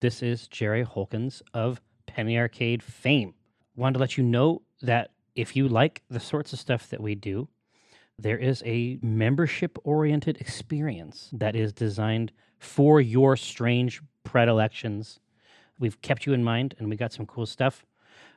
This 0.00 0.22
is 0.22 0.46
Jerry 0.46 0.84
Holkins 0.84 1.42
of 1.52 1.80
Penny 2.06 2.38
Arcade 2.38 2.84
fame. 2.84 3.34
Wanted 3.74 3.94
to 3.94 3.98
let 3.98 4.16
you 4.16 4.22
know 4.22 4.62
that 4.80 5.10
if 5.34 5.56
you 5.56 5.66
like 5.66 6.02
the 6.08 6.20
sorts 6.20 6.52
of 6.52 6.60
stuff 6.60 6.88
that 6.90 7.00
we 7.00 7.16
do, 7.16 7.48
there 8.16 8.38
is 8.38 8.62
a 8.64 9.00
membership 9.02 9.76
oriented 9.82 10.36
experience 10.40 11.30
that 11.32 11.56
is 11.56 11.72
designed 11.72 12.30
for 12.60 13.00
your 13.00 13.36
strange 13.36 14.00
predilections. 14.22 15.18
We've 15.80 16.00
kept 16.00 16.26
you 16.26 16.32
in 16.32 16.44
mind 16.44 16.76
and 16.78 16.88
we 16.88 16.94
got 16.94 17.12
some 17.12 17.26
cool 17.26 17.46
stuff. 17.46 17.84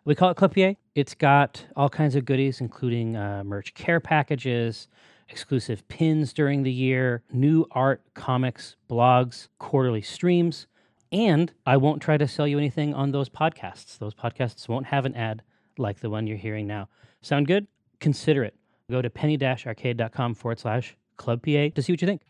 We 0.03 0.15
call 0.15 0.31
it 0.31 0.37
PA. 0.37 0.73
It's 0.95 1.13
got 1.13 1.63
all 1.75 1.89
kinds 1.89 2.15
of 2.15 2.25
goodies, 2.25 2.59
including 2.59 3.15
uh, 3.15 3.43
merch 3.45 3.75
care 3.75 3.99
packages, 3.99 4.87
exclusive 5.29 5.87
pins 5.89 6.33
during 6.33 6.63
the 6.63 6.71
year, 6.71 7.21
new 7.31 7.67
art, 7.69 8.01
comics, 8.15 8.77
blogs, 8.89 9.47
quarterly 9.59 10.01
streams. 10.01 10.65
And 11.11 11.51
I 11.65 11.75
won't 11.75 12.01
try 12.01 12.17
to 12.17 12.27
sell 12.27 12.47
you 12.47 12.57
anything 12.57 12.93
on 12.93 13.11
those 13.11 13.27
podcasts. 13.27 13.97
Those 13.97 14.13
podcasts 14.13 14.69
won't 14.69 14.85
have 14.85 15.05
an 15.05 15.13
ad 15.15 15.41
like 15.77 15.99
the 15.99 16.09
one 16.09 16.25
you're 16.25 16.37
hearing 16.37 16.67
now. 16.67 16.87
Sound 17.21 17.47
good? 17.47 17.67
Consider 17.99 18.45
it. 18.45 18.55
Go 18.89 19.01
to 19.01 19.09
penny-arcade.com 19.09 20.35
forward 20.35 20.59
slash 20.59 20.95
club 21.17 21.41
PA 21.43 21.67
to 21.75 21.81
see 21.81 21.91
what 21.91 22.01
you 22.01 22.07
think. 22.07 22.21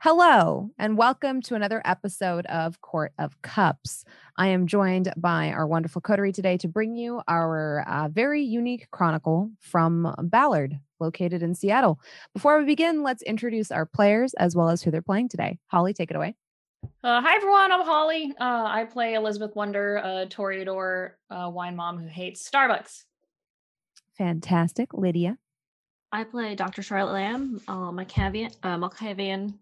Hello, 0.00 0.70
and 0.78 0.96
welcome 0.96 1.42
to 1.42 1.56
another 1.56 1.82
episode 1.84 2.46
of 2.46 2.80
Court 2.80 3.12
of 3.18 3.42
Cups. 3.42 4.04
I 4.36 4.46
am 4.46 4.68
joined 4.68 5.12
by 5.16 5.50
our 5.50 5.66
wonderful 5.66 6.00
coterie 6.00 6.30
today 6.30 6.56
to 6.58 6.68
bring 6.68 6.94
you 6.94 7.20
our 7.26 7.84
uh, 7.88 8.08
very 8.08 8.44
unique 8.44 8.88
chronicle 8.92 9.50
from 9.58 10.14
Ballard, 10.22 10.78
located 11.00 11.42
in 11.42 11.56
Seattle. 11.56 11.98
Before 12.32 12.60
we 12.60 12.64
begin, 12.64 13.02
let's 13.02 13.22
introduce 13.22 13.72
our 13.72 13.86
players 13.86 14.34
as 14.34 14.54
well 14.54 14.68
as 14.68 14.82
who 14.82 14.92
they're 14.92 15.02
playing 15.02 15.30
today. 15.30 15.58
Holly, 15.66 15.92
take 15.92 16.12
it 16.12 16.16
away. 16.16 16.36
Uh, 16.82 17.20
hi 17.20 17.36
everyone, 17.36 17.70
I'm 17.72 17.84
Holly. 17.84 18.34
Uh, 18.40 18.64
I 18.66 18.84
play 18.84 19.14
Elizabeth 19.14 19.54
Wonder, 19.54 19.96
a 19.96 20.26
Toreador 20.26 21.12
uh, 21.30 21.48
wine 21.48 21.76
mom 21.76 21.98
who 21.98 22.08
hates 22.08 22.48
Starbucks. 22.48 23.04
Fantastic. 24.16 24.92
Lydia. 24.92 25.38
I 26.10 26.24
play 26.24 26.54
Dr. 26.54 26.82
Charlotte 26.82 27.12
Lamb, 27.12 27.60
uh, 27.68 27.92
Malkavian, 27.92 28.52
uh, 28.62 28.76
Malkavian 28.76 29.54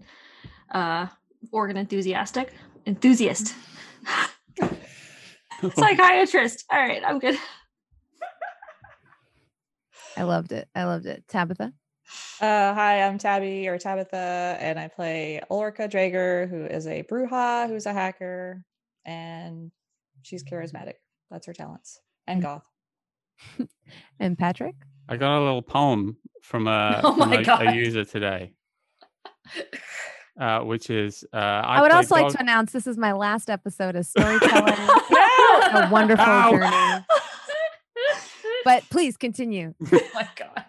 uh, 0.71 1.07
organ 1.53 1.77
enthusiastic 1.77 2.55
enthusiast, 2.87 3.55
psychiatrist. 5.75 6.65
All 6.71 6.79
right, 6.79 7.03
I'm 7.05 7.19
good. 7.19 7.37
I 10.17 10.23
loved 10.23 10.53
it. 10.53 10.69
I 10.75 10.85
loved 10.85 11.07
it. 11.07 11.25
Tabitha. 11.29 11.73
Uh, 12.41 12.73
hi, 12.75 13.03
I'm 13.03 13.19
Tabby 13.19 13.67
or 13.67 13.79
Tabitha, 13.79 14.57
and 14.61 14.79
I 14.79 14.89
play 14.89 15.41
Ulrika 15.51 15.89
Drager, 15.89 16.49
who 16.49 16.65
is 16.65 16.87
a 16.87 17.03
Brujah, 17.03 17.69
who's 17.69 17.87
a 17.87 17.93
hacker, 17.93 18.63
and 19.05 19.73
she's 20.23 20.45
charismatic. 20.45 20.95
That's 21.31 21.47
her 21.47 21.53
talents, 21.53 22.01
and 22.27 22.43
goth. 22.43 22.69
and 24.21 24.39
Patrick. 24.39 24.77
I 25.09 25.17
got 25.17 25.39
a 25.39 25.43
little 25.43 25.63
poem 25.63 26.17
from 26.43 26.69
a, 26.69 27.01
Oh 27.05 27.17
from 27.17 27.31
my 27.31 27.41
a, 27.41 27.45
God. 27.45 27.67
a 27.67 27.75
user 27.75 28.05
today, 28.05 28.53
uh, 30.41 30.61
which 30.61 30.91
is 30.91 31.25
uh, 31.33 31.37
I, 31.37 31.79
I, 31.79 31.81
would 31.81 31.91
play 31.91 31.97
also 31.97 32.15
like 32.15 32.29
to 32.35 32.41
announce 32.41 32.71
this 32.71 32.87
is 32.87 32.97
my 32.97 33.13
last 33.13 33.51
episode 33.51 33.97
of 33.97 34.07
storytelling. 34.07 34.75
a 34.75 35.89
wonderful 35.91 36.25
Ow. 36.25 36.51
journey. 36.53 37.05
But 38.65 38.85
please 38.91 39.17
continue. 39.17 39.75
oh 39.93 40.01
my 40.15 40.29
god. 40.37 40.65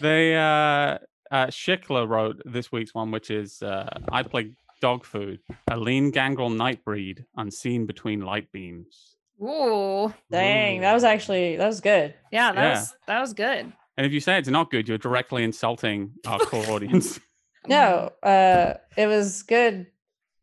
They 0.00 0.36
uh, 0.36 0.98
uh, 1.30 1.46
Schickler 1.48 2.08
wrote 2.08 2.40
this 2.44 2.72
week's 2.72 2.94
one, 2.94 3.10
which 3.10 3.30
is 3.30 3.62
uh, 3.62 3.88
I 4.10 4.22
play 4.22 4.52
dog 4.80 5.04
food, 5.04 5.40
a 5.70 5.76
lean 5.76 6.10
gangrel 6.10 6.50
night 6.50 6.84
breed, 6.84 7.24
unseen 7.36 7.86
between 7.86 8.20
light 8.22 8.50
beams. 8.52 9.16
Ooh. 9.42 10.12
Dang, 10.30 10.80
that 10.82 10.92
was 10.94 11.04
actually 11.04 11.56
that 11.56 11.66
was 11.66 11.80
good. 11.80 12.14
Yeah, 12.32 12.52
that 12.52 12.60
Yeah. 12.62 12.70
was 12.70 12.94
that 13.06 13.20
was 13.20 13.32
good. 13.34 13.72
And 13.96 14.06
if 14.06 14.12
you 14.12 14.20
say 14.20 14.38
it's 14.38 14.48
not 14.48 14.70
good, 14.70 14.88
you're 14.88 14.98
directly 14.98 15.44
insulting 15.44 16.12
our 16.26 16.38
core 16.50 16.66
audience. 16.70 17.20
No, 17.68 18.10
uh, 18.22 18.72
it 18.96 19.06
was 19.06 19.42
good. 19.42 19.86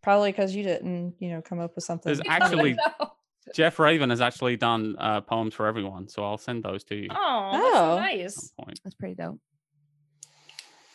Probably 0.04 0.32
because 0.32 0.54
you 0.56 0.62
didn't, 0.64 1.16
you 1.18 1.32
know, 1.32 1.42
come 1.42 1.60
up 1.60 1.74
with 1.74 1.84
something. 1.84 2.14
There's 2.14 2.22
actually 2.30 2.74
No. 2.76 3.12
Jeff 3.56 3.80
Raven 3.80 4.12
has 4.12 4.22
actually 4.22 4.56
done 4.56 4.96
uh, 5.00 5.22
poems 5.22 5.56
for 5.56 5.66
everyone, 5.66 6.08
so 6.08 6.24
I'll 6.24 6.38
send 6.38 6.64
those 6.64 6.84
to 6.86 6.96
you. 6.96 7.08
at 7.10 7.18
Oh, 7.20 7.50
that's 7.54 7.76
Oh. 7.76 7.96
nice. 7.98 8.52
point. 8.64 8.80
That's 8.84 8.94
pretty 8.94 9.16
dope. 9.16 9.40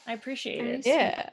I 0.07 0.13
appreciate 0.15 0.65
it. 0.67 0.87
yeah. 0.87 1.31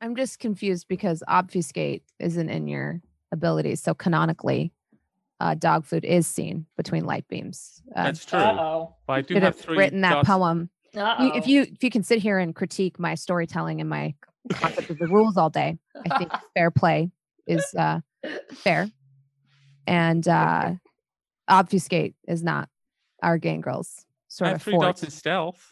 I'm 0.00 0.16
just 0.16 0.40
confused 0.40 0.88
because 0.88 1.22
obfuscate 1.28 2.02
isn't 2.18 2.48
in 2.48 2.66
your 2.66 3.00
abilities. 3.30 3.80
So 3.82 3.94
canonically, 3.94 4.72
uh, 5.38 5.54
dog 5.54 5.84
food 5.84 6.04
is 6.04 6.26
seen 6.26 6.66
between 6.76 7.04
light 7.04 7.26
beams. 7.28 7.80
Uh, 7.94 8.04
That's 8.04 8.24
true. 8.24 8.38
Uh-oh. 8.38 8.94
But 9.06 9.12
I 9.12 9.20
do 9.22 9.34
should 9.34 9.42
have 9.44 9.54
have 9.54 9.64
three. 9.64 9.76
written 9.78 10.00
that 10.02 10.10
dots- 10.14 10.28
poem. 10.28 10.70
Uh-oh. 10.96 11.24
You, 11.24 11.32
if 11.34 11.46
you 11.46 11.62
if 11.62 11.82
you 11.84 11.90
can 11.90 12.02
sit 12.02 12.18
here 12.20 12.38
and 12.38 12.54
critique 12.54 12.98
my 12.98 13.14
storytelling 13.14 13.80
and 13.80 13.88
my 13.88 14.14
concept 14.52 14.90
of 14.90 14.98
the 14.98 15.06
rules 15.06 15.36
all 15.36 15.48
day, 15.50 15.78
I 16.10 16.18
think 16.18 16.32
fair 16.54 16.70
play 16.70 17.10
is 17.46 17.64
uh, 17.78 18.00
fair. 18.54 18.90
And 19.86 20.26
uh, 20.28 20.72
obfuscate 21.48 22.14
is 22.28 22.42
not 22.42 22.68
our 23.22 23.38
gangrels 23.38 23.94
I 24.00 24.04
sort 24.28 24.48
have 24.48 24.56
of 24.56 24.62
three 24.62 24.72
fort. 24.74 24.82
dots 24.86 25.02
in 25.02 25.10
stealth. 25.10 25.71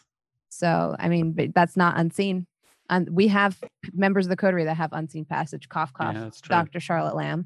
So 0.53 0.95
I 0.99 1.09
mean, 1.09 1.31
but 1.31 1.53
that's 1.55 1.75
not 1.77 1.97
unseen. 1.97 2.45
And 2.89 3.09
we 3.09 3.29
have 3.29 3.57
members 3.93 4.25
of 4.25 4.29
the 4.29 4.35
coterie 4.35 4.65
that 4.65 4.75
have 4.75 4.91
unseen 4.91 5.23
passage. 5.25 5.69
Cough, 5.69 5.93
cough. 5.93 6.13
Yeah. 6.13 6.29
Dr. 6.47 6.79
Charlotte 6.81 7.15
Lamb. 7.15 7.45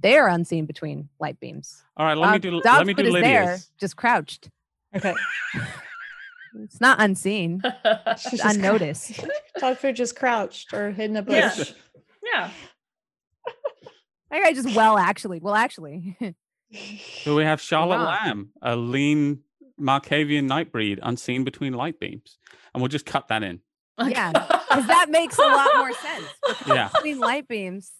They 0.00 0.16
are 0.16 0.26
unseen 0.28 0.64
between 0.66 1.08
light 1.20 1.38
beams. 1.38 1.82
All 1.96 2.06
right, 2.06 2.16
let 2.16 2.32
me 2.32 2.38
do. 2.38 2.50
dog 2.62 2.78
Let 2.78 2.86
me 2.86 2.94
do 2.94 3.04
food 3.04 3.14
is 3.16 3.22
there, 3.22 3.58
just 3.78 3.96
crouched. 3.96 4.48
Okay. 4.96 5.14
It's 6.62 6.80
not 6.80 7.00
unseen. 7.00 7.60
She's 7.64 7.72
It's 8.06 8.30
just 8.30 8.42
cr- 8.44 8.48
unnoticed. 8.50 9.24
Dog 9.58 9.76
food 9.76 9.96
just 9.96 10.14
crouched 10.14 10.72
or 10.72 10.92
hidden 10.92 11.16
a 11.16 11.22
bush. 11.22 11.72
yeah. 12.32 12.50
I 14.30 14.40
I 14.40 14.52
just 14.52 14.74
well 14.74 14.96
actually. 14.96 15.40
Well 15.40 15.56
actually. 15.56 16.16
So 17.22 17.34
we 17.36 17.42
have 17.44 17.60
Charlotte 17.60 17.96
on. 17.98 18.04
Lamb, 18.06 18.50
a 18.62 18.76
lean 18.76 19.40
Malkavian 19.80 20.44
night 20.44 20.70
breed, 20.72 21.00
unseen 21.02 21.44
between 21.44 21.72
light 21.72 21.98
beams, 22.00 22.38
and 22.72 22.80
we'll 22.82 22.88
just 22.88 23.06
cut 23.06 23.28
that 23.28 23.42
in. 23.42 23.60
Yeah, 23.98 24.32
Because 24.68 24.86
that 24.88 25.08
makes 25.10 25.38
a 25.38 25.42
lot 25.42 25.68
more 25.76 25.92
sense. 25.92 26.26
Yeah. 26.66 26.88
Between 26.94 27.18
light 27.20 27.46
beams, 27.46 27.92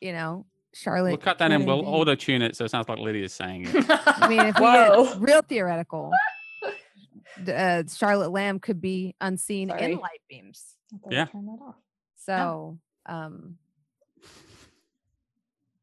you 0.00 0.12
know, 0.12 0.46
Charlotte. 0.72 1.10
We'll 1.10 1.18
cut 1.18 1.38
that 1.38 1.50
in. 1.50 1.64
We'll 1.66 1.84
auto 1.86 2.14
tune 2.14 2.42
it 2.42 2.56
so 2.56 2.64
it 2.64 2.70
sounds 2.70 2.88
like 2.88 2.98
Lydia's 2.98 3.32
saying 3.32 3.66
it. 3.66 3.86
I 3.90 4.28
mean, 4.28 4.40
if 4.40 4.56
we 4.58 4.62
Whoa. 4.64 5.04
get 5.04 5.20
real 5.20 5.42
theoretical, 5.42 6.12
uh, 7.48 7.82
Charlotte 7.92 8.30
Lamb 8.30 8.60
could 8.60 8.80
be 8.80 9.14
unseen 9.20 9.68
Sorry. 9.68 9.92
in 9.94 9.98
light 9.98 10.20
beams. 10.28 10.64
I 10.92 10.96
I 11.08 11.12
Yeah. 11.12 11.24
turned 11.26 11.48
that 11.48 11.58
off. 11.64 11.74
So, 12.16 12.78
um, 13.06 13.58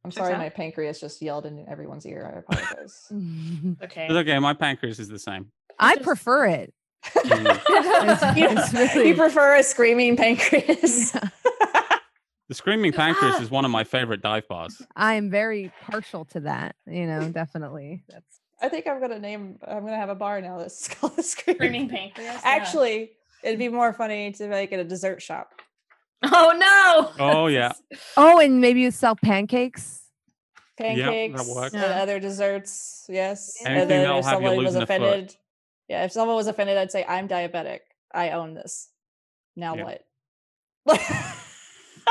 I'm 0.05 0.11
sorry, 0.11 0.35
my 0.37 0.49
pancreas 0.49 0.99
just 0.99 1.21
yelled 1.21 1.45
in 1.45 1.65
everyone's 1.67 2.05
ear. 2.05 2.31
I 2.33 2.39
apologize. 2.39 3.07
okay. 3.83 4.05
It's 4.05 4.13
okay. 4.15 4.39
My 4.39 4.53
pancreas 4.53 4.99
is 4.99 5.09
the 5.09 5.19
same. 5.19 5.51
I 5.77 5.95
just- 5.95 6.05
prefer 6.05 6.45
it. 6.47 6.73
Mm. 7.05 8.35
you, 8.37 8.47
It's 8.49 8.73
really- 8.95 9.09
you 9.09 9.15
prefer 9.15 9.55
a 9.57 9.63
screaming 9.63 10.15
pancreas? 10.17 11.11
The 11.11 12.55
screaming 12.55 12.91
pancreas 12.93 13.39
is 13.39 13.51
one 13.51 13.63
of 13.63 13.69
my 13.71 13.83
favorite 13.83 14.21
dive 14.23 14.47
bars. 14.47 14.81
I 14.95 15.13
am 15.13 15.29
very 15.29 15.71
partial 15.83 16.25
to 16.25 16.39
that. 16.41 16.75
You 16.87 17.05
know, 17.05 17.29
definitely. 17.29 18.03
That's 18.09 18.39
I 18.61 18.67
think 18.69 18.87
I'm 18.87 18.99
gonna 18.99 19.19
name. 19.19 19.59
I'm 19.67 19.85
gonna 19.85 19.95
have 19.95 20.09
a 20.09 20.15
bar 20.15 20.41
now 20.41 20.57
that's 20.57 20.87
called 20.87 21.15
the 21.15 21.23
screaming. 21.23 21.57
Screaming 21.59 21.89
pancreas. 21.89 22.33
yeah. 22.33 22.41
Actually, 22.43 23.11
it'd 23.43 23.59
be 23.59 23.69
more 23.69 23.93
funny 23.93 24.31
to 24.33 24.47
make 24.47 24.71
it 24.71 24.79
a 24.79 24.83
dessert 24.83 25.21
shop. 25.21 25.51
Oh 26.23 27.11
no. 27.17 27.25
Oh 27.25 27.47
yeah. 27.47 27.71
oh, 28.17 28.39
and 28.39 28.59
maybe 28.59 28.81
you 28.81 28.91
sell 28.91 29.15
pancakes. 29.15 30.01
Pancakes 30.77 31.47
works. 31.47 31.73
and 31.73 31.81
Yeah. 31.83 32.01
other 32.01 32.19
desserts. 32.19 33.05
Yes. 33.09 33.55
Anything 33.65 33.81
and 33.81 33.91
then 33.91 34.03
that'll 34.03 34.19
if 34.19 34.25
have 34.25 34.41
you 34.41 34.47
someone 34.47 34.57
was 34.57 34.65
losing 34.75 34.81
a 34.81 34.85
foot. 34.85 35.01
offended, 35.01 35.35
yeah, 35.87 36.03
if 36.05 36.11
someone 36.11 36.35
was 36.35 36.47
offended, 36.47 36.77
I'd 36.77 36.91
say, 36.91 37.05
"I'm 37.07 37.27
diabetic. 37.27 37.79
I 38.13 38.31
own 38.31 38.53
this. 38.53 38.89
Now 39.55 39.75
Yeah. 39.75 39.83
what?" 40.85 40.99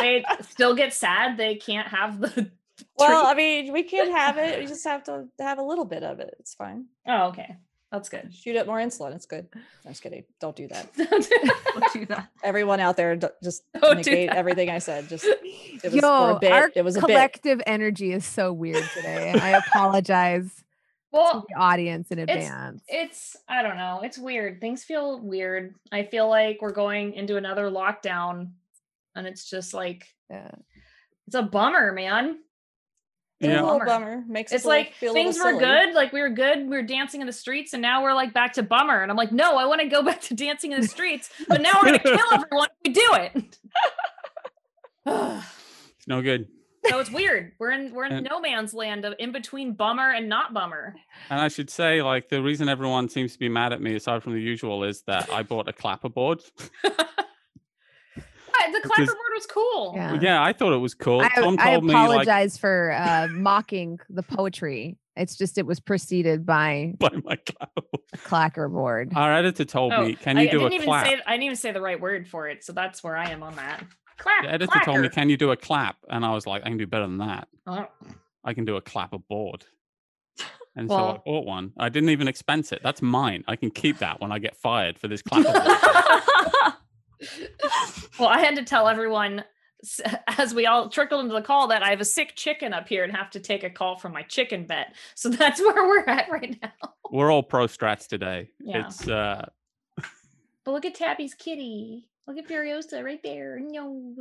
They 0.00 0.24
still 0.48 0.74
get 0.74 0.92
sad. 0.94 1.36
They 1.36 1.56
can't 1.56 1.88
have 1.88 2.20
the. 2.20 2.50
well, 2.98 3.22
treat. 3.22 3.30
I 3.30 3.34
mean, 3.34 3.72
we 3.72 3.82
can 3.82 4.10
have 4.10 4.38
it. 4.38 4.58
We 4.58 4.66
just 4.66 4.84
have 4.84 5.04
to 5.04 5.26
have 5.38 5.58
a 5.58 5.62
little 5.62 5.84
bit 5.84 6.02
of 6.02 6.20
it. 6.20 6.34
It's 6.38 6.54
fine. 6.54 6.86
Oh, 7.06 7.28
okay. 7.28 7.56
That's 7.90 8.08
good. 8.10 8.34
Shoot 8.34 8.56
up 8.56 8.66
more 8.66 8.78
insulin. 8.78 9.14
It's 9.14 9.24
good. 9.24 9.48
I'm 9.54 9.90
just 9.92 10.02
kidding. 10.02 10.24
Don't 10.40 10.54
do 10.54 10.68
that. 10.68 10.92
Don't 10.96 11.92
do 11.94 12.04
that. 12.06 12.28
Everyone 12.42 12.80
out 12.80 12.96
there, 12.98 13.16
just 13.42 13.62
Don't 13.80 13.96
negate 13.96 14.28
that. 14.28 14.36
everything 14.36 14.68
I 14.68 14.78
said. 14.78 15.08
Just 15.08 15.24
it 15.24 15.82
was 15.84 15.92
for 15.92 15.96
Yo, 15.98 16.36
a 16.36 16.38
bit. 16.38 16.52
our 16.52 16.70
It 16.74 16.84
was 16.84 16.96
a 16.96 17.00
bit. 17.00 17.06
collective 17.06 17.62
energy 17.66 18.12
is 18.12 18.26
so 18.26 18.52
weird 18.52 18.84
today. 18.94 19.32
I 19.32 19.56
apologize 19.56 20.54
to 20.54 20.64
Well, 21.12 21.46
the 21.48 21.54
audience 21.58 22.10
in 22.10 22.18
it's- 22.18 22.36
advance. 22.44 22.82
it's 22.88 23.36
I 23.48 23.62
don't 23.62 23.76
know. 23.78 24.00
It's 24.02 24.18
weird. 24.18 24.60
Things 24.60 24.84
feel 24.84 25.18
weird. 25.20 25.74
I 25.90 26.02
feel 26.02 26.28
like 26.28 26.58
we're 26.60 26.72
going 26.72 27.14
into 27.14 27.36
another 27.38 27.70
lockdown, 27.70 28.50
and 29.16 29.26
it's 29.26 29.48
just 29.48 29.72
like 29.72 30.06
Yeah. 30.28 30.50
it's 31.26 31.36
a 31.36 31.42
bummer, 31.42 31.92
man. 31.92 32.40
It's 33.40 33.46
Yeah. 33.48 33.60
a 33.60 33.62
little 33.62 33.78
Bummer. 33.78 33.86
bummer. 33.86 34.24
Makes 34.26 34.52
It's 34.52 34.64
like 34.64 34.94
feel 34.94 35.12
things 35.12 35.38
were 35.38 35.52
good, 35.58 35.94
like 35.94 36.12
we 36.12 36.20
were 36.20 36.28
good, 36.30 36.58
we 36.62 36.76
were 36.76 36.82
dancing 36.82 37.20
in 37.20 37.26
the 37.28 37.32
streets, 37.32 37.72
and 37.72 37.80
now 37.80 38.02
we're 38.02 38.12
like 38.14 38.32
back 38.34 38.52
to 38.54 38.64
bummer. 38.64 39.00
And 39.02 39.10
I'm 39.12 39.16
like, 39.16 39.30
no, 39.30 39.56
I 39.56 39.64
want 39.66 39.80
to 39.80 39.86
go 39.88 40.02
back 40.08 40.20
to 40.22 40.34
dancing 40.34 40.72
in 40.72 40.80
the 40.80 40.88
streets, 40.88 41.30
but 41.48 41.60
now 41.60 41.72
we're 41.76 41.96
gonna 41.98 41.98
kill 42.00 42.18
everyone 42.32 42.68
if 42.84 42.88
we 42.88 42.92
do 42.92 43.08
it. 43.14 43.58
It's 45.98 46.06
no 46.06 46.20
good. 46.20 46.48
so 46.86 46.98
it's 46.98 47.10
weird. 47.10 47.52
We're 47.58 47.70
in 47.70 47.92
we're 47.94 48.04
in 48.04 48.12
And- 48.12 48.28
no 48.28 48.40
man's 48.40 48.74
land 48.74 49.04
of 49.06 49.14
in 49.18 49.32
between 49.32 49.72
bummer 49.74 50.10
and 50.12 50.28
not 50.28 50.52
bummer. 50.52 50.96
And 51.30 51.40
I 51.40 51.48
should 51.48 51.70
say, 51.70 52.02
like, 52.02 52.28
the 52.28 52.42
reason 52.42 52.68
everyone 52.68 53.08
seems 53.08 53.32
to 53.32 53.38
be 53.38 53.48
mad 53.48 53.72
at 53.72 53.80
me, 53.80 53.94
aside 53.94 54.22
from 54.22 54.34
the 54.34 54.40
usual, 54.40 54.84
is 54.84 55.02
that 55.02 55.30
I 55.32 55.42
bought 55.44 55.68
a 55.68 55.72
clapperboard. 55.72 56.42
But 56.82 58.72
the 58.72 58.80
clapperboard 58.88 59.27
was 59.38 59.46
cool. 59.46 59.92
Yeah. 59.96 60.18
yeah, 60.20 60.42
I 60.42 60.52
thought 60.52 60.72
it 60.72 60.78
was 60.78 60.94
cool. 60.94 61.20
I, 61.20 61.28
Tom 61.30 61.56
I 61.58 61.72
told 61.72 61.84
me, 61.84 61.92
like, 61.94 62.04
apologize 62.04 62.58
for 62.58 62.92
uh, 62.92 63.28
mocking 63.30 63.98
the 64.10 64.22
poetry. 64.22 64.98
It's 65.16 65.36
just 65.36 65.58
it 65.58 65.66
was 65.66 65.80
preceded 65.80 66.44
by 66.46 66.94
by 66.98 67.10
my 67.24 67.36
clapperboard. 67.36 68.00
a 68.12 68.18
clacker 68.18 68.70
board. 68.70 69.12
Our 69.14 69.32
editor 69.34 69.64
told 69.64 69.92
Oh, 69.92 70.04
me, 70.06 70.14
"Can 70.14 70.36
you 70.36 70.42
I 70.42 70.46
do 70.46 70.58
didn't 70.68 70.82
a 70.82 70.84
clap?" 70.84 71.06
say 71.06 71.20
I 71.26 71.32
didn't 71.32 71.44
even 71.44 71.56
say 71.56 71.72
the 71.72 71.80
right 71.80 72.00
word 72.00 72.28
for 72.28 72.48
it, 72.48 72.64
so 72.64 72.72
that's 72.72 73.02
where 73.02 73.16
I 73.16 73.30
am 73.30 73.42
on 73.42 73.56
that. 73.56 73.84
Clap. 74.18 74.42
The 74.44 74.50
editor 74.52 74.78
told 74.84 75.00
me, 75.00 75.08
"Can 75.08 75.28
you 75.28 75.36
do 75.36 75.50
a 75.50 75.56
clap?" 75.56 75.96
And 76.08 76.24
I 76.24 76.32
was 76.34 76.46
like, 76.46 76.62
"I 76.64 76.68
can 76.68 76.76
do 76.78 76.86
better 76.86 77.06
than 77.06 77.18
that. 77.18 77.48
Oh, 77.66 77.86
I 78.44 78.54
can 78.54 78.64
do 78.64 78.76
a 78.76 78.82
clapperboard." 78.82 79.62
And 80.76 80.88
so 80.88 80.94
I 80.96 81.18
bought 81.24 81.44
one. 81.44 81.72
I 81.76 81.88
didn't 81.88 82.10
even 82.10 82.28
expense 82.28 82.70
it. 82.70 82.80
That's 82.84 83.02
mine. 83.02 83.42
I 83.48 83.56
can 83.56 83.70
keep 83.72 83.98
that 83.98 84.20
when 84.20 84.30
I 84.30 84.38
get 84.38 84.56
fired 84.56 84.96
for 84.96 85.08
this 85.08 85.22
clapperboard. 85.28 86.74
well, 88.18 88.28
I 88.28 88.40
had 88.40 88.56
to 88.56 88.64
tell 88.64 88.88
everyone 88.88 89.44
as 90.38 90.54
we 90.54 90.66
all 90.66 90.88
trickled 90.88 91.22
into 91.22 91.34
the 91.34 91.42
call 91.42 91.68
that 91.68 91.82
I 91.82 91.90
have 91.90 92.00
a 92.00 92.04
sick 92.04 92.34
chicken 92.34 92.72
up 92.72 92.88
here 92.88 93.04
and 93.04 93.14
have 93.14 93.30
to 93.30 93.40
take 93.40 93.62
a 93.64 93.70
call 93.70 93.96
from 93.96 94.12
my 94.12 94.22
chicken 94.22 94.66
vet. 94.66 94.94
So 95.14 95.28
that's 95.28 95.60
where 95.60 95.86
we're 95.86 96.04
at 96.06 96.30
right 96.30 96.56
now. 96.60 96.94
We're 97.10 97.30
all 97.32 97.42
pro 97.42 97.66
strats 97.66 98.06
today. 98.08 98.50
Yeah. 98.60 98.86
It's 98.86 99.06
uh 99.08 99.48
But 100.64 100.72
look 100.72 100.84
at 100.84 100.94
Tabby's 100.94 101.34
kitty. 101.34 102.08
Look 102.26 102.36
at 102.36 102.46
Furiosa 102.46 103.02
right 103.02 103.20
there. 103.22 103.58
No, 103.58 104.14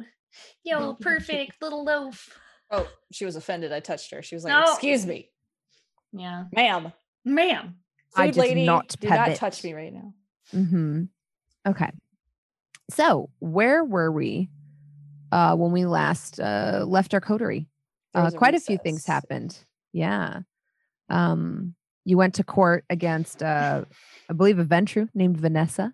yo, 0.64 0.94
perfect 0.94 1.62
little 1.62 1.84
loaf. 1.84 2.30
Oh, 2.72 2.88
she 3.12 3.26
was 3.26 3.36
offended. 3.36 3.74
I 3.74 3.82
touched 3.82 4.12
her. 4.12 4.22
She 4.22 4.36
was 4.36 4.46
like, 4.46 4.54
No. 4.54 4.72
"Excuse 4.72 5.06
me, 5.06 5.30
Yeah, 6.14 6.46
ma'am, 6.54 6.94
ma'am. 7.26 7.76
food 8.12 8.22
I 8.22 8.28
did 8.28 8.38
lady, 8.38 8.66
not 8.66 8.88
do 9.00 9.10
not 9.10 9.26
permit." 9.26 9.38
touch 9.38 9.62
me 9.64 9.74
right 9.74 9.94
now." 9.94 10.14
hmm 10.52 11.04
Okay. 11.68 11.90
So 12.90 13.30
where 13.40 13.84
were 13.84 14.12
we 14.12 14.50
uh, 15.32 15.56
when 15.56 15.72
we 15.72 15.86
last 15.86 16.40
uh, 16.40 16.86
left 16.88 17.14
our 17.14 17.22
coterie? 17.22 17.68
Uh, 18.16 18.22
was 18.24 18.34
a 18.34 18.38
quite 18.38 18.56
a 18.56 18.60
few 18.60 18.78
things 18.78 19.06
happened. 19.06 19.58
Yeah. 19.94 20.42
Um, 21.10 21.76
you 22.06 22.18
went 22.18 22.36
to 22.36 22.44
court 22.44 22.86
against, 22.90 23.44
uh, 23.44 23.84
I 24.30 24.34
believe, 24.34 24.60
a 24.60 24.64
Ventrue 24.66 25.10
named 25.14 25.38
Vanessa. 25.38 25.94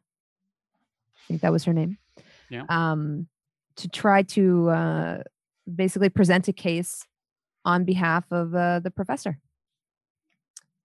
I 1.17 1.27
think 1.27 1.41
that 1.41 1.51
was 1.51 1.63
her 1.63 1.73
name. 1.73 1.97
Yeah. 2.49 2.65
Um, 2.69 3.27
to 3.77 3.89
try 3.89 4.21
to 4.21 4.69
uh, 4.69 5.23
basically 5.73 6.09
present 6.09 6.47
a 6.47 6.53
case 6.53 7.07
on 7.65 7.83
behalf 7.83 8.25
of 8.31 8.53
uh, 8.53 8.79
the 8.79 8.91
professor, 8.91 9.39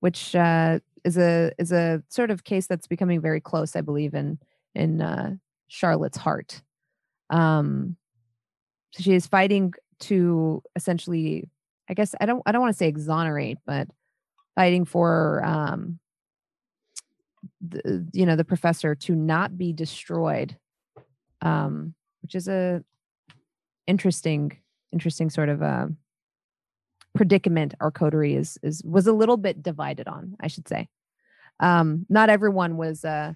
which 0.00 0.34
uh, 0.34 0.78
is 1.04 1.18
a 1.18 1.52
is 1.58 1.72
a 1.72 2.02
sort 2.08 2.30
of 2.30 2.44
case 2.44 2.66
that's 2.66 2.86
becoming 2.86 3.20
very 3.20 3.40
close, 3.40 3.76
I 3.76 3.82
believe, 3.82 4.14
in 4.14 4.38
in 4.74 5.02
uh, 5.02 5.34
Charlotte's 5.68 6.16
heart. 6.16 6.62
Um, 7.30 7.96
so 8.92 9.02
she 9.02 9.14
is 9.14 9.26
fighting 9.26 9.74
to 10.00 10.62
essentially, 10.74 11.48
I 11.88 11.94
guess 11.94 12.14
I 12.20 12.26
don't 12.26 12.42
I 12.46 12.52
don't 12.52 12.62
want 12.62 12.72
to 12.72 12.78
say 12.78 12.88
exonerate, 12.88 13.58
but 13.66 13.88
fighting 14.56 14.84
for 14.84 15.44
um, 15.44 15.98
the, 17.60 18.06
you 18.12 18.26
know 18.26 18.36
the 18.36 18.44
professor 18.44 18.94
to 18.94 19.14
not 19.14 19.56
be 19.56 19.72
destroyed, 19.72 20.56
um, 21.42 21.94
which 22.22 22.34
is 22.34 22.48
a 22.48 22.82
interesting 23.86 24.58
interesting 24.92 25.30
sort 25.30 25.48
of 25.48 25.62
uh, 25.62 25.86
predicament 27.14 27.74
our 27.80 27.90
coterie 27.90 28.34
is 28.34 28.58
is 28.62 28.82
was 28.84 29.06
a 29.06 29.12
little 29.12 29.36
bit 29.36 29.62
divided 29.62 30.08
on, 30.08 30.36
I 30.40 30.48
should 30.48 30.68
say. 30.68 30.88
Um, 31.60 32.06
not 32.08 32.30
everyone 32.30 32.76
was 32.76 33.04
uh, 33.04 33.32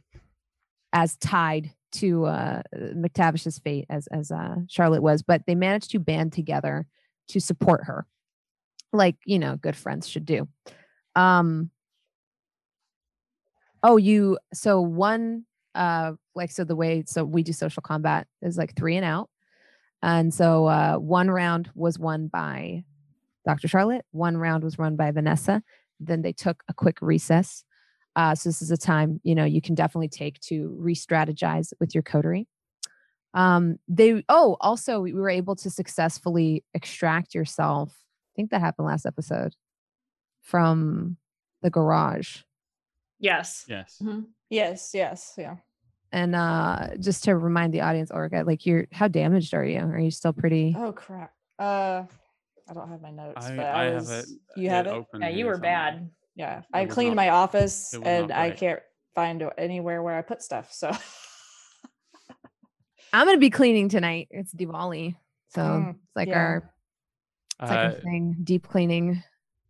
as 0.92 1.16
tied 1.16 1.72
to 1.92 2.26
uh, 2.26 2.62
McTavish's 2.74 3.58
fate 3.58 3.86
as 3.88 4.06
as 4.08 4.30
uh, 4.30 4.56
Charlotte 4.68 5.02
was, 5.02 5.22
but 5.22 5.42
they 5.46 5.54
managed 5.54 5.90
to 5.90 5.98
band 5.98 6.32
together 6.32 6.86
to 7.28 7.40
support 7.40 7.84
her, 7.84 8.06
like 8.92 9.16
you 9.24 9.38
know, 9.38 9.56
good 9.56 9.76
friends 9.76 10.08
should 10.08 10.24
do. 10.24 10.48
Um, 11.14 11.70
oh, 13.82 13.96
you 13.96 14.38
so 14.52 14.80
one 14.80 15.44
uh 15.74 16.12
like 16.34 16.50
so 16.50 16.64
the 16.64 16.76
way 16.76 17.02
so 17.06 17.24
we 17.24 17.42
do 17.42 17.52
social 17.52 17.80
combat 17.80 18.26
is 18.42 18.58
like 18.58 18.76
three 18.76 18.96
and 18.96 19.04
out, 19.04 19.30
and 20.02 20.32
so 20.32 20.66
uh, 20.66 20.96
one 20.96 21.30
round 21.30 21.70
was 21.74 21.98
won 21.98 22.28
by 22.28 22.84
Dr. 23.44 23.68
Charlotte, 23.68 24.04
one 24.12 24.36
round 24.36 24.64
was 24.64 24.78
run 24.78 24.96
by 24.96 25.10
Vanessa. 25.10 25.62
Then 26.00 26.22
they 26.22 26.32
took 26.32 26.62
a 26.68 26.74
quick 26.74 26.98
recess. 27.00 27.64
Uh, 28.14 28.34
so 28.34 28.48
this 28.48 28.60
is 28.60 28.70
a 28.70 28.76
time 28.76 29.20
you 29.22 29.34
know 29.34 29.44
you 29.44 29.60
can 29.62 29.74
definitely 29.74 30.08
take 30.08 30.38
to 30.40 30.74
re-strategize 30.78 31.72
with 31.80 31.94
your 31.94 32.02
coterie. 32.02 32.46
Um, 33.34 33.78
they 33.88 34.24
oh 34.28 34.56
also 34.60 35.00
we 35.00 35.12
were 35.14 35.30
able 35.30 35.56
to 35.56 35.70
successfully 35.70 36.64
extract 36.74 37.34
yourself. 37.34 37.90
I 37.90 38.32
think 38.36 38.50
that 38.50 38.60
happened 38.60 38.86
last 38.86 39.06
episode 39.06 39.54
from 40.42 41.16
the 41.62 41.70
garage. 41.70 42.38
Yes. 43.18 43.64
yes. 43.68 44.02
Yes, 44.50 44.90
yes, 44.92 45.34
yeah. 45.38 45.56
And 46.10 46.34
uh, 46.34 46.88
just 46.98 47.24
to 47.24 47.36
remind 47.36 47.72
the 47.72 47.80
audience, 47.80 48.10
Olga, 48.10 48.42
like 48.44 48.66
you're 48.66 48.86
how 48.92 49.08
damaged 49.08 49.54
are 49.54 49.64
you? 49.64 49.78
Are 49.78 49.98
you 49.98 50.10
still 50.10 50.34
pretty? 50.34 50.74
Oh 50.76 50.92
crap. 50.92 51.32
Uh, 51.58 52.02
I 52.68 52.74
don't 52.74 52.88
have 52.88 53.00
my 53.00 53.10
notes, 53.10 53.46
I, 53.46 53.56
but 53.56 53.66
I, 53.66 53.80
I, 53.80 53.84
have 53.84 53.94
was. 53.94 54.10
it. 54.10 54.38
You 54.56 54.70
have 54.70 54.86
it. 54.86 54.90
open 54.90 55.22
Yeah, 55.22 55.28
you 55.28 55.46
were 55.46 55.54
somewhere. 55.54 55.70
bad. 55.70 56.10
Yeah, 56.34 56.60
It 56.60 56.64
I 56.72 56.86
cleaned 56.86 57.16
not- 57.16 57.22
my 57.22 57.28
office 57.30 57.92
and 57.94 58.28
not 58.28 58.38
I 58.38 58.50
can't 58.52 58.80
find 59.14 59.42
anywhere 59.58 60.02
where 60.02 60.16
I 60.16 60.22
put 60.22 60.42
stuff. 60.42 60.72
So 60.72 60.90
I'm 63.12 63.26
gonna 63.26 63.38
be 63.38 63.50
cleaning 63.50 63.88
tonight. 63.88 64.28
It's 64.30 64.54
Diwali, 64.54 65.16
so 65.50 65.62
Mm, 65.62 65.90
it's 65.90 66.16
like 66.16 66.28
yeah. 66.28 66.38
our 66.38 66.72
it's 67.60 67.70
Uh, 67.70 67.74
our 67.74 67.90
thing, 67.92 68.36
deep 68.42 68.66
cleaning. 68.66 69.22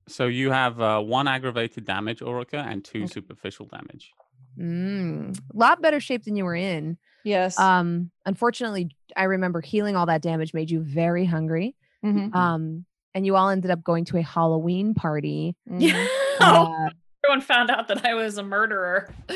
so 0.08 0.26
you 0.26 0.50
have 0.52 0.80
uh, 0.80 1.00
one 1.00 1.26
aggravated 1.28 1.84
damage, 1.84 2.22
Ulrika, 2.22 2.58
and 2.58 2.84
two 2.84 3.04
Okay. 3.04 3.12
superficial 3.12 3.66
damage. 3.66 4.12
Mm, 4.58 5.36
a 5.36 5.56
lot 5.56 5.82
better 5.82 5.98
shape 6.00 6.24
than 6.24 6.36
you 6.36 6.44
were 6.44 6.54
in. 6.54 6.98
yes. 7.24 7.58
Um, 7.58 8.10
unfortunately, 8.26 8.90
I 9.16 9.24
remember 9.24 9.60
healing 9.60 9.96
all 9.96 10.06
that 10.06 10.22
damage 10.22 10.54
made 10.54 10.70
you 10.70 10.80
very 10.80 11.24
hungry. 11.24 11.74
Mhm, 12.04 12.34
Um, 12.34 12.84
and 13.14 13.24
you 13.26 13.36
all 13.36 13.48
ended 13.48 13.70
up 13.70 13.82
going 13.84 14.04
to 14.06 14.16
a 14.18 14.22
Halloween 14.22 14.94
party. 14.94 15.56
mhm. 15.68 16.08
oh, 16.40 16.72
Uh, 16.86 16.90
everyone 17.24 17.40
found 17.40 17.70
out 17.70 17.88
that 17.88 18.04
I 18.04 18.14
was 18.14 18.38
a 18.38 18.42
murderer. 18.42 19.12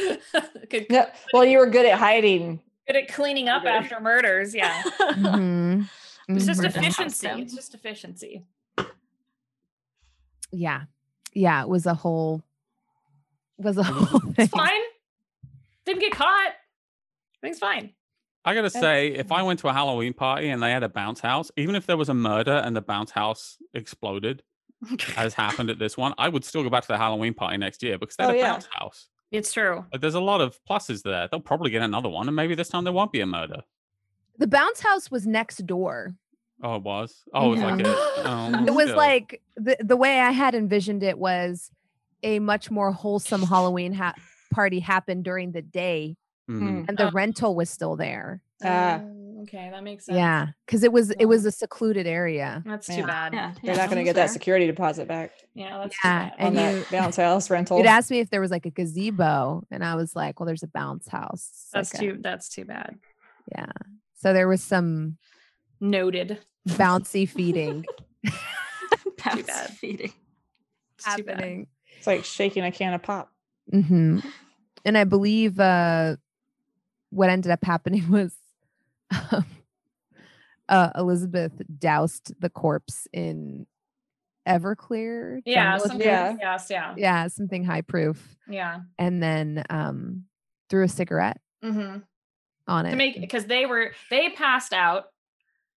good, 0.71 0.87
Yeah, 0.91 1.11
well, 1.33 1.45
you 1.45 1.59
were 1.59 1.67
good 1.69 1.87
at 1.87 1.99
hiding. 1.99 2.61
good 2.87 2.97
at 2.97 3.09
cleaning 3.09 3.49
up 3.49 3.65
Murder. 3.65 3.77
after 3.77 4.01
murders. 4.01 4.55
Yeah. 4.55 4.83
mhm, 5.01 5.89
It's 6.29 6.47
just 6.47 6.61
mhm. 6.61 6.65
Murder 6.65 6.79
efficiency. 6.79 7.29
It's 7.29 7.55
just 7.55 7.75
efficiency. 7.75 8.45
yeah, 10.53 10.83
yeah. 11.35 11.63
It 11.63 11.69
was 11.69 11.87
a 11.87 11.95
whole 11.95 12.43
was 13.59 13.77
a 13.79 13.83
whole 13.85 14.21
thing. 14.21 14.35
It's 14.39 14.51
fine. 14.53 14.81
Didn't 15.85 16.01
get 16.01 16.13
caught. 16.13 16.53
Things 17.41 17.59
fine. 17.59 17.93
I 18.45 18.55
gotta 18.55 18.71
say, 18.71 19.09
if 19.09 19.33
I 19.33 19.43
went 19.43 19.59
to 19.61 19.69
a 19.69 19.73
Halloween 19.73 20.13
party 20.13 20.49
and 20.51 20.63
they 20.63 20.71
had 20.71 20.83
a 20.85 20.89
bounce 20.89 21.21
house, 21.21 21.51
even 21.57 21.75
if 21.75 21.87
there 21.87 21.97
was 21.97 22.09
a 22.09 22.15
murder 22.15 22.53
and 22.65 22.77
the 22.77 22.81
bounce 22.81 23.11
house 23.11 23.59
exploded, 23.75 24.43
as 25.17 25.35
happened 25.35 25.71
at 25.71 25.79
this 25.79 25.97
one, 25.97 26.15
I 26.19 26.29
would 26.29 26.45
still 26.45 26.63
go 26.63 26.71
back 26.71 26.83
to 26.83 26.89
the 26.89 26.99
Halloween 26.99 27.35
party 27.35 27.57
next 27.57 27.83
year 27.83 27.99
because 27.99 28.17
they 28.17 28.25
had 28.25 28.31
Oh, 28.31 28.35
a 28.35 28.39
yeah. 28.39 28.53
bounce 28.53 28.69
house. 28.73 29.09
It's 29.33 29.53
true. 29.53 29.85
But 29.91 30.01
there's 30.01 30.15
a 30.15 30.21
lot 30.21 30.41
of 30.41 30.59
pluses 30.69 31.03
there. 31.03 31.29
They'll 31.31 31.41
probably 31.41 31.71
get 31.71 31.83
another 31.83 32.09
one, 32.09 32.29
and 32.29 32.37
maybe 32.37 32.55
this 32.55 32.69
time 32.69 32.85
there 32.85 32.93
won't 32.93 33.13
be 33.13 33.21
a 33.21 33.27
murder. 33.27 33.63
The 34.39 34.47
bounce 34.47 34.81
house 34.81 35.11
was 35.11 35.27
next 35.27 35.67
door. 35.67 36.15
Oh, 36.63 36.77
it 36.77 36.83
was. 36.83 37.23
Oh, 37.35 37.49
it 37.53 37.57
was 37.57 37.61
like 37.61 37.81
a. 37.87 37.89
Oh, 38.29 38.65
It 38.67 38.75
was 38.75 38.87
still. 38.87 38.97
like 38.97 39.43
the 39.57 39.77
the 39.81 39.97
way 39.97 40.21
I 40.21 40.31
had 40.31 40.55
envisioned 40.55 41.03
it 41.03 41.19
was 41.19 41.71
a 42.23 42.39
much 42.39 42.71
more 42.71 42.93
wholesome 42.93 43.43
Halloween 43.43 43.93
ha- 43.95 44.15
party 44.53 44.79
happened 44.81 45.25
during 45.25 45.53
the 45.53 45.63
day, 45.63 46.17
Mhm. 46.51 46.89
and 46.89 46.97
the 46.97 47.09
Oh. 47.09 47.13
rental 47.13 47.55
was 47.55 47.69
still 47.69 47.97
there. 47.97 48.41
Ah. 48.65 49.01
Okay, 49.49 49.71
that 49.71 49.83
makes 49.85 50.07
sense. 50.07 50.17
Yeah, 50.17 50.49
because 50.67 50.83
it 50.83 50.93
was 50.93 51.11
it 51.13 51.27
was 51.27 51.45
a 51.45 51.51
secluded 51.53 52.07
area. 52.07 52.63
That's 52.67 52.89
Yeah. 52.89 52.97
too 52.97 53.07
bad. 53.07 53.33
Yeah, 53.33 53.39
Yeah, 53.39 53.53
They're 53.55 53.61
yeah, 53.63 53.71
not 53.73 53.77
going 53.77 53.89
to 53.91 53.95
sounds 53.97 54.05
get 54.05 54.15
that 54.17 54.31
security 54.31 54.67
deposit 54.67 55.07
back 55.09 55.33
Yeah, 55.55 55.79
that's 55.79 55.97
Yeah, 56.05 56.25
too 56.25 56.31
bad. 56.31 56.41
on 56.41 56.47
And 56.49 56.57
that 56.59 56.75
you- 56.77 56.85
bounce 56.91 57.17
house 57.17 57.49
rental. 57.51 57.79
You'd 57.79 57.87
asked 57.87 58.11
me 58.11 58.19
if 58.21 58.31
there 58.31 58.41
was 58.41 58.51
like 58.51 58.67
a 58.67 58.71
gazebo, 58.71 59.65
and 59.71 59.85
I 59.85 59.95
was 59.95 60.15
like, 60.17 60.39
"Well, 60.41 60.47
there's 60.47 60.63
a 60.63 60.69
bounce 60.69 61.09
house." 61.09 61.49
It's 61.53 61.71
That's 61.73 61.95
like 61.95 62.03
a- 62.03 62.07
too. 62.15 62.19
That's 62.23 62.49
too 62.49 62.65
bad. 62.65 62.99
yeah. 63.53 63.67
So 64.17 64.33
there 64.33 64.49
was 64.49 64.63
some 64.63 65.19
Noted. 65.81 66.39
bouncy 66.69 67.29
feeding. 67.29 67.85
too 68.25 69.43
bad. 69.45 69.71
feeding. 69.71 70.13
It's 70.99 71.15
too 71.17 71.23
bad. 71.23 71.37
happening. 71.37 71.67
It's 71.99 72.07
like 72.07 72.25
shaking 72.25 72.65
a 72.65 72.73
can 72.73 72.95
of 72.95 73.03
pop. 73.03 73.31
hmm 73.71 74.21
And 74.85 74.97
I 74.99 75.05
believe 75.05 75.59
uh, 75.61 76.17
what 77.11 77.29
ended 77.31 77.53
up 77.53 77.65
happening 77.65 78.11
was 78.11 78.35
uh, 80.69 80.91
Elizabeth 80.97 81.53
doused 81.79 82.33
the 82.41 82.51
corpse 82.51 83.07
in 83.13 83.67
Everclear. 84.49 85.41
Yeah, 85.45 85.77
something, 85.79 86.01
Yeah. 86.01 86.37
yes, 86.41 86.67
yeah, 86.71 86.95
yeah, 86.97 87.27
something 87.29 87.65
high 87.65 87.83
proof, 87.83 88.37
yeah. 88.49 88.81
and 88.99 89.23
then 89.23 89.65
um, 89.71 90.25
threw 90.71 90.85
a 90.85 90.89
cigarette 90.89 91.41
hmm 91.63 91.99
on 92.69 92.87
it. 92.87 92.91
To 92.91 92.97
make 92.97 93.21
because 93.21 93.47
they 93.47 93.67
were 93.67 93.93
they 94.11 94.31
passed 94.31 94.73
out 94.73 95.07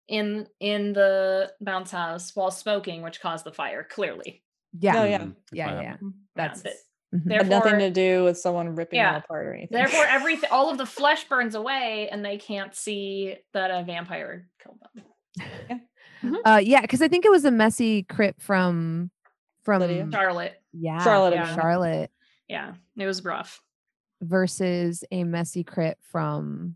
in 0.07 0.48
in 0.59 0.93
the 0.93 1.51
bounce 1.62 1.91
house 1.91 2.36
while 2.36 2.51
smoking, 2.51 3.01
which 3.01 3.21
caused 3.21 3.43
the 3.45 3.51
fire. 3.51 3.83
Clearly, 3.89 4.43
yeah, 4.79 5.01
Oh, 5.01 5.03
yeah. 5.05 5.17
That's 5.17 5.33
yeah, 5.51 5.81
yeah. 5.81 5.89
happened. 5.91 6.13
That's 6.36 6.62
that- 6.62 6.74
mhm. 7.13 7.32
Had 7.32 7.50
nothing 7.50 7.80
to 7.80 7.89
do 7.89 8.24
with 8.24 8.38
someone 8.38 8.75
ripping 8.75 8.98
Yeah. 8.98 9.13
them 9.13 9.22
apart 9.25 9.48
or 9.48 9.54
anything. 9.54 9.78
therefore 9.78 10.06
everything 10.06 10.50
all 10.51 10.70
of 10.70 10.78
the 10.78 10.86
flesh 10.86 11.28
burns 11.28 11.56
away, 11.56 12.10
and 12.12 12.24
they 12.24 12.38
can't 12.38 12.75
see 12.75 13.36
that 13.54 13.72
a 13.72 13.84
vampire 13.84 14.48
killed 14.63 14.80
them. 14.94 15.82
uh, 16.46 16.62
yeah, 16.63 16.82
because 16.82 17.01
I 17.01 17.08
think 17.08 17.25
it 17.25 17.32
was 17.32 17.46
a 17.46 17.51
messy 17.51 18.04
crit 18.04 18.36
from 18.39 19.12
from 19.63 19.82
Lydia? 19.82 20.08
Charlotte, 20.12 20.62
yeah 20.74 21.04
Charlotte, 21.04 21.34
I 21.34 21.36
yeah. 21.38 21.56
Charlotte 21.56 22.12
yeah, 22.48 22.74
it 22.98 23.06
was 23.06 23.24
rough. 23.24 23.62
versus 24.22 25.04
a 25.12 25.24
messy 25.24 25.63
crit 25.63 25.98
from 26.01 26.75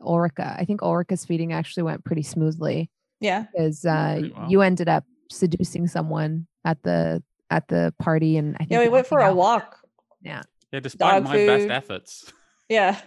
Ulrika. 0.00 0.56
I 0.58 0.64
think 0.64 0.82
Ulrika's 0.82 1.24
feeding 1.24 1.52
actually 1.52 1.82
went 1.84 2.04
pretty 2.04 2.22
smoothly 2.22 2.90
yeah. 3.20 3.46
because 3.52 3.84
uh, 3.84 4.22
well. 4.34 4.50
you 4.50 4.62
ended 4.62 4.88
up 4.88 5.04
seducing 5.30 5.86
someone 5.86 6.46
at 6.64 6.82
the 6.82 7.22
at 7.52 7.68
the 7.68 7.92
party, 7.98 8.36
and 8.38 8.54
I 8.56 8.58
think 8.60 8.70
Yeah, 8.72 8.80
we 8.80 8.88
went 8.88 9.06
for 9.06 9.18
walking 9.18 9.28
a 9.28 9.30
out. 9.32 9.36
walk. 9.36 9.78
Yeah, 10.22 10.42
Yeah, 10.72 10.80
despite 10.80 11.22
Dog 11.22 11.24
my 11.24 11.36
best 11.46 11.68
efforts. 11.68 12.32
Yeah. 12.68 12.98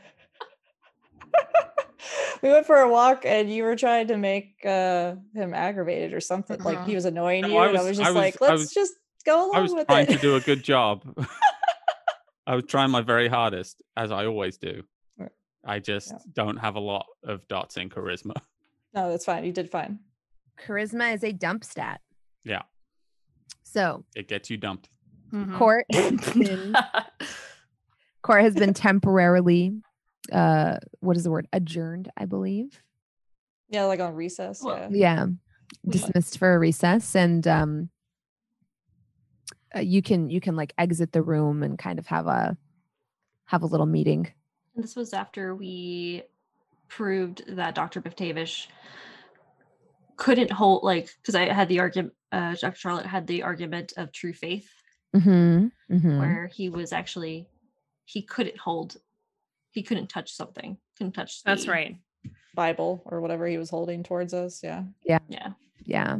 we 2.43 2.49
went 2.49 2.65
for 2.67 2.77
a 2.77 2.89
walk 2.89 3.25
and 3.25 3.51
you 3.51 3.63
were 3.63 3.75
trying 3.75 4.07
to 4.07 4.17
make 4.17 4.63
uh 4.65 5.15
him 5.33 5.53
aggravated 5.55 6.13
or 6.13 6.19
something. 6.19 6.61
Like 6.61 6.77
Uh-huh. 6.77 6.85
he 6.85 6.95
was 6.95 7.05
annoying 7.05 7.41
No, 7.43 7.47
you. 7.47 7.57
I 7.57 7.67
and 7.69 7.77
I 7.77 7.81
was- 7.81 7.89
was 7.89 7.99
I 7.99 8.03
just 8.03 8.13
was- 8.13 8.23
like, 8.23 8.41
let's 8.41 8.51
was- 8.61 8.73
just 8.73 8.93
go 9.25 9.45
along 9.45 9.55
I 9.55 9.61
was 9.61 9.73
with 9.73 9.87
trying 9.87 10.05
it. 10.07 10.11
to 10.13 10.17
do 10.19 10.35
a 10.35 10.39
good 10.41 10.61
job. 10.63 11.03
I 12.47 12.53
was 12.55 12.65
trying 12.67 12.91
my 12.91 13.01
very 13.01 13.27
hardest, 13.27 13.81
as 13.97 14.11
I 14.11 14.25
always 14.27 14.57
do. 14.57 14.83
I 15.65 15.79
just 15.79 16.11
Yeah. 16.11 16.17
don't 16.33 16.57
have 16.57 16.75
a 16.75 16.79
lot 16.79 17.07
of 17.23 17.47
dots 17.47 17.77
in 17.77 17.89
charisma. 17.89 18.35
no, 18.93 19.09
that's 19.09 19.25
fine. 19.25 19.43
You 19.45 19.51
did 19.51 19.71
fine. 19.71 19.99
charisma 20.63 21.15
is 21.15 21.23
a 21.23 21.31
dump 21.31 21.63
stat. 21.63 22.01
Yeah. 22.43 22.61
So 23.75 24.05
It 24.15 24.29
gets 24.29 24.49
you 24.49 24.55
dumped. 24.55 24.87
Mhm. 25.33 25.57
court 25.57 25.85
has 25.91 26.33
been 26.33 26.73
court 28.21 28.41
has 28.41 28.55
been 28.55 28.73
temporarily 28.73 29.73
uh 30.31 30.77
what 31.01 31.17
is 31.17 31.23
the 31.25 31.31
word 31.31 31.47
adjourned 31.51 32.09
i 32.15 32.23
believe 32.25 32.81
Yeah, 33.69 33.83
like 33.83 33.99
on 33.99 34.13
recess. 34.15 34.61
Well, 34.63 34.77
yeah. 34.91 35.25
yeah 35.25 35.25
dismissed 35.89 36.37
for 36.37 36.53
a 36.55 36.59
recess 36.59 37.15
and 37.17 37.45
um 37.47 37.89
uh, 39.75 39.79
you 39.81 40.01
can 40.01 40.29
you 40.29 40.39
can 40.39 40.55
like 40.55 40.73
exit 40.77 41.11
the 41.11 41.21
room 41.21 41.61
and 41.63 41.77
kind 41.77 41.99
of 41.99 42.07
have 42.07 42.27
a 42.27 42.55
have 43.45 43.61
a 43.63 43.67
little 43.67 43.85
meeting 43.87 44.31
And 44.75 44.83
this 44.85 44.95
was 44.95 45.11
after 45.11 45.53
we 45.53 46.23
proved 46.87 47.43
that 47.57 47.75
Dr. 47.75 47.99
Biftavish 48.01 48.67
couldn't 50.15 50.51
hold 50.51 50.83
like 50.83 51.09
because 51.21 51.35
I 51.35 51.51
had 51.51 51.67
the 51.67 51.79
argument 51.81 52.13
uh 52.35 52.53
Dr. 52.61 52.75
Charlotte 52.83 53.05
had 53.15 53.25
the 53.27 53.39
argument 53.49 53.93
of 53.97 54.11
true 54.11 54.33
faith 54.33 54.69
mm-hmm, 55.15 55.67
mm-hmm. 55.95 56.17
where 56.19 56.49
he 56.57 56.69
was 56.69 56.91
actually 57.01 57.47
he 58.13 58.21
couldn't 58.33 58.57
hold 58.67 58.97
he 59.71 59.81
couldn't 59.87 60.07
touch 60.15 60.29
something 60.41 60.77
couldn't 60.97 61.13
touch 61.13 61.43
That's 61.43 61.67
right. 61.67 61.97
Bible 62.55 62.91
or 63.05 63.19
whatever 63.21 63.45
he 63.47 63.57
was 63.57 63.69
holding 63.69 64.01
towards 64.03 64.33
us. 64.33 64.61
Yeah. 64.63 64.83
yeah 65.03 65.19
yeah 65.27 65.49
Yeah. 65.95 66.13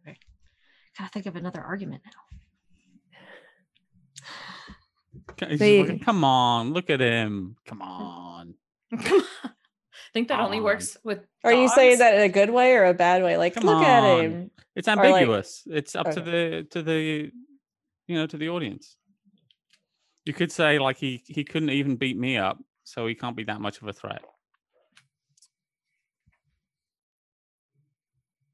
Okay. 0.00 0.16
gotta 0.96 1.10
think 1.12 1.26
of 1.26 1.36
another 1.36 1.60
argument 1.60 2.02
now 2.06 2.12
They- 5.56 5.98
Come 5.98 6.24
on, 6.24 6.72
look 6.72 6.90
at 6.90 7.00
him. 7.00 7.56
Come 7.66 7.82
on. 8.10 8.54
I 8.92 9.22
think 10.12 10.28
that 10.28 10.40
only 10.40 10.58
on. 10.58 10.64
works 10.64 10.96
with. 11.04 11.26
Are 11.44 11.52
you 11.52 11.68
saying 11.68 11.98
that 11.98 12.14
in 12.14 12.22
a 12.22 12.28
good 12.28 12.50
way 12.50 12.74
or 12.74 12.84
a 12.84 12.94
bad 12.94 13.22
way? 13.22 13.36
Like, 13.36 13.54
Come 13.54 13.64
look 13.64 13.82
at 13.84 14.02
on. 14.02 14.20
him. 14.24 14.50
It's 14.76 14.88
Or 14.88 14.96
like- 14.96 15.06
ambiguous. 15.06 15.62
it's 15.66 15.94
up 15.96 16.10
to 16.12 16.20
the 16.20 16.66
to 16.70 16.82
the 16.82 17.30
you 18.06 18.14
know 18.16 18.26
to 18.26 18.36
the 18.36 18.48
audience. 18.48 18.96
You 20.24 20.32
could 20.32 20.52
say 20.52 20.78
like 20.78 20.96
he 20.98 21.22
he 21.26 21.44
couldn't 21.44 21.70
even 21.70 21.96
beat 21.96 22.16
me 22.18 22.36
up, 22.36 22.58
so 22.84 23.06
he 23.06 23.14
can't 23.14 23.36
be 23.36 23.44
that 23.44 23.60
much 23.60 23.80
of 23.80 23.88
a 23.88 23.92
threat. 23.92 24.22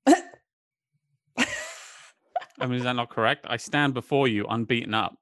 I 2.59 2.67
mean, 2.67 2.75
is 2.75 2.85
that 2.85 2.95
not 2.97 3.11
correct? 3.11 3.47
I 3.49 3.57
stand 3.57 3.95
before 3.95 4.29
you 4.29 4.47
unbeaten 4.47 4.95
up. 4.95 5.17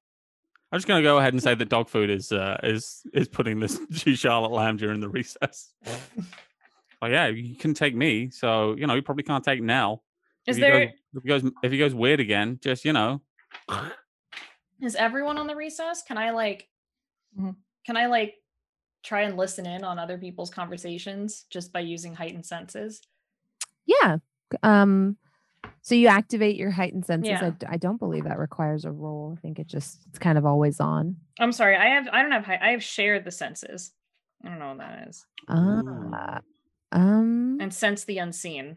I'm 0.72 0.78
just 0.78 0.88
going 0.88 1.02
to 1.02 1.06
go 1.06 1.18
ahead 1.18 1.34
and 1.34 1.42
say 1.42 1.54
that 1.54 1.68
dog 1.68 1.88
food 1.90 2.08
is 2.08 2.32
uh, 2.32 2.58
is 2.62 3.02
is 3.12 3.28
putting 3.28 3.60
this 3.60 3.78
to 4.00 4.16
Charlotte 4.16 4.52
Lamb 4.52 4.78
during 4.78 5.00
the 5.00 5.08
recess. 5.08 5.74
oh 7.02 7.06
yeah, 7.06 7.26
you 7.28 7.54
can 7.54 7.74
take 7.74 7.94
me, 7.94 8.30
so 8.30 8.74
you 8.76 8.86
know 8.86 8.94
you 8.94 9.02
probably 9.02 9.24
can't 9.24 9.44
take 9.44 9.62
Nell. 9.62 10.02
Is 10.46 10.56
if 10.56 10.64
he 10.64 10.70
there 10.70 10.86
goes, 10.86 10.92
if 11.14 11.22
he 11.22 11.28
goes 11.28 11.52
if 11.62 11.72
he 11.72 11.78
goes 11.78 11.94
weird 11.94 12.20
again? 12.20 12.58
Just 12.62 12.84
you 12.86 12.92
know, 12.94 13.20
is 14.80 14.96
everyone 14.96 15.38
on 15.38 15.46
the 15.46 15.54
recess? 15.56 16.02
Can 16.02 16.16
I 16.18 16.30
like 16.30 16.68
Mhm. 17.38 17.56
can 17.86 17.96
I 17.96 18.06
like 18.06 18.34
try 19.02 19.22
and 19.22 19.36
listen 19.36 19.66
in 19.66 19.84
on 19.84 19.98
other 19.98 20.16
people's 20.18 20.50
conversations 20.50 21.44
just 21.50 21.72
by 21.72 21.80
using 21.80 22.14
heightened 22.14 22.46
senses? 22.46 23.02
yeah 23.84 24.18
um 24.62 25.16
so 25.82 25.94
you 25.94 26.06
activate 26.08 26.56
your 26.56 26.70
heightened 26.70 27.04
senses 27.04 27.30
I 27.40 27.44
Yeah. 27.46 27.50
d- 27.58 27.66
I, 27.68 27.76
don't 27.76 27.98
believe 27.98 28.24
that 28.24 28.38
requires 28.38 28.84
a 28.84 28.90
roll 28.92 29.34
i 29.36 29.40
think 29.40 29.58
it 29.58 29.66
just 29.66 29.98
it's 30.08 30.18
kind 30.18 30.38
of 30.38 30.46
always 30.46 30.80
on 30.80 31.16
I'm 31.40 31.52
sorry, 31.52 31.76
I 31.76 31.86
have 31.86 32.08
I 32.12 32.22
don't 32.22 32.30
have 32.32 32.44
hei- 32.46 32.60
I 32.62 32.70
have 32.70 32.82
shared 32.84 33.24
the 33.24 33.30
senses. 33.30 33.92
I 34.44 34.48
don't 34.48 34.58
know 34.58 34.68
what 34.68 34.78
that 34.78 35.08
is. 35.08 35.26
ah 35.48 36.40
um 36.92 37.58
And 37.60 37.72
sense 37.72 38.04
the 38.04 38.18
unseen. 38.18 38.76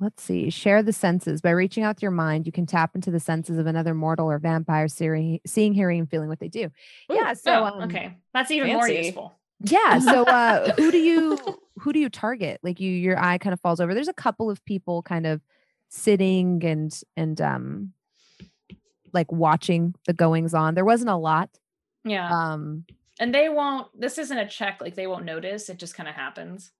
Let's 0.00 0.22
see. 0.22 0.50
Share 0.50 0.82
the 0.82 0.92
senses. 0.92 1.40
By 1.40 1.50
reaching 1.50 1.84
out 1.84 1.96
with 1.96 2.02
your 2.02 2.10
mind, 2.10 2.44
you 2.46 2.50
can 2.52 2.66
tap 2.66 2.96
into 2.96 3.10
the 3.12 3.20
senses 3.20 3.56
of 3.56 3.66
another 3.66 3.94
mortal 3.94 4.28
or 4.28 4.38
vampire, 4.40 4.88
seeing, 4.88 5.38
seeing 5.46 5.72
hearing, 5.72 6.00
and 6.00 6.10
feeling 6.10 6.28
what 6.28 6.40
they 6.40 6.48
do. 6.48 6.70
Yeah. 7.08 7.34
So, 7.34 7.52
oh, 7.52 7.64
um, 7.64 7.82
okay, 7.84 8.16
that's 8.34 8.50
even 8.50 8.72
more 8.72 8.88
useful. 8.88 9.38
Yeah. 9.64 9.98
So, 9.98 10.24
uh, 10.24 10.72
who 10.74 10.90
do 10.90 10.98
you 10.98 11.38
who 11.78 11.92
do 11.92 11.98
you 11.98 12.08
target? 12.08 12.60
Like 12.62 12.80
you, 12.80 12.90
your 12.90 13.18
eye 13.18 13.38
kind 13.38 13.52
of 13.54 13.60
falls 13.60 13.80
over. 13.80 13.94
There's 13.94 14.08
a 14.08 14.14
couple 14.14 14.50
of 14.50 14.64
people 14.64 15.02
kind 15.02 15.26
of 15.26 15.40
sitting 15.88 16.64
and 16.64 16.92
and 17.16 17.40
um, 17.40 17.92
like 19.12 19.30
watching 19.30 19.94
the 20.06 20.12
goings 20.12 20.54
on. 20.54 20.74
There 20.74 20.84
wasn't 20.84 21.10
a 21.10 21.16
lot. 21.16 21.50
Yeah, 22.04 22.28
Um, 22.30 22.84
and 23.20 23.34
they 23.34 23.48
won't. 23.48 23.88
This 23.98 24.18
isn't 24.18 24.38
a 24.38 24.48
check. 24.48 24.80
Like 24.80 24.94
they 24.94 25.06
won't 25.06 25.24
notice. 25.24 25.68
It 25.68 25.78
just 25.78 25.94
kind 25.94 26.08
of 26.08 26.14
happens. 26.14 26.72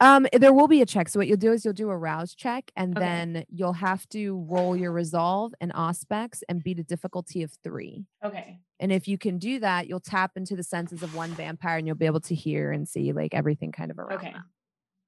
Um, 0.00 0.26
there 0.32 0.52
will 0.52 0.68
be 0.68 0.82
a 0.82 0.86
check. 0.86 1.08
So 1.08 1.18
what 1.18 1.26
you'll 1.26 1.38
do 1.38 1.52
is 1.52 1.64
you'll 1.64 1.72
do 1.74 1.88
a 1.90 1.96
rouse 1.96 2.34
check, 2.34 2.70
and 2.76 2.96
Okay. 2.96 3.04
then 3.04 3.44
you'll 3.48 3.72
have 3.72 4.06
to 4.10 4.44
roll 4.48 4.76
your 4.76 4.92
resolve 4.92 5.54
and 5.60 5.72
aspects 5.74 6.44
and 6.48 6.62
beat 6.62 6.78
a 6.78 6.82
difficulty 6.82 7.42
of 7.42 7.50
three. 7.64 8.04
Okay. 8.22 8.60
And 8.78 8.92
if 8.92 9.08
you 9.08 9.16
can 9.16 9.38
do 9.38 9.58
that, 9.60 9.86
you'll 9.88 10.00
tap 10.00 10.32
into 10.36 10.54
the 10.54 10.62
senses 10.62 11.02
of 11.02 11.14
one 11.16 11.30
vampire, 11.30 11.78
and 11.78 11.86
you'll 11.86 11.96
be 11.96 12.04
able 12.06 12.20
to 12.20 12.34
hear 12.34 12.72
and 12.72 12.86
see 12.86 13.12
like 13.12 13.32
everything 13.32 13.72
kind 13.72 13.90
of 13.90 13.98
around. 13.98 14.18
Okay. 14.18 14.32
them. 14.32 14.44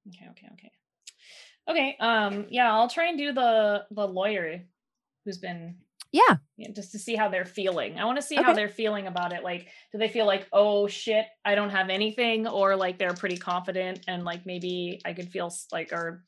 Okay. 0.09 0.27
Okay. 0.31 0.49
Okay. 0.55 0.71
Okay. 1.69 1.97
Um. 2.01 2.47
Yeah, 2.49 2.73
I'll 2.73 2.89
try 2.89 3.09
and 3.09 3.19
do 3.19 3.33
the 3.33 3.85
the 3.91 4.09
lawyer 4.09 4.63
who's 5.27 5.37
been 5.39 5.77
Yeah. 6.11 6.37
yeah, 6.57 6.71
just 6.71 6.93
to 6.93 6.99
see 6.99 7.17
how 7.17 7.29
they're 7.29 7.45
feeling. 7.45 7.99
I 7.99 8.05
want 8.07 8.17
to 8.17 8.23
see 8.27 8.37
how 8.37 8.53
they're 8.55 8.69
feeling 8.69 9.07
about 9.07 9.33
it. 9.33 9.43
Like, 9.45 9.69
do 9.93 9.99
they 9.99 10.09
feel 10.09 10.25
like, 10.27 10.47
oh 10.53 10.87
shit, 10.89 11.27
I 11.45 11.55
don't 11.55 11.71
have 11.71 11.91
anything, 11.91 12.47
or 12.49 12.77
like 12.77 12.99
they're 12.99 13.13
pretty 13.15 13.37
confident 13.37 14.01
and 14.09 14.25
like 14.25 14.47
maybe 14.47 15.01
I 15.05 15.13
could 15.13 15.29
feel 15.31 15.53
like 15.71 15.93
or 15.93 16.25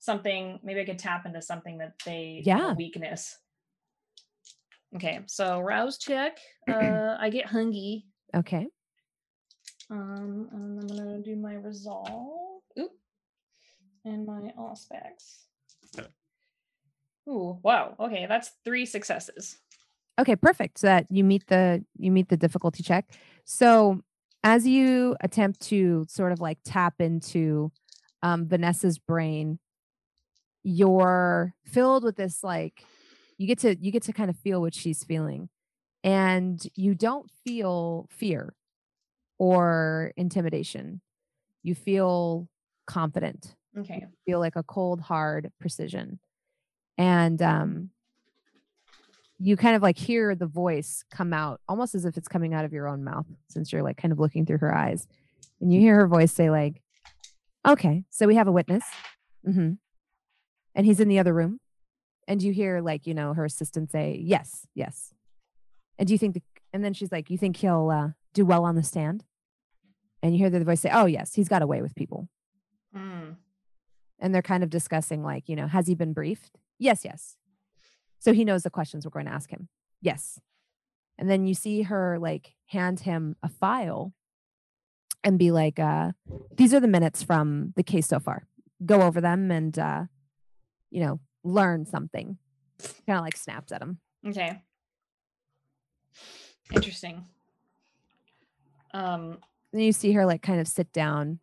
something. 0.00 0.58
Maybe 0.64 0.80
I 0.80 0.84
could 0.84 0.98
tap 0.98 1.26
into 1.26 1.40
something 1.42 1.78
that 1.78 1.92
they 2.04 2.42
Yeah. 2.44 2.72
weakness. 2.74 3.36
Okay, 4.96 5.20
so 5.26 5.60
rouse 5.60 5.98
check. 5.98 6.38
Uh, 6.68 7.16
I 7.20 7.30
get 7.30 7.46
hungry. 7.46 8.06
Okay. 8.34 8.66
Um, 9.90 10.48
and 10.52 10.80
I'm 10.80 10.86
gonna 10.86 11.20
do 11.20 11.34
my 11.36 11.54
resolve. 11.54 12.62
Oop. 12.78 12.92
And 14.04 14.24
my 14.26 14.52
aspects. 14.70 15.46
Ooh, 17.28 17.58
wow. 17.62 17.94
Okay, 17.98 18.26
that's 18.26 18.50
three 18.64 18.86
successes. 18.86 19.58
Okay, 20.18 20.36
perfect. 20.36 20.78
So 20.78 20.86
that 20.86 21.06
you 21.10 21.24
meet 21.24 21.46
the 21.46 21.84
you 21.96 22.10
meet 22.10 22.28
the 22.28 22.36
difficulty 22.36 22.82
check. 22.82 23.06
So 23.44 24.02
as 24.42 24.66
you 24.66 25.16
attempt 25.20 25.60
to 25.68 26.04
sort 26.08 26.32
of 26.32 26.40
like 26.40 26.58
tap 26.64 26.94
into 27.00 27.72
um, 28.22 28.46
Vanessa's 28.48 28.98
brain, 28.98 29.58
you're 30.62 31.54
filled 31.64 32.04
with 32.04 32.16
this 32.16 32.44
like 32.44 32.84
you 33.38 33.46
get 33.46 33.58
to 33.58 33.76
you 33.80 33.90
get 33.90 34.02
to 34.02 34.12
kind 34.12 34.28
of 34.28 34.36
feel 34.36 34.60
what 34.60 34.74
she's 34.74 35.02
feeling 35.04 35.48
and 36.04 36.66
you 36.74 36.94
don't 36.94 37.30
feel 37.46 38.06
fear 38.10 38.54
or 39.38 40.12
intimidation 40.16 41.00
you 41.62 41.74
feel 41.74 42.48
confident 42.86 43.56
Okay. 43.78 44.06
feel 44.26 44.40
like 44.40 44.56
a 44.56 44.62
cold 44.64 45.00
hard 45.00 45.50
precision 45.60 46.20
and 46.98 47.40
um 47.42 47.90
you 49.38 49.56
kind 49.56 49.74
of 49.74 49.80
like 49.82 49.96
hear 49.96 50.34
the 50.34 50.46
voice 50.46 51.02
come 51.10 51.32
out 51.32 51.60
almost 51.66 51.94
as 51.94 52.04
if 52.04 52.16
it's 52.18 52.28
coming 52.28 52.52
out 52.52 52.66
of 52.66 52.72
your 52.74 52.86
own 52.86 53.02
mouth 53.02 53.24
since 53.48 53.72
you're 53.72 53.82
like 53.82 53.96
kind 53.96 54.12
of 54.12 54.18
looking 54.18 54.44
through 54.44 54.58
her 54.58 54.74
eyes. 54.74 55.06
And 55.60 55.72
you 55.72 55.80
hear 55.80 55.96
her 55.96 56.06
voice 56.06 56.32
say 56.32 56.50
like 56.50 56.82
okay 57.66 58.04
so 58.10 58.26
we 58.26 58.34
have 58.34 58.48
a 58.48 58.52
witness. 58.52 58.84
Hmm 59.44 59.72
and 60.74 60.86
he's 60.86 61.00
in 61.00 61.08
the 61.08 61.18
other 61.18 61.34
room. 61.34 61.58
And 62.28 62.42
you 62.42 62.52
hear 62.52 62.80
like 62.80 63.06
you 63.06 63.14
know 63.14 63.34
her 63.34 63.44
assistant 63.44 63.90
say 63.90 64.20
yes 64.22 64.66
yes. 64.74 65.14
And 65.98 66.06
do 66.06 66.14
you 66.14 66.18
think 66.18 66.34
the, 66.34 66.42
and 66.72 66.84
then 66.84 66.94
she's 66.94 67.10
like 67.10 67.30
you 67.30 67.38
think 67.38 67.56
he'll 67.56 67.90
uh, 67.90 68.08
do 68.34 68.44
well 68.44 68.64
on 68.64 68.76
the 68.76 68.82
stand? 68.82 69.24
And 70.22 70.32
you 70.32 70.38
hear 70.38 70.50
the 70.50 70.62
voice 70.64 70.80
say 70.80 70.90
oh 70.92 71.06
yes 71.06 71.34
he's 71.34 71.48
got 71.48 71.62
away 71.62 71.82
with 71.82 71.94
people. 71.94 72.28
Mm. 72.96 73.36
and 74.18 74.34
they're 74.34 74.42
kind 74.42 74.64
of 74.64 74.70
discussing 74.70 75.22
like 75.22 75.48
you 75.48 75.54
know 75.54 75.68
has 75.68 75.86
he 75.86 75.94
been 75.94 76.12
briefed 76.12 76.58
yes 76.80 77.04
yes. 77.04 77.36
So 78.18 78.32
he 78.32 78.44
knows 78.44 78.64
the 78.64 78.70
questions 78.70 79.04
we're 79.04 79.10
going 79.10 79.26
to 79.26 79.32
ask 79.32 79.50
him. 79.50 79.68
Yes. 80.02 80.40
And 81.18 81.30
then 81.30 81.46
you 81.46 81.54
see 81.54 81.82
her 81.82 82.18
like 82.18 82.54
hand 82.66 83.00
him 83.00 83.36
a 83.42 83.48
file 83.48 84.12
and 85.22 85.38
be 85.38 85.50
like 85.50 85.78
uh 85.78 86.12
these 86.56 86.72
are 86.74 86.80
the 86.80 86.88
minutes 86.88 87.22
from 87.22 87.72
the 87.76 87.82
case 87.82 88.06
so 88.06 88.18
far. 88.18 88.46
Go 88.84 89.02
over 89.02 89.20
them 89.20 89.50
and 89.50 89.78
uh 89.78 90.04
you 90.90 91.04
know 91.04 91.20
learn 91.44 91.86
something. 91.86 92.38
Kind 93.06 93.18
of 93.18 93.24
like 93.24 93.36
snaps 93.36 93.70
at 93.72 93.82
him. 93.82 94.00
Okay. 94.26 94.62
Interesting. 96.72 97.24
Um, 98.92 99.38
then 99.72 99.82
you 99.82 99.92
see 99.92 100.12
her 100.12 100.26
like 100.26 100.42
kind 100.42 100.60
of 100.60 100.66
sit 100.66 100.92
down 100.92 101.38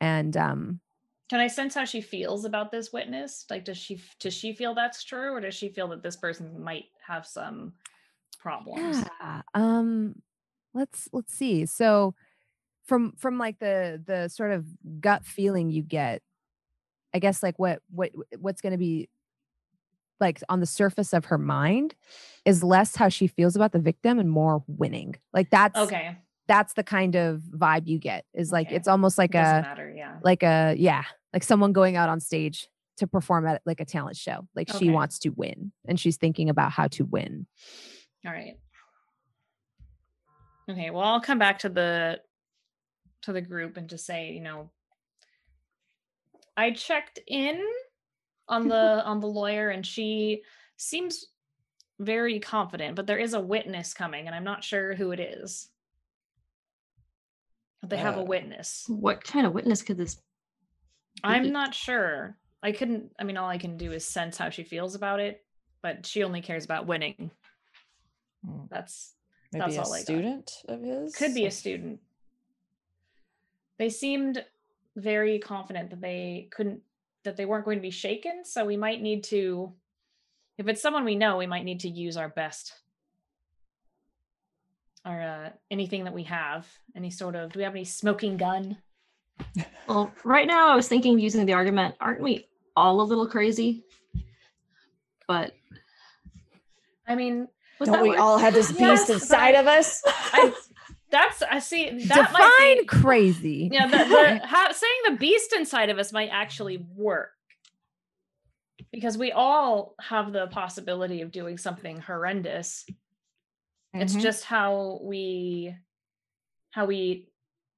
and 0.00 0.36
um 0.36 0.80
can 1.28 1.40
I 1.40 1.46
sense 1.48 1.74
how 1.74 1.84
she 1.84 2.00
feels 2.00 2.44
about 2.44 2.70
this 2.70 2.92
witness? 2.92 3.44
Like, 3.50 3.64
does 3.64 3.76
she 3.78 4.00
does 4.20 4.34
she 4.34 4.52
feel 4.54 4.74
that's 4.74 5.04
true, 5.04 5.32
or 5.32 5.40
does 5.40 5.54
she 5.54 5.68
feel 5.68 5.88
that 5.88 6.02
this 6.02 6.16
person 6.16 6.62
might 6.62 6.86
have 7.06 7.26
some 7.26 7.74
problems? 8.38 9.02
Yeah. 9.22 9.42
Um 9.54 10.22
let's 10.74 11.08
let's 11.12 11.34
see. 11.34 11.66
So 11.66 12.14
from 12.84 13.12
from 13.18 13.38
like 13.38 13.58
the 13.58 14.02
the 14.06 14.28
sort 14.28 14.52
of 14.52 14.66
gut 15.00 15.24
feeling 15.24 15.70
you 15.70 15.82
get, 15.82 16.22
I 17.14 17.18
guess 17.18 17.42
like 17.42 17.58
what 17.58 17.80
what 17.90 18.12
what's 18.38 18.60
going 18.60 18.72
to 18.72 18.78
be 18.78 19.08
like 20.20 20.42
on 20.48 20.60
the 20.60 20.66
surface 20.66 21.12
of 21.12 21.26
her 21.26 21.38
mind 21.38 21.94
is 22.44 22.64
less 22.64 22.96
how 22.96 23.08
she 23.08 23.26
feels 23.28 23.54
about 23.54 23.72
the 23.72 23.78
victim 23.78 24.18
and 24.18 24.30
more 24.30 24.64
winning. 24.66 25.14
Like 25.32 25.50
that's 25.50 25.78
Okay. 25.78 26.16
that's 26.48 26.74
the 26.74 26.82
kind 26.84 27.14
of 27.14 27.42
vibe 27.50 27.86
you 27.86 27.98
get. 27.98 28.24
Is 28.34 28.50
like 28.52 28.68
Okay. 28.68 28.76
it's 28.76 28.88
almost 28.88 29.18
like 29.18 29.34
Doesn't 29.34 29.60
a 29.60 29.62
matter. 29.62 29.94
Yeah. 29.96 30.18
like 30.22 30.42
a 30.42 30.74
yeah, 30.76 31.04
like 31.32 31.42
someone 31.42 31.72
going 31.72 31.96
out 31.96 32.08
on 32.08 32.20
stage 32.20 32.68
to 32.98 33.06
perform 33.06 33.46
at 33.46 33.62
like 33.64 33.80
a 33.80 33.84
talent 33.84 34.16
show. 34.16 34.46
Like 34.54 34.68
she 34.76 34.90
wants 34.90 35.20
to 35.20 35.30
win 35.30 35.72
and 35.86 35.98
she's 35.98 36.16
thinking 36.16 36.48
about 36.48 36.72
how 36.72 36.88
to 36.88 37.04
win. 37.04 37.46
All 38.26 38.32
right. 38.32 38.58
Okay, 40.70 40.90
well, 40.90 41.04
I'll 41.04 41.20
come 41.20 41.38
back 41.38 41.60
to 41.60 41.68
the 41.68 42.20
to 43.22 43.32
the 43.32 43.40
group 43.40 43.76
and 43.76 43.88
just 43.88 44.04
say, 44.04 44.32
you 44.32 44.40
know, 44.40 44.70
I 46.56 46.72
checked 46.72 47.18
in 47.26 47.60
on 48.48 48.68
the 48.68 49.02
on 49.04 49.20
the 49.20 49.28
lawyer 49.28 49.70
and 49.70 49.86
she 49.86 50.42
seems 50.76 51.26
very 52.00 52.38
confident, 52.38 52.96
but 52.96 53.06
there 53.06 53.18
is 53.18 53.34
a 53.34 53.40
witness 53.40 53.94
coming 53.94 54.26
and 54.26 54.34
I'm 54.34 54.44
not 54.44 54.62
sure 54.62 54.94
who 54.94 55.12
it 55.12 55.20
is. 55.20 55.68
They 57.86 57.96
have 57.96 58.16
a 58.16 58.20
Uh, 58.20 58.24
witness. 58.24 58.84
What 58.88 59.22
kind 59.22 59.46
of 59.46 59.54
witness 59.54 59.82
could 59.82 59.96
this? 59.96 60.20
I'm 61.24 61.52
not 61.52 61.74
sure. 61.74 62.36
I 62.62 62.72
couldn't 62.72 63.12
I 63.18 63.24
mean 63.24 63.36
all 63.36 63.48
I 63.48 63.58
can 63.58 63.76
do 63.76 63.92
is 63.92 64.04
sense 64.04 64.36
how 64.36 64.50
she 64.50 64.64
feels 64.64 64.94
about 64.94 65.20
it, 65.20 65.44
but 65.82 66.06
she 66.06 66.24
only 66.24 66.40
cares 66.42 66.64
about 66.64 66.86
winning. 66.86 67.30
Hmm. 68.44 68.62
That's 68.70 69.14
Maybe 69.52 69.60
That's 69.60 69.76
a 69.76 69.82
all 69.82 69.92
I 69.92 69.98
got. 69.98 70.04
student 70.04 70.52
of 70.68 70.82
his. 70.82 71.14
could 71.16 71.34
be 71.34 71.46
a 71.46 71.50
student. 71.50 72.00
They 73.78 73.88
seemed 73.88 74.44
very 74.96 75.38
confident 75.38 75.90
that 75.90 76.00
they 76.00 76.48
couldn't 76.50 76.80
that 77.24 77.36
they 77.36 77.46
weren't 77.46 77.64
going 77.64 77.78
to 77.78 77.82
be 77.82 77.90
shaken, 77.90 78.44
so 78.44 78.64
we 78.64 78.76
might 78.76 79.00
need 79.00 79.24
to 79.24 79.72
if 80.58 80.66
it's 80.66 80.82
someone 80.82 81.04
we 81.04 81.14
know, 81.14 81.36
we 81.36 81.46
might 81.46 81.64
need 81.64 81.80
to 81.80 81.88
use 81.88 82.16
our 82.16 82.28
best 82.28 82.74
or 85.06 85.20
uh, 85.20 85.50
anything 85.70 86.04
that 86.04 86.12
we 86.12 86.24
have, 86.24 86.66
any 86.96 87.10
sort 87.10 87.36
of 87.36 87.52
do 87.52 87.60
we 87.60 87.64
have 87.64 87.74
any 87.74 87.84
smoking 87.84 88.36
gun? 88.36 88.76
Well, 89.86 90.12
right 90.24 90.46
now 90.46 90.70
I 90.70 90.76
was 90.76 90.86
thinking 90.88 91.14
of 91.14 91.20
using 91.20 91.46
the 91.46 91.54
argument, 91.54 91.94
aren't 92.00 92.20
we 92.22 92.46
all 92.76 93.00
a 93.00 93.02
little 93.04 93.26
crazy? 93.26 93.84
But 95.26 95.52
I 97.06 97.14
mean, 97.14 97.48
Don't 97.82 97.92
that 97.92 98.02
we 98.02 98.10
work? 98.10 98.18
all 98.18 98.38
have 98.38 98.54
this 98.54 98.70
beast 98.78 99.06
but 99.08 99.14
inside 99.14 99.54
of 99.54 99.66
us? 99.66 100.02
I 100.06 100.52
that's 101.10 101.42
I 101.42 101.58
see 101.58 102.04
that 102.06 102.32
might 102.32 102.42
Define 102.58 102.78
be 102.80 102.84
crazy. 102.84 103.68
yeah, 103.72 103.86
the, 103.86 103.96
the, 103.96 104.40
ha, 104.46 104.68
saying 104.72 104.92
the 105.08 105.16
beast 105.16 105.54
inside 105.54 105.88
of 105.88 105.98
us 105.98 106.12
might 106.12 106.28
actually 106.30 106.84
work 106.96 107.30
because 108.92 109.16
we 109.16 109.32
all 109.32 109.94
have 110.00 110.32
the 110.32 110.46
possibility 110.48 111.22
of 111.22 111.30
doing 111.30 111.56
something 111.58 111.98
horrendous. 112.00 112.84
It's 113.94 114.14
Mhm. 114.14 114.20
just 114.22 114.44
how 114.44 115.00
we 115.02 115.74
how 116.70 116.84
we 116.84 117.27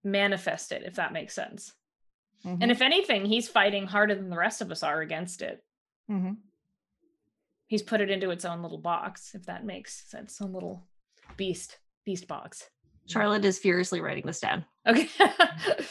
manifest 0.04 0.72
it, 0.72 0.82
if 0.84 0.94
that 0.96 1.12
makes 1.12 1.34
sense. 1.34 1.72
Mhm. 2.44 2.58
And 2.62 2.70
if 2.70 2.80
anything, 2.80 3.26
he's 3.26 3.48
fighting 3.48 3.86
harder 3.86 4.14
than 4.14 4.30
the 4.30 4.36
rest 4.36 4.60
of 4.62 4.70
us 4.70 4.82
are 4.82 5.00
against 5.00 5.42
it. 5.42 5.64
Mhm. 6.10 6.38
He's 7.66 7.82
put 7.82 8.00
it 8.00 8.10
into 8.10 8.30
its 8.30 8.44
own 8.44 8.62
little 8.62 8.78
box, 8.78 9.34
if 9.34 9.46
that 9.46 9.64
makes 9.64 10.08
sense. 10.08 10.34
some 10.36 10.52
little 10.52 10.86
beast, 11.36 11.78
beast 12.04 12.26
box. 12.26 12.68
Charlotte 13.06 13.44
is 13.44 13.58
furiously 13.58 14.00
writing 14.00 14.24
this 14.26 14.40
down. 14.40 14.64
Okay. 14.86 15.08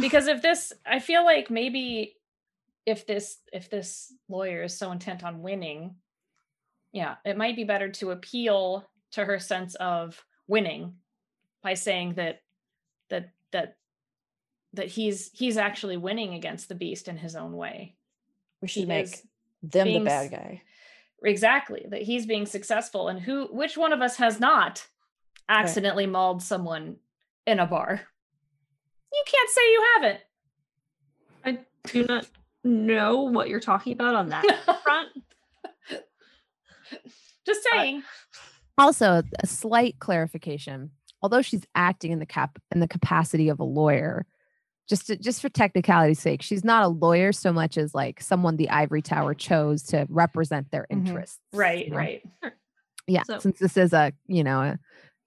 because 0.00 0.26
if 0.28 0.42
this 0.42 0.72
I 0.86 0.98
feel 1.00 1.24
like 1.24 1.50
maybe 1.50 2.16
if 2.86 3.06
this 3.06 3.38
if 3.52 3.70
this 3.70 4.12
lawyer 4.28 4.62
is 4.64 4.76
so 4.76 4.92
intent 4.92 5.22
on 5.24 5.42
winning, 5.42 5.96
yeah, 6.92 7.16
it 7.24 7.36
might 7.36 7.56
be 7.56 7.64
better 7.64 7.90
to 7.92 8.10
appeal 8.10 8.88
to 9.12 9.24
her 9.24 9.38
sense 9.38 9.74
of 9.76 10.24
winning 10.46 10.96
by 11.62 11.74
saying 11.74 12.14
that 12.14 12.40
that 13.12 13.30
that 13.52 13.76
that 14.72 14.88
he's 14.88 15.30
he's 15.32 15.56
actually 15.56 15.96
winning 15.96 16.34
against 16.34 16.68
the 16.68 16.74
beast 16.74 17.06
in 17.06 17.18
his 17.18 17.36
own 17.36 17.52
way. 17.52 17.94
we 18.60 18.68
He 18.68 18.80
should 18.80 18.88
make 18.88 19.04
is 19.04 19.22
them 19.62 19.86
the 19.86 20.00
bad 20.00 20.30
guy. 20.30 20.62
exactly 21.22 21.84
that 21.90 22.02
he's 22.02 22.26
being 22.26 22.46
successful 22.46 23.08
and 23.08 23.20
who 23.20 23.46
which 23.52 23.76
one 23.76 23.92
of 23.92 24.00
us 24.02 24.16
has 24.16 24.40
not 24.40 24.86
accidentally 25.48 26.06
mauled 26.06 26.42
someone 26.42 26.96
in 27.46 27.60
a 27.60 27.66
bar? 27.66 28.00
You 29.12 29.24
can't 29.26 29.50
say 29.50 29.60
you 29.72 29.86
haven't. 29.94 30.20
I 31.44 31.58
do 31.92 32.04
not 32.06 32.26
know 32.64 33.22
what 33.24 33.48
you're 33.50 33.60
talking 33.60 33.92
about 33.92 34.14
on 34.14 34.30
that 34.30 34.44
front. 34.82 35.08
Just 37.44 37.66
saying. 37.72 38.02
Also, 38.78 39.22
a 39.40 39.46
slight 39.46 39.98
clarification. 39.98 40.92
Although 41.22 41.42
she's 41.42 41.64
acting 41.74 42.10
in 42.12 42.18
the 42.18 42.26
cap 42.26 42.58
in 42.74 42.80
the 42.80 42.88
capacity 42.88 43.48
of 43.48 43.60
a 43.60 43.64
lawyer, 43.64 44.26
just 44.88 45.06
to, 45.06 45.16
just 45.16 45.40
for 45.40 45.48
technicality's 45.48 46.18
sake, 46.20 46.42
she's 46.42 46.64
not 46.64 46.82
a 46.82 46.88
lawyer 46.88 47.32
so 47.32 47.52
much 47.52 47.78
as 47.78 47.94
like 47.94 48.20
someone 48.20 48.56
the 48.56 48.68
ivory 48.70 49.02
tower 49.02 49.32
chose 49.34 49.82
to 49.84 50.06
represent 50.08 50.70
their 50.70 50.86
Mhm. 50.90 50.96
interests. 51.06 51.38
Right, 51.52 51.84
you 51.86 51.90
know? 51.92 51.96
right, 51.96 52.22
Yeah, 53.06 53.22
So- 53.24 53.38
since 53.38 53.58
this 53.58 53.76
is 53.76 53.92
a 53.92 54.12
you 54.26 54.44
know 54.44 54.60
a 54.60 54.78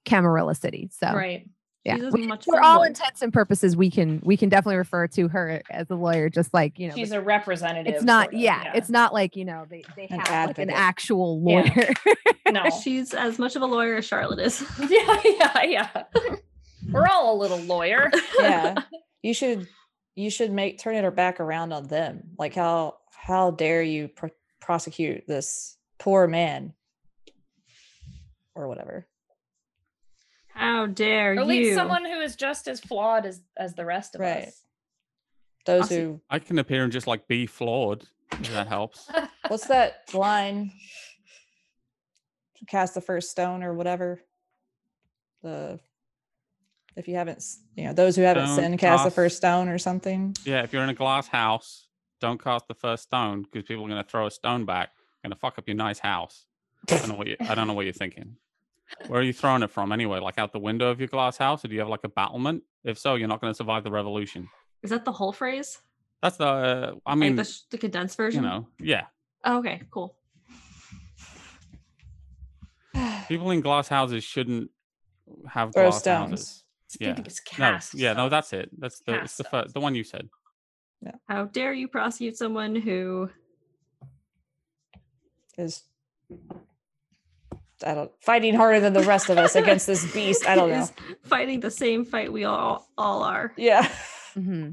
Camarilla 0.05 0.55
city, 0.55 0.89
so 0.91 1.13
right. 1.13 1.47
Yeah, 1.85 1.95
She's 1.95 2.05
as 2.05 2.13
we- 2.13 2.25
much 2.27 2.45
for 2.45 2.59
all 2.61 2.77
lawyer. 2.79 2.87
intents 2.87 3.21
and 3.21 3.31
purposes, 3.31 3.77
we 3.77 3.89
can 3.91 4.19
we 4.23 4.35
can 4.35 4.49
definitely 4.49 4.77
refer 4.77 5.07
to 5.07 5.27
her 5.27 5.61
as 5.69 5.89
a 5.91 5.95
lawyer, 5.95 6.29
just 6.29 6.53
like 6.53 6.79
you 6.79 6.89
know. 6.89 6.95
She's 6.95 7.11
a 7.11 7.21
representative. 7.21 7.93
it's 7.93 8.03
not, 8.03 8.25
sort 8.25 8.33
of, 8.33 8.39
yeah, 8.41 8.71
it's 8.73 8.89
not 8.89 9.13
like 9.13 9.35
you 9.35 9.45
know 9.45 9.65
they 9.69 9.83
they 9.95 10.07
An 10.07 10.19
have 10.19 10.47
like 10.47 10.57
an 10.57 10.69
advocate. 10.69 10.69
actual 10.73 11.41
Yeah. 11.45 11.61
lawyer. 11.61 11.93
no. 12.51 12.63
She's 12.83 13.13
as 13.13 13.37
much 13.39 13.55
of 13.55 13.61
a 13.61 13.65
lawyer 13.67 13.97
as 13.97 14.05
Charlotte 14.05 14.39
is. 14.39 14.63
yeah, 14.89 15.21
yeah, 15.23 15.61
yeah. 15.63 16.03
We're 16.91 17.07
all 17.07 17.35
a 17.35 17.37
little 17.39 17.59
lawyer. 17.59 18.11
yeah 18.39 18.75
you 19.21 19.33
should 19.33 19.67
you 20.15 20.29
should 20.29 20.51
make 20.51 20.79
turn 20.79 20.95
it 20.95 21.03
her 21.03 21.11
back 21.11 21.39
around 21.39 21.71
on 21.73 21.87
them 21.87 22.23
like 22.39 22.55
how 22.55 22.95
how 23.11 23.51
dare 23.51 23.81
you 23.83 24.07
pr- 24.07 24.27
prosecute 24.61 25.25
this 25.27 25.77
poor 25.99 26.27
man 26.27 26.73
or 28.55 28.67
whatever 28.67 29.07
How 30.55 30.85
dare 30.87 31.31
Or 31.33 31.39
at 31.39 31.39
you? 31.39 31.43
least 31.45 31.75
someone 31.75 32.05
who 32.05 32.19
is 32.21 32.35
just 32.35 32.67
as 32.67 32.79
flawed 32.79 33.25
as 33.25 33.41
as 33.57 33.75
the 33.75 33.85
rest 33.85 34.15
of 34.15 34.21
Right. 34.21 34.47
us. 34.47 34.61
those 35.65 35.85
I 35.85 35.87
see- 35.87 35.95
who 36.01 36.21
I 36.29 36.39
can 36.39 36.59
appear 36.59 36.83
and 36.83 36.91
just 36.93 37.07
like 37.07 37.27
be 37.27 37.45
flawed 37.47 38.07
If 38.31 38.49
that 38.51 38.67
helps. 38.67 39.09
What's 39.47 39.67
that 39.67 40.13
line? 40.13 40.71
Cast 42.67 42.93
the 42.95 43.01
first 43.01 43.29
stone 43.31 43.63
or 43.63 43.73
whatever. 43.73 44.21
The 45.43 45.79
if 46.95 47.07
you 47.09 47.15
haven't, 47.15 47.43
you 47.75 47.83
know, 47.85 47.93
those 47.93 48.15
who 48.15 48.21
haven't 48.21 48.45
Don't 48.45 48.55
sinned, 48.55 48.79
cast 48.79 49.03
the 49.03 49.11
first 49.11 49.35
stone 49.37 49.67
or 49.67 49.77
something. 49.77 50.33
Yeah, 50.45 50.63
if 50.63 50.71
you're 50.71 50.83
in 50.83 50.89
a 50.89 50.93
glass 50.93 51.27
house, 51.27 51.89
don't 52.21 52.41
cast 52.41 52.67
the 52.69 52.73
first 52.73 53.03
stone 53.03 53.41
because 53.43 53.63
people 53.67 53.83
are 53.85 53.89
going 53.89 54.01
to 54.01 54.09
throw 54.09 54.27
a 54.27 54.31
stone 54.31 54.63
back. 54.65 54.91
Going 55.21 55.31
to 55.31 55.37
fuck 55.39 55.57
up 55.59 55.67
your 55.67 55.75
nice 55.75 55.99
house. 55.99 56.45
I 56.89 56.97
don't 56.97 57.09
know 57.09 57.15
what 57.15 57.27
you, 57.27 57.35
I 57.41 57.53
don't 57.55 57.67
know 57.67 57.73
what 57.73 57.83
you're 57.85 57.93
thinking. 57.93 58.37
Where 59.07 59.19
are 59.19 59.23
you 59.23 59.33
throwing 59.33 59.63
it 59.63 59.71
from 59.71 59.91
anyway? 59.91 60.19
Like 60.19 60.37
out 60.37 60.51
the 60.53 60.59
window 60.59 60.89
of 60.89 60.99
your 60.99 61.07
glass 61.07 61.37
house, 61.37 61.63
or 61.65 61.67
do 61.67 61.73
you 61.73 61.79
have 61.81 61.89
like 61.89 62.03
a 62.03 62.09
battlement? 62.09 62.63
If 62.83 62.97
so, 62.99 63.15
you're 63.15 63.27
not 63.27 63.41
going 63.41 63.51
to 63.51 63.57
survive 63.57 63.83
the 63.83 63.91
revolution. 63.91 64.47
Is 64.83 64.89
that 64.91 65.05
the 65.05 65.11
whole 65.11 65.31
phrase? 65.33 65.79
That's 66.21 66.37
the. 66.37 66.45
Uh, 66.45 66.91
I 67.05 67.11
Like 67.11 67.17
mean, 67.19 67.35
the, 67.35 67.43
sh- 67.43 67.61
the 67.71 67.77
condensed 67.77 68.17
you 68.19 68.23
version? 68.25 68.43
know, 68.43 68.67
yeah. 68.79 69.05
Oh, 69.43 69.57
okay, 69.59 69.81
cool. 69.91 70.15
People 73.27 73.51
in 73.51 73.61
glass 73.61 73.87
houses 73.87 74.23
shouldn't 74.23 74.69
have 75.49 75.73
Throw 75.73 75.89
glass 75.89 75.99
stones. 75.99 76.29
houses. 76.31 76.63
I 77.01 77.05
Yeah. 77.05 77.13
think 77.15 77.27
it's 77.27 77.41
No, 77.59 77.79
yeah, 77.95 78.13
no, 78.13 78.29
that's 78.29 78.53
it. 78.53 78.69
That's 78.77 78.99
the 79.01 79.23
it's 79.23 79.37
the 79.37 79.43
fir- 79.43 79.61
stones. 79.61 79.73
the 79.73 79.79
one 79.79 79.95
you 79.95 80.03
said. 80.03 80.29
Yeah. 81.01 81.11
How 81.27 81.45
dare 81.45 81.73
you 81.73 81.87
prosecute 81.87 82.37
someone 82.37 82.75
who 82.75 83.29
Is 85.57 85.83
I 87.85 87.93
don't 87.93 88.11
fighting 88.21 88.53
harder 88.55 88.79
than 88.79 88.93
the 88.93 89.03
rest 89.03 89.29
of 89.29 89.37
us 89.37 89.55
against 89.55 89.87
this 89.87 90.11
beast. 90.13 90.47
I 90.47 90.55
don't 90.55 90.69
know. 90.71 90.81
is 90.83 90.93
fighting 91.23 91.59
the 91.59 91.71
same 91.71 92.05
fight 92.05 92.31
we 92.31 92.43
all 92.45 92.87
all 92.97 93.23
are? 93.23 93.53
Yeah. 93.57 93.89
hmm 94.33 94.71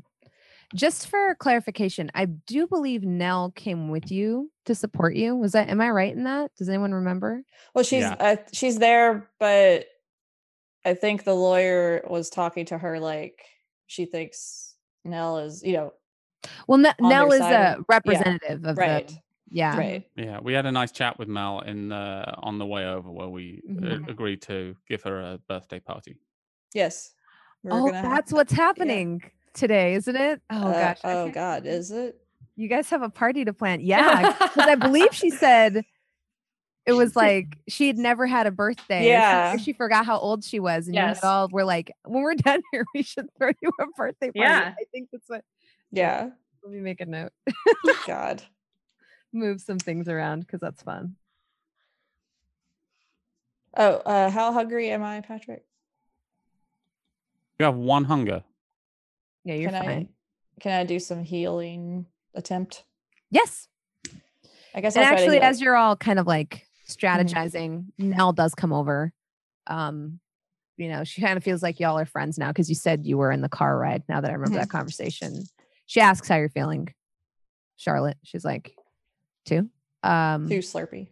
Just 0.75 1.09
for 1.09 1.35
clarification, 1.37 2.11
I 2.15 2.27
do 2.27 2.67
believe 2.67 3.03
Nell 3.03 3.51
came 3.57 3.89
with 3.89 4.11
you 4.11 4.51
to 4.67 4.75
support 4.75 5.15
you. 5.17 5.35
Was 5.37 5.53
that? 5.53 5.69
Am 5.69 5.81
I 5.81 5.91
right 5.91 6.15
in 6.15 6.25
that? 6.25 6.53
Does 6.57 6.69
anyone 6.69 6.93
remember? 6.93 7.43
Well, 7.75 7.85
she's 7.85 8.03
Yeah. 8.03 8.17
uh, 8.21 8.37
she's 8.53 8.79
there, 8.79 9.29
but 9.41 9.87
I 10.85 10.95
think 10.95 11.25
the 11.25 11.35
lawyer 11.35 12.03
was 12.09 12.31
talking 12.31 12.67
to 12.67 12.79
her 12.79 12.99
like 13.01 13.41
she 13.87 14.05
thinks 14.07 14.75
Nell 15.05 15.39
is, 15.39 15.63
you 15.63 15.73
know, 15.75 15.93
Well, 16.67 16.79
Ne- 16.79 16.95
On 17.01 17.09
Nell 17.09 17.33
is 17.33 17.41
side 17.41 17.53
a 17.55 17.79
of- 17.79 17.85
representative 17.89 18.65
of 18.65 18.77
right, 18.77 19.07
the. 19.09 19.19
Yeah. 19.53 19.77
right. 19.77 20.05
Yeah, 20.17 20.41
we 20.41 20.53
had 20.55 20.67
a 20.67 20.73
nice 20.73 20.91
chat 20.93 21.19
with 21.19 21.29
Mel 21.29 21.61
in 21.61 21.93
uh, 21.93 22.35
on 22.39 22.59
the 22.59 22.67
way 22.67 22.87
over 22.87 23.11
where 23.11 23.29
we 23.29 23.61
uh, 23.69 23.73
Mhm. 23.73 24.09
agreed 24.09 24.43
to 24.43 24.75
give 24.89 25.03
her 25.03 25.21
a 25.21 25.39
birthday 25.49 25.79
party. 25.81 26.17
Yes. 26.75 27.13
We're 27.63 27.73
Oh, 27.73 27.87
gonna 27.87 28.01
have- 28.01 28.11
that's 28.11 28.33
what's 28.33 28.53
happening 28.53 29.23
today, 29.53 29.95
isn't 29.95 30.17
it? 30.17 30.41
Oh 30.51 30.69
uh, 30.69 30.73
gosh. 30.73 30.99
Oh 31.05 31.31
God, 31.31 31.67
is 31.67 31.91
it? 31.91 32.19
You 32.57 32.69
guys 32.69 32.89
have 32.91 33.03
a 33.03 33.09
party 33.11 33.45
to 33.45 33.53
plan. 33.53 33.81
Yeah, 33.85 34.33
because 34.33 34.57
I 34.69 34.75
believe 34.75 35.13
she 35.15 35.31
said 35.31 35.85
it 36.85 36.93
was 36.95 37.15
like 37.15 37.59
she 37.69 37.87
had 37.87 37.99
never 37.99 38.27
had 38.27 38.47
a 38.47 38.51
birthday. 38.51 39.01
or 39.01 39.03
she- 39.03 39.09
Yeah. 39.09 39.57
she 39.59 39.73
forgot 39.73 40.05
how 40.07 40.19
old 40.19 40.43
she 40.45 40.59
was, 40.61 40.87
and 40.89 40.97
you 40.97 41.01
Yes. 41.03 41.21
had 41.21 41.29
all 41.29 41.49
were 41.53 41.65
like, 41.65 41.93
when 42.05 42.23
we're 42.23 42.35
done 42.51 42.63
here, 42.73 42.85
we 42.95 43.03
should 43.03 43.29
throw 43.39 43.51
you 43.63 43.71
a 43.81 43.87
birthday 43.97 44.29
party. 44.33 44.41
Yeah. 44.41 44.73
I 44.79 44.85
think 44.93 45.11
that's 45.13 45.29
what. 45.29 45.45
Yeah. 45.93 46.31
Let 46.65 46.73
me 46.73 46.81
make 46.81 47.01
a 47.01 47.07
note. 47.07 47.33
God. 48.07 48.43
Move 49.33 49.61
some 49.61 49.79
things 49.79 50.09
around 50.09 50.41
because 50.41 50.61
that's 50.61 50.83
fun. 50.83 51.17
Oh, 53.77 53.95
uh, 53.97 54.29
how 54.31 54.53
hungry 54.53 54.91
am 54.91 55.03
I, 55.03 55.23
Patrick? 55.23 55.65
You 57.59 57.65
have 57.67 57.77
one 57.77 58.05
hunger. 58.05 58.43
Yeah, 59.45 59.55
you're 59.55 59.71
can 59.71 59.83
fine. 59.83 60.09
I 60.59 60.61
can 60.61 60.73
I 60.81 60.85
do 60.85 60.99
some 60.99 61.25
healing 61.25 62.07
attempt? 62.35 62.85
Yes. 63.31 63.69
I 64.75 64.81
guess 64.81 64.97
and 64.97 65.05
I'll 65.05 65.13
actually, 65.13 65.41
as 65.41 65.61
you're 65.61 65.77
all 65.77 65.97
kind 65.97 66.19
of 66.19 66.27
like 66.27 66.67
Mm-hmm. 66.89 67.27
strategizing, 67.27 67.87
Nell 67.99 68.33
does 68.35 68.55
come 68.55 68.73
over. 68.73 69.13
Um, 69.67 70.21
you 70.77 70.89
know, 70.89 71.05
she 71.05 71.23
kind 71.23 71.37
of 71.39 71.45
feels 71.45 71.63
like 71.63 71.81
y'all 71.81 71.99
are 71.99 72.05
friends 72.05 72.37
now 72.39 72.49
because 72.49 72.69
you 72.69 72.75
said 72.75 73.07
you 73.07 73.17
were 73.17 73.33
in 73.33 73.41
the 73.41 73.49
car 73.49 73.79
ride. 73.79 74.03
Now 74.09 74.21
that 74.21 74.31
I 74.31 74.35
remember 74.35 74.57
Mhm. 74.59 74.61
that 74.61 74.69
conversation, 74.69 75.45
she 75.87 76.01
asks 76.01 76.29
how 76.29 76.37
you're 76.37 76.49
feeling. 76.51 76.93
Charlotte, 77.77 78.19
she's 78.23 78.45
like, 78.45 78.75
two. 79.45 79.69
Um, 80.03 80.49
too 80.49 80.59
slurpy. 80.59 81.09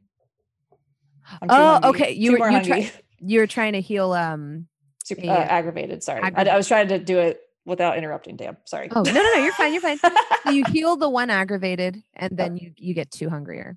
I'm 1.42 1.48
Oh, 1.50 1.54
hungry- 1.80 1.88
okay, 1.90 2.12
you 2.12 2.32
too 2.32 2.40
were- 2.40 2.50
you 2.50 2.56
hungry. 2.56 2.82
try- 2.90 2.92
you're 3.18 3.46
trying 3.46 3.74
to 3.74 3.80
heal. 3.80 4.12
Um, 4.12 4.66
Too, 5.04 5.16
a, 5.22 5.28
uh, 5.28 5.32
aggravated. 5.34 6.02
Sorry, 6.02 6.20
I, 6.22 6.44
I 6.48 6.56
was 6.56 6.66
trying 6.68 6.88
to 6.88 6.98
do 6.98 7.18
it 7.18 7.40
without 7.66 7.98
interrupting. 7.98 8.36
Damn, 8.36 8.56
sorry. 8.64 8.88
oh 8.94 9.02
no, 9.02 9.12
no, 9.12 9.22
no, 9.22 9.34
you're 9.42 9.52
fine. 9.52 9.72
You're 9.72 9.82
fine. 9.82 9.98
so 9.98 10.50
you 10.50 10.64
heal 10.72 10.96
the 10.96 11.08
one 11.08 11.30
aggravated 11.30 12.02
and 12.14 12.36
then 12.36 12.56
you 12.56 12.72
you 12.76 12.94
get 12.94 13.10
two 13.10 13.28
hungrier 13.28 13.76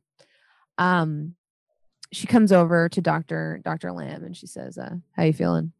um 0.79 1.35
she 2.11 2.25
comes 2.25 2.51
over 2.51 2.89
to 2.89 2.99
dr 3.01 3.59
dr 3.63 3.91
lamb 3.91 4.23
and 4.23 4.35
she 4.35 4.47
says 4.47 4.77
uh 4.77 4.95
how 5.15 5.21
you 5.23 5.33
feeling 5.33 5.71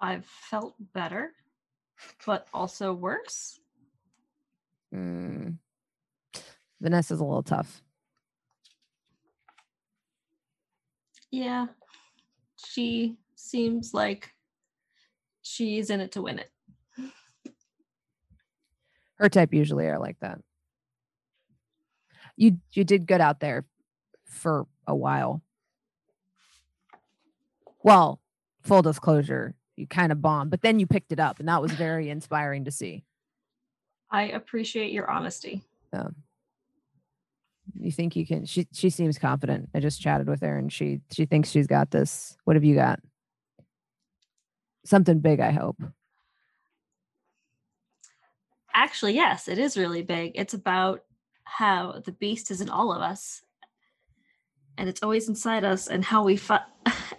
I've 0.00 0.24
felt 0.26 0.74
better, 0.94 1.32
but 2.26 2.46
also 2.52 2.92
worse. 2.92 3.58
mm. 4.94 5.56
vanessa's 6.80 7.20
a 7.20 7.24
little 7.24 7.42
tough 7.42 7.82
Yeah. 11.30 11.66
She 12.56 13.18
seems 13.34 13.92
like 13.92 14.32
she's 15.42 15.90
in 15.90 16.00
it 16.00 16.12
to 16.12 16.22
win 16.22 16.38
it. 16.38 16.50
her 19.16 19.28
type 19.28 19.52
usually 19.52 19.86
are 19.86 19.98
like 19.98 20.18
that 20.20 20.38
you 22.36 22.58
you 22.72 22.84
did 22.84 23.06
good 23.06 23.20
out 23.20 23.40
there 23.40 23.66
for 24.24 24.66
a 24.86 24.94
while 24.94 25.42
well 27.82 28.20
full 28.62 28.80
disclosure 28.82 29.54
you 29.78 29.86
kind 29.86 30.12
of 30.12 30.20
bombed 30.20 30.50
but 30.50 30.62
then 30.62 30.78
you 30.78 30.86
picked 30.86 31.12
it 31.12 31.20
up 31.20 31.38
and 31.38 31.48
that 31.48 31.62
was 31.62 31.72
very 31.72 32.10
inspiring 32.10 32.64
to 32.64 32.70
see 32.70 33.04
I 34.10 34.24
appreciate 34.28 34.92
your 34.92 35.10
honesty. 35.10 35.62
Um, 35.92 36.14
you 37.78 37.92
think 37.92 38.16
you 38.16 38.26
can? 38.26 38.46
She 38.46 38.66
she 38.72 38.90
seems 38.90 39.18
confident. 39.18 39.68
I 39.74 39.80
just 39.80 40.00
chatted 40.00 40.26
with 40.26 40.40
her, 40.40 40.56
and 40.56 40.72
she 40.72 41.00
she 41.12 41.26
thinks 41.26 41.50
she's 41.50 41.66
got 41.66 41.90
this. 41.90 42.36
What 42.44 42.56
have 42.56 42.64
you 42.64 42.74
got? 42.74 43.00
Something 44.84 45.20
big, 45.20 45.40
I 45.40 45.50
hope. 45.50 45.76
Actually, 48.72 49.14
yes, 49.14 49.48
it 49.48 49.58
is 49.58 49.76
really 49.76 50.02
big. 50.02 50.32
It's 50.34 50.54
about 50.54 51.04
how 51.44 52.00
the 52.04 52.12
beast 52.12 52.50
is 52.50 52.60
in 52.60 52.70
all 52.70 52.92
of 52.92 53.02
us, 53.02 53.42
and 54.78 54.88
it's 54.88 55.02
always 55.02 55.28
inside 55.28 55.64
us, 55.64 55.88
and 55.88 56.04
how 56.04 56.24
we 56.24 56.36
fight. 56.36 56.62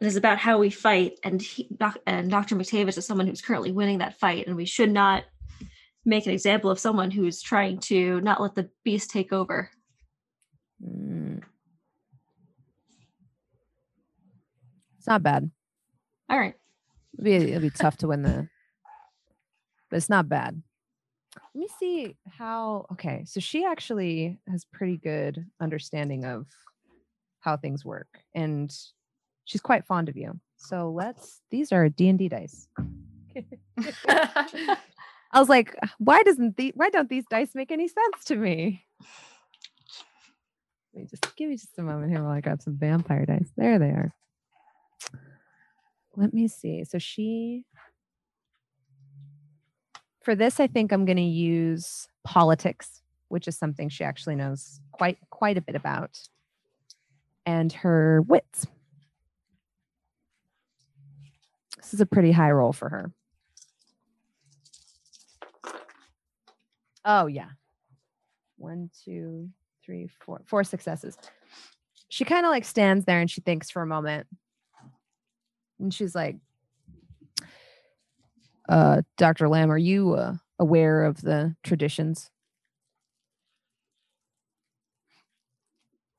it 0.00 0.06
is 0.06 0.16
about 0.16 0.38
how 0.38 0.58
we 0.58 0.70
fight, 0.70 1.18
and 1.24 1.42
he, 1.42 1.68
doc, 1.76 1.98
and 2.06 2.30
Dr. 2.30 2.54
McTavish 2.54 2.96
is 2.96 3.06
someone 3.06 3.26
who's 3.26 3.42
currently 3.42 3.72
winning 3.72 3.98
that 3.98 4.18
fight, 4.18 4.46
and 4.46 4.54
we 4.54 4.64
should 4.64 4.92
not 4.92 5.24
make 6.04 6.26
an 6.26 6.32
example 6.32 6.70
of 6.70 6.78
someone 6.78 7.10
who's 7.10 7.42
trying 7.42 7.78
to 7.78 8.20
not 8.20 8.40
let 8.40 8.54
the 8.54 8.70
beast 8.84 9.10
take 9.10 9.32
over. 9.32 9.70
Mm. 10.82 11.42
It's 14.98 15.06
not 15.06 15.22
bad. 15.22 15.50
All 16.30 16.38
right. 16.38 16.54
It'll 17.14 17.24
be 17.24 17.34
it'll 17.34 17.60
be 17.60 17.70
tough 17.70 17.96
to 17.98 18.08
win 18.08 18.22
the, 18.22 18.48
but 19.90 19.96
it's 19.96 20.08
not 20.08 20.28
bad. 20.28 20.62
Let 21.54 21.60
me 21.60 21.68
see 21.80 22.16
how. 22.38 22.86
Okay, 22.92 23.24
so 23.26 23.40
she 23.40 23.64
actually 23.64 24.38
has 24.48 24.64
pretty 24.64 24.96
good 24.96 25.44
understanding 25.60 26.24
of 26.24 26.46
how 27.40 27.56
things 27.56 27.84
work, 27.84 28.08
and 28.34 28.72
she's 29.48 29.62
quite 29.62 29.86
fond 29.86 30.08
of 30.08 30.16
you. 30.16 30.38
So 30.56 30.90
let's. 30.90 31.40
These 31.50 31.72
are 31.72 31.88
D 31.88 32.08
and 32.08 32.18
D 32.18 32.28
dice. 32.28 32.68
I 34.08 34.76
was 35.40 35.48
like, 35.48 35.74
why 35.98 36.22
doesn't 36.22 36.56
the 36.56 36.72
why 36.76 36.90
don't 36.90 37.08
these 37.08 37.24
dice 37.28 37.54
make 37.54 37.72
any 37.72 37.88
sense 37.88 38.24
to 38.26 38.36
me? 38.36 38.84
Let 40.92 41.02
me 41.02 41.08
just 41.08 41.36
give 41.36 41.48
me 41.48 41.56
just 41.56 41.78
a 41.78 41.82
moment 41.82 42.12
here 42.12 42.22
while 42.22 42.32
I 42.32 42.40
grab 42.40 42.62
some 42.62 42.76
vampire 42.76 43.24
dice. 43.24 43.50
There 43.56 43.78
they 43.78 43.86
are. 43.86 44.14
Let 46.16 46.34
me 46.34 46.48
see. 46.48 46.84
So 46.84 46.98
she 46.98 47.64
for 50.22 50.34
this, 50.34 50.60
I 50.60 50.66
think 50.66 50.92
I'm 50.92 51.06
gonna 51.06 51.20
use 51.22 52.06
politics, 52.24 53.00
which 53.28 53.48
is 53.48 53.56
something 53.56 53.88
she 53.88 54.04
actually 54.04 54.34
knows 54.34 54.80
quite 54.92 55.18
quite 55.30 55.56
a 55.56 55.62
bit 55.62 55.74
about. 55.74 56.18
And 57.46 57.72
her 57.72 58.20
wits. 58.22 58.66
This 61.88 61.94
is 61.94 62.00
a 62.02 62.06
pretty 62.06 62.32
high 62.32 62.50
roll 62.50 62.74
for 62.74 62.90
her. 62.90 63.10
Oh 67.02 67.24
yeah. 67.28 67.48
One, 68.58 68.90
two, 69.06 69.48
three, 69.82 70.10
four, 70.20 70.42
four 70.44 70.64
successes. 70.64 71.16
She 72.10 72.26
kind 72.26 72.44
of 72.44 72.50
like 72.50 72.66
stands 72.66 73.06
there 73.06 73.20
and 73.20 73.30
she 73.30 73.40
thinks 73.40 73.70
for 73.70 73.80
a 73.80 73.86
moment. 73.86 74.26
And 75.80 75.94
she's 75.94 76.14
like, 76.14 76.36
Uh, 78.68 79.00
Dr. 79.16 79.48
Lamb, 79.48 79.72
are 79.72 79.78
you 79.78 80.12
uh, 80.12 80.34
aware 80.58 81.04
of 81.04 81.22
the 81.22 81.56
traditions? 81.62 82.30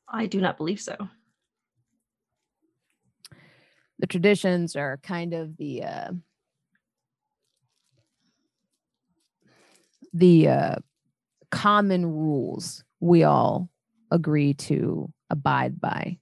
I 0.08 0.26
do 0.26 0.42
not 0.42 0.58
believe 0.58 0.82
so. 0.82 1.10
The 4.00 4.08
traditions 4.08 4.76
are 4.76 4.98
kind 5.04 5.34
of 5.34 5.58
the 5.58 5.84
uh, 5.84 6.12
the 10.14 10.48
uh, 10.48 10.76
common 11.52 12.06
rules 12.06 12.84
we 13.00 13.24
all 13.24 13.70
agree 14.12 14.54
to 14.54 15.12
abide 15.30 15.80
by 15.80 16.18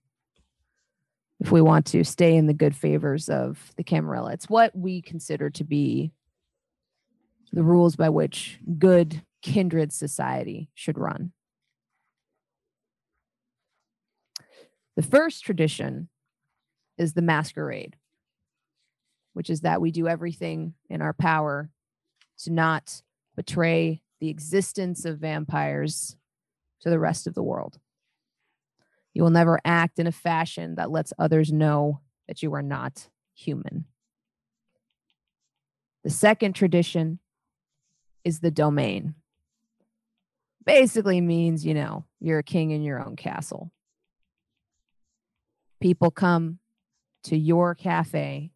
if 1.39 1.51
we 1.51 1.61
want 1.61 1.85
to 1.85 2.03
stay 2.03 2.35
in 2.35 2.47
the 2.47 2.53
good 2.53 2.75
favors 2.75 3.29
of 3.29 3.71
the 3.77 3.83
Camarilla. 3.83 4.33
It's 4.33 4.49
what 4.49 4.75
we 4.75 5.01
consider 5.01 5.49
to 5.51 5.63
be 5.63 6.11
the 7.53 7.63
rules 7.63 7.95
by 7.95 8.09
which 8.09 8.59
good 8.79 9.21
kindred 9.41 9.93
society 9.93 10.69
should 10.73 10.97
run. 10.97 11.31
The 14.95 15.03
first 15.03 15.43
tradition 15.45 16.09
is 16.97 17.13
the 17.13 17.21
masquerade, 17.21 17.95
which 19.33 19.49
is 19.49 19.61
that 19.61 19.81
we 19.81 19.91
do 19.91 20.07
everything 20.07 20.73
in 20.89 21.01
our 21.01 21.13
power 21.13 21.69
to 22.39 22.51
not 22.51 23.01
betray 23.35 24.01
the 24.19 24.29
existence 24.29 25.05
of 25.05 25.19
vampires 25.19 26.15
to 26.81 26.89
the 26.89 26.99
rest 26.99 27.27
of 27.27 27.33
the 27.33 27.43
world. 27.43 27.79
You 29.13 29.23
will 29.23 29.29
never 29.31 29.59
act 29.65 29.99
in 29.99 30.07
a 30.07 30.11
fashion 30.11 30.75
that 30.75 30.91
lets 30.91 31.13
others 31.17 31.51
know 31.51 32.01
that 32.27 32.43
you 32.43 32.53
are 32.53 32.61
not 32.61 33.09
human. 33.33 33.85
The 36.03 36.09
second 36.09 36.53
tradition 36.53 37.19
is 38.23 38.39
the 38.39 38.51
domain. 38.51 39.15
Basically 40.65 41.21
means, 41.21 41.65
you 41.65 41.73
know, 41.73 42.05
you're 42.19 42.39
a 42.39 42.43
king 42.43 42.71
in 42.71 42.81
your 42.81 43.03
own 43.03 43.15
castle. 43.15 43.71
People 45.79 46.11
come 46.11 46.59
to 47.23 47.37
your 47.37 47.75
cafe, 47.75 48.51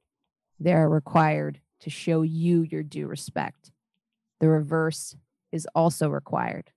they're 0.60 0.89
required 0.89 1.60
to 1.82 1.89
show 1.89 2.21
you 2.21 2.62
your 2.62 2.84
due 2.84 3.08
respect. 3.08 3.71
The 4.39 4.47
reverse 4.47 5.15
is 5.52 5.67
also 5.76 6.10
required, 6.10 6.71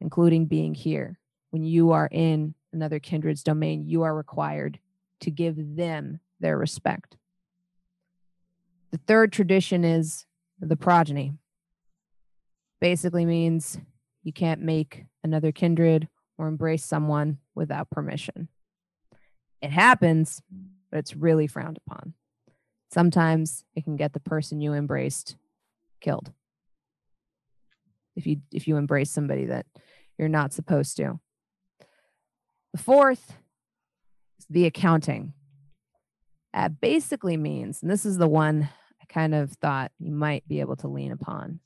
including 0.00 0.46
being 0.46 0.74
here. 0.74 1.18
When 1.50 1.64
you 1.64 1.90
are 1.92 2.08
in 2.10 2.54
another 2.72 3.00
kindred's 3.00 3.42
domain, 3.42 3.84
you 3.86 4.02
are 4.02 4.14
required 4.14 4.78
to 5.20 5.30
give 5.30 5.76
them 5.76 6.20
their 6.38 6.56
respect. 6.56 7.16
The 8.90 8.98
third 8.98 9.32
tradition 9.32 9.84
is 9.84 10.26
the 10.60 10.76
progeny. 10.76 11.34
Basically 12.80 13.24
means 13.24 13.78
you 14.22 14.32
can't 14.32 14.60
make 14.60 15.04
another 15.22 15.52
kindred 15.52 16.08
or 16.38 16.48
embrace 16.48 16.84
someone 16.84 17.38
without 17.54 17.90
permission. 17.90 18.48
It 19.60 19.70
happens, 19.70 20.42
but 20.90 20.98
it's 20.98 21.16
really 21.16 21.46
frowned 21.46 21.78
upon. 21.86 22.14
Sometimes 22.92 23.64
it 23.74 23.84
can 23.84 23.96
get 23.96 24.12
the 24.12 24.20
person 24.20 24.60
you 24.60 24.74
embraced 24.74 25.36
killed 26.00 26.32
if 28.16 28.26
you 28.26 28.40
if 28.52 28.66
you 28.66 28.76
embrace 28.76 29.10
somebody 29.10 29.46
that 29.46 29.66
you're 30.18 30.28
not 30.28 30.52
supposed 30.52 30.96
to. 30.96 31.20
The 32.72 32.82
fourth 32.82 33.34
is 34.38 34.46
the 34.48 34.66
accounting. 34.66 35.32
That 36.52 36.80
basically 36.80 37.36
means, 37.36 37.82
and 37.82 37.90
this 37.90 38.04
is 38.04 38.18
the 38.18 38.28
one 38.28 38.68
I 39.00 39.04
kind 39.06 39.34
of 39.34 39.52
thought 39.52 39.92
you 39.98 40.12
might 40.12 40.46
be 40.48 40.60
able 40.60 40.76
to 40.76 40.88
lean 40.88 41.12
upon, 41.12 41.60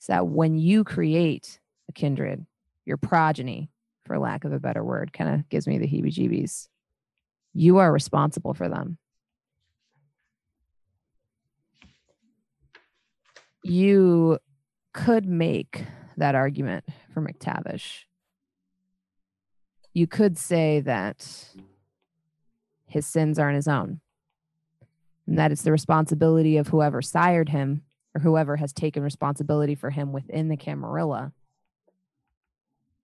is 0.00 0.06
that 0.06 0.26
when 0.26 0.56
you 0.56 0.82
create 0.82 1.60
a 1.88 1.92
kindred, 1.92 2.46
your 2.84 2.96
progeny, 2.96 3.70
for 4.04 4.18
lack 4.18 4.44
of 4.44 4.52
a 4.52 4.60
better 4.60 4.82
word, 4.82 5.12
kind 5.12 5.34
of 5.34 5.48
gives 5.48 5.66
me 5.66 5.78
the 5.78 5.86
heebie 5.86 6.12
jeebies. 6.12 6.68
You 7.58 7.78
are 7.78 7.90
responsible 7.90 8.52
for 8.52 8.68
them. 8.68 8.98
You 13.62 14.38
could 14.92 15.24
make 15.24 15.84
that 16.18 16.34
argument 16.34 16.84
for 17.14 17.22
McTavish. 17.22 18.04
You 19.94 20.06
could 20.06 20.36
say 20.36 20.80
that 20.80 21.48
his 22.84 23.06
sins 23.06 23.38
aren't 23.38 23.56
his 23.56 23.68
own, 23.68 24.00
and 25.26 25.38
that 25.38 25.50
it's 25.50 25.62
the 25.62 25.72
responsibility 25.72 26.58
of 26.58 26.68
whoever 26.68 27.00
sired 27.00 27.48
him 27.48 27.84
or 28.14 28.20
whoever 28.20 28.56
has 28.56 28.74
taken 28.74 29.02
responsibility 29.02 29.74
for 29.74 29.88
him 29.88 30.12
within 30.12 30.48
the 30.48 30.58
Camarilla 30.58 31.32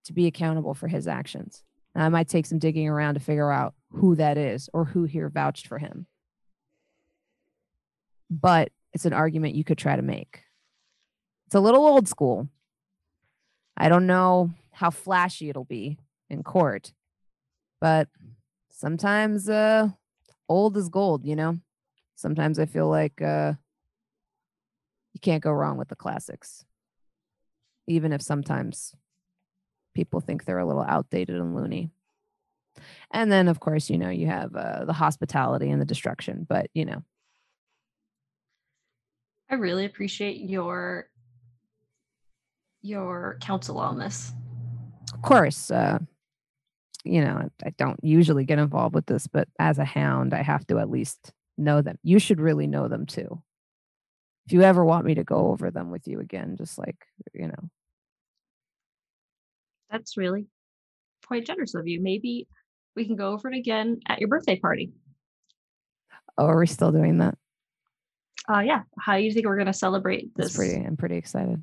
to 0.04 0.12
be 0.12 0.26
accountable 0.26 0.74
for 0.74 0.88
his 0.88 1.08
actions. 1.08 1.62
Now, 1.94 2.04
I 2.04 2.10
might 2.10 2.28
take 2.28 2.44
some 2.44 2.58
digging 2.58 2.86
around 2.86 3.14
to 3.14 3.20
figure 3.20 3.50
out 3.50 3.74
who 3.94 4.14
that 4.16 4.38
is 4.38 4.68
or 4.72 4.84
who 4.84 5.04
here 5.04 5.28
vouched 5.28 5.66
for 5.66 5.78
him. 5.78 6.06
But 8.30 8.70
it's 8.92 9.04
an 9.04 9.12
argument 9.12 9.54
you 9.54 9.64
could 9.64 9.78
try 9.78 9.96
to 9.96 10.02
make. 10.02 10.40
It's 11.46 11.54
a 11.54 11.60
little 11.60 11.86
old 11.86 12.08
school. 12.08 12.48
I 13.76 13.88
don't 13.88 14.06
know 14.06 14.50
how 14.72 14.90
flashy 14.90 15.48
it'll 15.48 15.64
be 15.64 15.98
in 16.30 16.42
court, 16.42 16.92
but 17.80 18.08
sometimes 18.70 19.48
uh, 19.48 19.88
old 20.48 20.76
is 20.76 20.88
gold, 20.88 21.24
you 21.24 21.36
know? 21.36 21.58
Sometimes 22.16 22.58
I 22.58 22.66
feel 22.66 22.88
like 22.88 23.20
uh, 23.20 23.54
you 25.12 25.20
can't 25.20 25.42
go 25.42 25.50
wrong 25.50 25.76
with 25.76 25.88
the 25.88 25.96
classics, 25.96 26.64
even 27.86 28.12
if 28.12 28.22
sometimes 28.22 28.94
people 29.94 30.20
think 30.20 30.44
they're 30.44 30.58
a 30.58 30.66
little 30.66 30.82
outdated 30.82 31.36
and 31.36 31.54
loony. 31.54 31.90
And 33.10 33.30
then, 33.30 33.48
of 33.48 33.60
course, 33.60 33.90
you 33.90 33.98
know, 33.98 34.10
you 34.10 34.26
have 34.26 34.54
uh, 34.56 34.84
the 34.84 34.92
hospitality 34.92 35.70
and 35.70 35.80
the 35.80 35.86
destruction, 35.86 36.46
but 36.48 36.68
you 36.74 36.84
know, 36.84 37.02
I 39.50 39.54
really 39.56 39.84
appreciate 39.84 40.40
your 40.40 41.08
your 42.82 43.38
counsel 43.40 43.78
on 43.78 43.98
this. 43.98 44.32
of 45.14 45.22
course, 45.22 45.70
uh, 45.70 45.98
you 47.04 47.22
know, 47.24 47.48
I 47.64 47.70
don't 47.78 47.98
usually 48.02 48.44
get 48.44 48.58
involved 48.58 48.94
with 48.94 49.06
this, 49.06 49.26
but 49.26 49.48
as 49.58 49.78
a 49.78 49.84
hound, 49.84 50.34
I 50.34 50.42
have 50.42 50.66
to 50.68 50.78
at 50.78 50.90
least 50.90 51.32
know 51.58 51.82
them. 51.82 51.98
You 52.02 52.18
should 52.18 52.40
really 52.40 52.66
know 52.66 52.88
them 52.88 53.06
too. 53.06 53.42
If 54.46 54.52
you 54.52 54.62
ever 54.62 54.84
want 54.84 55.06
me 55.06 55.14
to 55.14 55.24
go 55.24 55.48
over 55.48 55.70
them 55.70 55.90
with 55.90 56.06
you 56.08 56.20
again, 56.20 56.56
just 56.56 56.78
like, 56.78 57.06
you 57.32 57.48
know, 57.48 57.70
That's 59.90 60.16
really 60.16 60.46
quite 61.26 61.46
generous 61.46 61.74
of 61.74 61.86
you. 61.86 62.00
Maybe 62.00 62.48
we 62.94 63.06
can 63.06 63.16
go 63.16 63.32
over 63.32 63.48
it 63.50 63.56
again 63.56 64.00
at 64.08 64.18
your 64.20 64.28
birthday 64.28 64.58
party. 64.58 64.92
oh, 66.38 66.46
are 66.46 66.58
we 66.58 66.66
still 66.66 66.92
doing 66.92 67.18
that? 67.18 67.36
Uh 68.48 68.60
yeah. 68.60 68.82
How 68.98 69.16
do 69.16 69.22
you 69.22 69.32
think 69.32 69.46
we're 69.46 69.56
gonna 69.58 69.72
celebrate 69.72 70.34
this? 70.34 70.46
It's 70.46 70.56
pretty, 70.56 70.84
I'm 70.84 70.96
pretty 70.96 71.16
excited. 71.16 71.62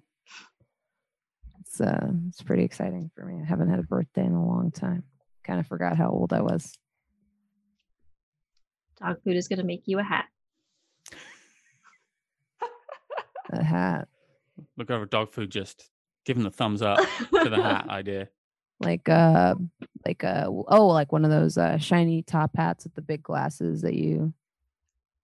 It's, 1.61 1.81
uh, 1.81 2.07
it's 2.29 2.41
pretty 2.41 2.63
exciting 2.63 3.11
for 3.15 3.25
me. 3.25 3.41
I 3.41 3.45
haven't 3.45 3.69
had 3.69 3.79
a 3.79 3.83
birthday 3.83 4.25
in 4.25 4.31
a 4.33 4.45
long 4.45 4.71
time. 4.71 5.03
Kind 5.43 5.59
of 5.59 5.67
forgot 5.67 5.97
how 5.97 6.09
old 6.09 6.33
I 6.33 6.41
was. 6.41 6.73
Dog 9.01 9.17
food 9.23 9.35
is 9.35 9.47
gonna 9.47 9.63
make 9.63 9.83
you 9.85 9.99
a 9.99 10.03
hat. 10.03 10.25
A 13.51 13.63
hat. 13.63 14.07
Look 14.77 14.91
over 14.91 15.05
dog 15.05 15.31
food. 15.33 15.49
Just 15.49 15.89
give 16.25 16.37
him 16.37 16.43
the 16.43 16.51
thumbs 16.51 16.81
up 16.81 16.99
to 17.43 17.49
the 17.49 17.61
hat 17.61 17.87
idea. 17.89 18.29
Like 18.79 19.07
uh 19.09 19.55
like 20.05 20.23
uh 20.23 20.45
oh 20.47 20.87
like 20.87 21.11
one 21.11 21.25
of 21.25 21.31
those 21.31 21.57
uh 21.57 21.77
shiny 21.77 22.21
top 22.21 22.51
hats 22.55 22.85
with 22.85 22.95
the 22.95 23.01
big 23.01 23.21
glasses 23.21 23.81
that 23.81 23.93
you 23.93 24.33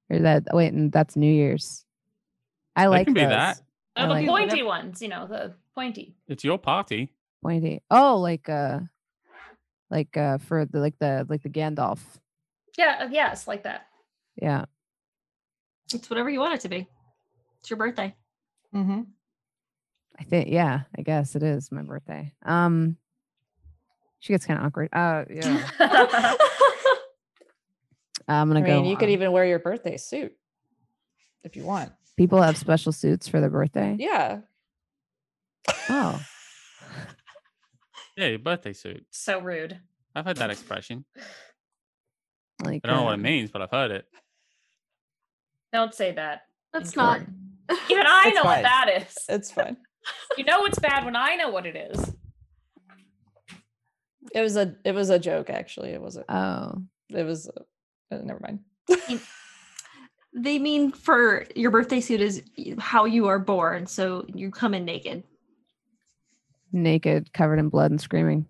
or 0.10 0.20
that 0.20 0.44
wait 0.54 0.74
and 0.74 0.91
that's 0.91 1.15
new 1.15 1.32
year's 1.32 1.86
i 2.76 2.88
like 2.88 3.08
can 3.08 3.13
be 3.13 3.22
those. 3.22 3.30
that. 3.30 3.62
I 3.96 4.04
Oh, 4.04 4.08
the 4.08 4.13
like- 4.13 4.28
pointy 4.28 4.62
ones, 4.62 5.02
you 5.02 5.08
know, 5.08 5.26
the 5.26 5.54
pointy. 5.74 6.15
It's 6.28 6.44
your 6.44 6.58
party. 6.58 7.13
pointy 7.41 7.82
oh 7.89 8.18
like 8.20 8.50
uh 8.50 8.80
like 9.89 10.18
uh 10.18 10.38
for 10.39 10.65
the 10.65 10.80
like 10.80 11.00
the 11.00 11.26
like 11.30 11.44
the 11.44 11.50
gandalf 11.50 12.00
Yeah, 12.78 12.98
uh, 13.04 13.08
yes, 13.10 13.48
like 13.48 13.63
that. 13.63 13.88
yeah 14.41 14.65
It's 15.94 16.10
whatever 16.10 16.30
you 16.30 16.39
want 16.41 16.56
it 16.56 16.62
to 16.62 16.70
be. 16.70 16.88
It's 17.62 17.70
your 17.70 17.78
birthday. 17.78 18.13
Mm-hmm. 18.76 19.02
i 20.20 20.24
think 20.26 20.50
yeah 20.50 20.82
i 20.98 21.02
guess 21.02 21.36
it 21.38 21.44
is 21.44 21.72
my 21.72 21.82
birthday 21.84 22.34
um 22.44 22.98
she 24.26 24.34
gets 24.34 24.46
kind 24.48 24.60
of 24.60 24.66
awkward 24.66 24.90
uh 24.92 25.24
yeah 25.30 25.70
i'm 28.28 28.48
gonna 28.48 28.62
go 28.62 28.82
mean, 28.82 28.86
you 28.90 28.98
could 28.98 29.10
even 29.12 29.32
wear 29.32 29.46
your 29.46 29.60
birthday 29.60 29.98
suit 29.98 30.34
if 31.44 31.56
you 31.56 31.64
want. 31.64 31.92
people 32.18 32.42
have 32.42 32.58
special 32.58 32.92
suits 32.92 33.28
for 33.28 33.40
their 33.40 33.52
birthday 33.52 33.96
Yeah. 34.00 34.40
oh 35.90 36.20
Yeah, 38.18 38.28
your 38.28 38.40
birthday 38.40 38.74
suit. 38.74 39.06
so 39.12 39.40
rude. 39.42 39.80
I've 40.16 40.26
heard 40.26 40.38
that 40.38 40.50
expression. 40.50 41.06
like 42.64 42.82
I 42.84 42.88
don't 42.88 42.98
know 42.98 43.04
what 43.04 43.12
uh, 43.12 43.16
it 43.16 43.18
means, 43.18 43.52
but 43.52 43.62
I've 43.62 43.70
heard 43.72 43.92
it. 43.92 44.06
Don't 45.74 45.94
say 45.94 46.14
that. 46.14 46.44
That's 46.72 46.96
not. 46.96 47.20
Even 47.90 48.06
I 48.08 48.24
It's 48.28 48.36
know 48.38 48.44
fine. 48.44 48.64
what 48.64 48.64
that 48.64 49.02
is. 49.06 49.16
It's 49.28 49.52
fine. 49.52 49.78
You 50.38 50.44
know 50.46 50.64
it's 50.66 50.78
bad 50.80 51.04
when 51.04 51.16
I 51.16 51.36
know 51.36 51.50
what 51.50 51.66
it 51.66 51.76
is. 51.76 52.14
It 54.34 54.42
was 54.42 54.56
a 54.58 54.76
it 54.84 54.94
was 54.94 55.10
a 55.10 55.20
joke 55.20 55.50
actually. 55.50 55.90
It 55.92 56.02
wasn't. 56.02 56.26
Oh, 56.30 56.82
It 57.10 57.24
was. 57.24 57.50
Uh, 58.12 58.18
never 58.24 58.40
mind. 58.42 58.60
They 60.38 60.60
mean 60.60 60.92
for 60.92 61.46
your 61.56 61.72
birthday 61.72 62.02
suit 62.02 62.20
is 62.20 62.44
how 62.78 63.06
you 63.06 63.28
are 63.28 63.40
born, 63.40 63.86
so 63.88 64.26
you 64.28 64.52
come 64.52 64.74
in 64.74 64.84
naked. 64.84 65.24
naked, 66.74 67.32
covered 67.32 67.58
in 67.60 67.70
blood 67.70 67.92
and 67.92 68.02
screaming. 68.02 68.46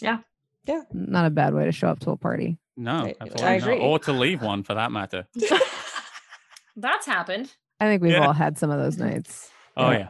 Yeah. 0.00 0.18
Yeah. 0.66 0.82
Not 0.92 1.26
a 1.26 1.30
bad 1.30 1.54
way 1.54 1.64
to 1.64 1.70
show 1.70 1.86
up 1.88 2.00
to 2.00 2.10
a 2.10 2.16
party. 2.16 2.58
No, 2.76 2.90
I- 2.92 2.94
I 2.96 3.14
absolutely 3.20 3.42
not. 3.44 3.56
agree. 3.58 3.78
Or 3.78 3.98
to 4.00 4.12
leave 4.12 4.42
one 4.42 4.64
for 4.64 4.74
that 4.74 4.90
matter. 4.90 5.26
That's 6.76 7.06
happened. 7.06 7.54
I 7.78 7.86
think 7.86 8.02
we've 8.02 8.12
Yeah. 8.12 8.26
all 8.26 8.32
had 8.32 8.58
some 8.58 8.70
of 8.70 8.80
those 8.80 8.98
nights. 8.98 9.48
Oh 9.76 9.90
Yeah. 9.92 9.98
yeah. 9.98 10.08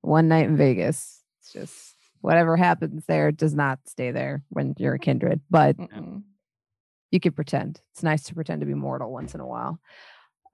One 0.00 0.26
night 0.28 0.46
in 0.46 0.56
Vegas. 0.56 1.22
It's 1.40 1.52
just 1.52 1.94
whatever 2.20 2.56
happens 2.56 3.04
there 3.06 3.32
does 3.32 3.54
not 3.54 3.78
stay 3.86 4.10
there 4.10 4.42
when 4.50 4.74
you're 4.78 4.94
a 4.94 4.98
kindred, 4.98 5.40
but 5.50 5.76
Mm-mm. 5.76 6.22
you 7.10 7.20
could 7.20 7.34
pretend. 7.34 7.80
It's 7.92 8.02
nice 8.02 8.24
to 8.24 8.34
pretend 8.34 8.60
to 8.60 8.66
be 8.66 8.74
mortal 8.74 9.12
once 9.12 9.34
in 9.34 9.40
a 9.40 9.46
while. 9.46 9.78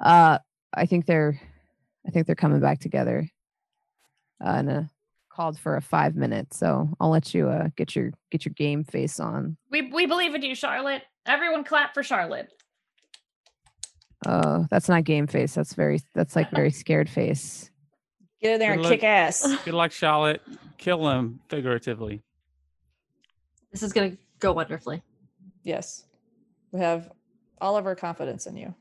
Uh 0.01 0.39
I 0.75 0.87
think 0.87 1.07
they're 1.07 1.41
I 2.07 2.11
think 2.11 2.27
they're 2.27 2.35
coming 2.37 2.61
back 2.61 2.81
together. 2.81 3.29
Uh, 4.45 4.49
and 4.49 4.71
uh, 4.71 4.83
called 5.31 5.59
for 5.59 5.77
a 5.77 5.81
5 5.83 6.15
minutes. 6.15 6.59
So 6.59 6.89
I'll 7.01 7.11
let 7.11 7.35
you 7.35 7.49
uh 7.49 7.69
get 7.77 7.97
your 7.97 8.13
get 8.31 8.45
your 8.45 8.55
game 8.55 8.85
face 8.85 9.19
on. 9.21 9.57
We 9.71 9.83
we 9.91 10.07
believe 10.07 10.35
in 10.35 10.43
you, 10.43 10.55
Charlotte. 10.55 11.03
Everyone 11.27 11.65
clap 11.65 11.95
for 11.95 12.03
Charlotte. 12.03 12.49
Uh 14.25 14.65
that's 14.71 14.89
not 14.89 15.05
game 15.05 15.27
face. 15.27 15.55
That's 15.55 15.75
very 15.75 16.01
that's 16.15 16.37
like 16.37 16.51
very 16.51 16.71
scared 16.71 17.09
face. 17.11 17.71
Get 18.41 18.55
in 18.55 18.61
there 18.61 18.73
and 18.73 18.83
Good 18.83 18.89
kick 18.89 19.05
ass. 19.05 19.47
Good 19.65 19.75
luck, 19.75 19.93
Charlotte. 19.93 20.43
Kill 20.79 21.05
them 21.05 21.41
figuratively. 21.49 22.23
This 23.73 23.83
is 23.83 23.93
gonna 23.93 24.17
go 24.39 24.53
wonderfully. 24.53 25.03
Yes, 25.63 26.05
we 26.73 26.81
have 26.81 27.11
all 27.61 27.77
of 27.77 27.87
our 27.87 27.95
confidence 27.95 28.47
in 28.47 28.57
you. 28.57 28.75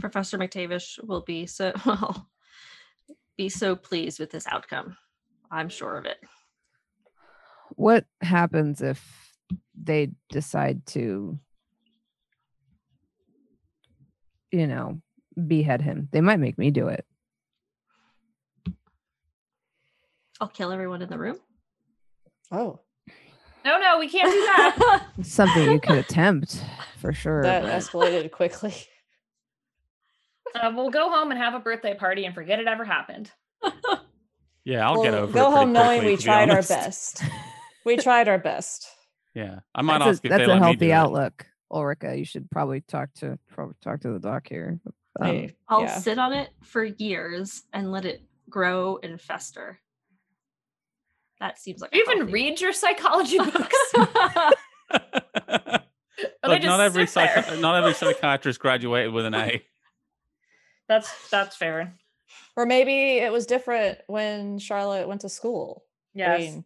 Professor 0.00 0.38
McTavish 0.38 1.02
will 1.04 1.22
be 1.22 1.46
so 1.46 1.72
well 1.86 2.28
be 3.36 3.48
so 3.48 3.76
pleased 3.76 4.18
with 4.18 4.30
this 4.30 4.46
outcome. 4.46 4.96
I'm 5.50 5.68
sure 5.68 5.96
of 5.96 6.04
it. 6.04 6.18
What 7.70 8.04
happens 8.20 8.82
if 8.82 9.32
they 9.74 10.10
decide 10.30 10.84
to 10.86 11.38
you 14.50 14.66
know, 14.66 15.00
behead 15.46 15.82
him? 15.82 16.08
They 16.12 16.20
might 16.20 16.40
make 16.40 16.58
me 16.58 16.70
do 16.70 16.88
it. 16.88 17.04
I'll 20.40 20.48
kill 20.48 20.72
everyone 20.72 21.02
in 21.02 21.08
the 21.08 21.18
room. 21.18 21.36
Oh, 22.50 22.80
No, 23.64 23.78
no, 23.78 23.98
we 23.98 24.08
can't 24.08 24.30
do 24.30 24.40
that. 24.40 25.06
Something 25.22 25.72
you 25.72 25.80
could 25.80 25.98
attempt 25.98 26.62
for 27.00 27.12
sure. 27.12 27.42
that 27.42 27.62
but- 27.62 27.72
escalated 27.72 28.30
quickly. 28.30 28.74
Uh, 30.54 30.72
we'll 30.74 30.88
go 30.90 31.10
home 31.10 31.30
and 31.30 31.38
have 31.38 31.52
a 31.54 31.58
birthday 31.58 31.94
party 31.94 32.24
and 32.24 32.34
forget 32.34 32.58
it 32.58 32.66
ever 32.66 32.84
happened. 32.84 33.30
Yeah, 34.64 34.86
I'll 34.86 35.02
get 35.02 35.12
We'll 35.14 35.22
over 35.22 35.32
Go 35.32 35.38
it. 35.40 35.42
pretty 35.44 35.56
home 35.56 35.72
knowing 35.72 35.98
quickly, 36.00 36.06
we 36.10 36.16
to 36.16 36.18
be 36.18 36.24
tried 36.24 36.50
our 36.50 36.60
best. 36.62 37.22
We 37.86 37.96
tried 37.96 38.28
our 38.28 38.38
best. 38.38 38.86
Yeah, 39.34 39.60
I 39.74 39.80
might 39.82 40.00
that's 40.00 40.16
ask 40.16 40.24
a, 40.24 40.26
if 40.26 40.30
that's 40.30 40.40
they 40.40 40.44
a 40.44 40.48
let 40.48 40.54
me 40.56 40.60
do 40.60 40.64
healthy 40.64 40.90
it. 40.90 40.92
outlook, 40.92 41.46
Ulrika. 41.70 42.16
You 42.18 42.24
should 42.26 42.50
probably 42.50 42.80
talk 42.82 43.08
to 43.20 43.38
probably 43.48 43.76
talk 43.82 44.00
to 44.00 44.10
the 44.12 44.18
doc 44.18 44.46
here. 44.48 44.78
Um, 45.20 45.26
Hey, 45.26 45.56
I'll 45.68 45.82
yeah. 45.82 45.98
sit 45.98 46.18
on 46.18 46.32
it 46.32 46.50
for 46.62 46.84
years 46.84 47.62
and 47.72 47.90
let 47.92 48.04
it 48.04 48.22
grow 48.48 48.98
and 49.02 49.20
fester. 49.20 49.80
That 51.40 51.58
seems 51.58 51.80
like 51.80 51.94
you 51.94 52.02
even 52.02 52.18
healthy- 52.18 52.32
read 52.32 52.60
your 52.60 52.72
psychology 52.72 53.38
books? 53.52 53.76
Or 56.42 56.48
they 56.50 56.54
Look, 56.54 56.62
not 56.64 56.80
every 56.80 57.06
sit 57.06 57.28
psychi- 57.30 57.60
not 57.60 57.76
every 57.76 57.94
psychiatrist 58.14 58.58
graduated 58.58 59.12
with 59.12 59.24
an 59.24 59.34
A. 59.34 59.62
That's 60.88 61.28
that's 61.30 61.54
fair. 61.56 61.94
Or 62.56 62.66
maybe 62.66 63.18
it 63.18 63.30
was 63.30 63.46
different 63.46 63.98
when 64.08 64.58
Charlotte 64.58 65.06
went 65.06 65.20
to 65.20 65.28
school. 65.28 65.84
I 66.16 66.18
Yes. 66.18 66.40
mean, 66.40 66.64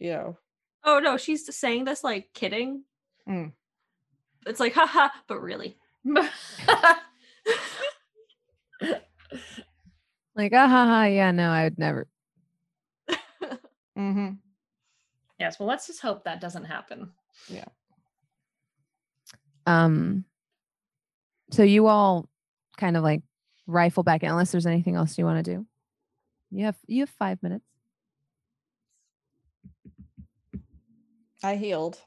you 0.00 0.10
know, 0.12 0.38
Oh 0.82 0.98
no, 0.98 1.16
she's 1.16 1.46
just 1.46 1.60
saying 1.60 1.84
this 1.84 2.02
like 2.02 2.30
kidding. 2.34 2.82
Mm. 3.28 3.52
It's 4.46 4.58
like 4.58 4.72
haha, 4.74 5.10
but 5.28 5.40
really. 5.40 5.76
like, 10.36 10.52
ah, 10.52 10.68
ha, 10.68 10.86
ha, 10.86 11.04
yeah, 11.04 11.30
no, 11.30 11.50
I 11.50 11.64
would 11.64 11.78
never. 11.78 12.08
mm-hmm. 13.98 14.30
yes. 15.38 15.58
Well, 15.58 15.68
let's 15.68 15.86
just 15.86 16.00
hope 16.00 16.24
that 16.24 16.40
doesn't 16.40 16.64
happen. 16.64 17.10
Yeah. 17.48 17.64
Um, 19.66 20.24
so 21.50 21.62
you 21.62 21.86
all 21.86 22.28
kind 22.76 22.96
of 22.96 23.02
like 23.02 23.22
rifle 23.66 24.02
back 24.02 24.22
in, 24.22 24.30
unless 24.30 24.52
there's 24.52 24.66
anything 24.66 24.96
else 24.96 25.16
you 25.18 25.24
want 25.24 25.44
to 25.44 25.54
do. 25.54 25.66
You 26.50 26.64
have 26.66 26.76
you 26.86 27.00
have 27.00 27.10
five 27.10 27.42
minutes. 27.42 27.64
I 31.42 31.56
healed. 31.56 31.98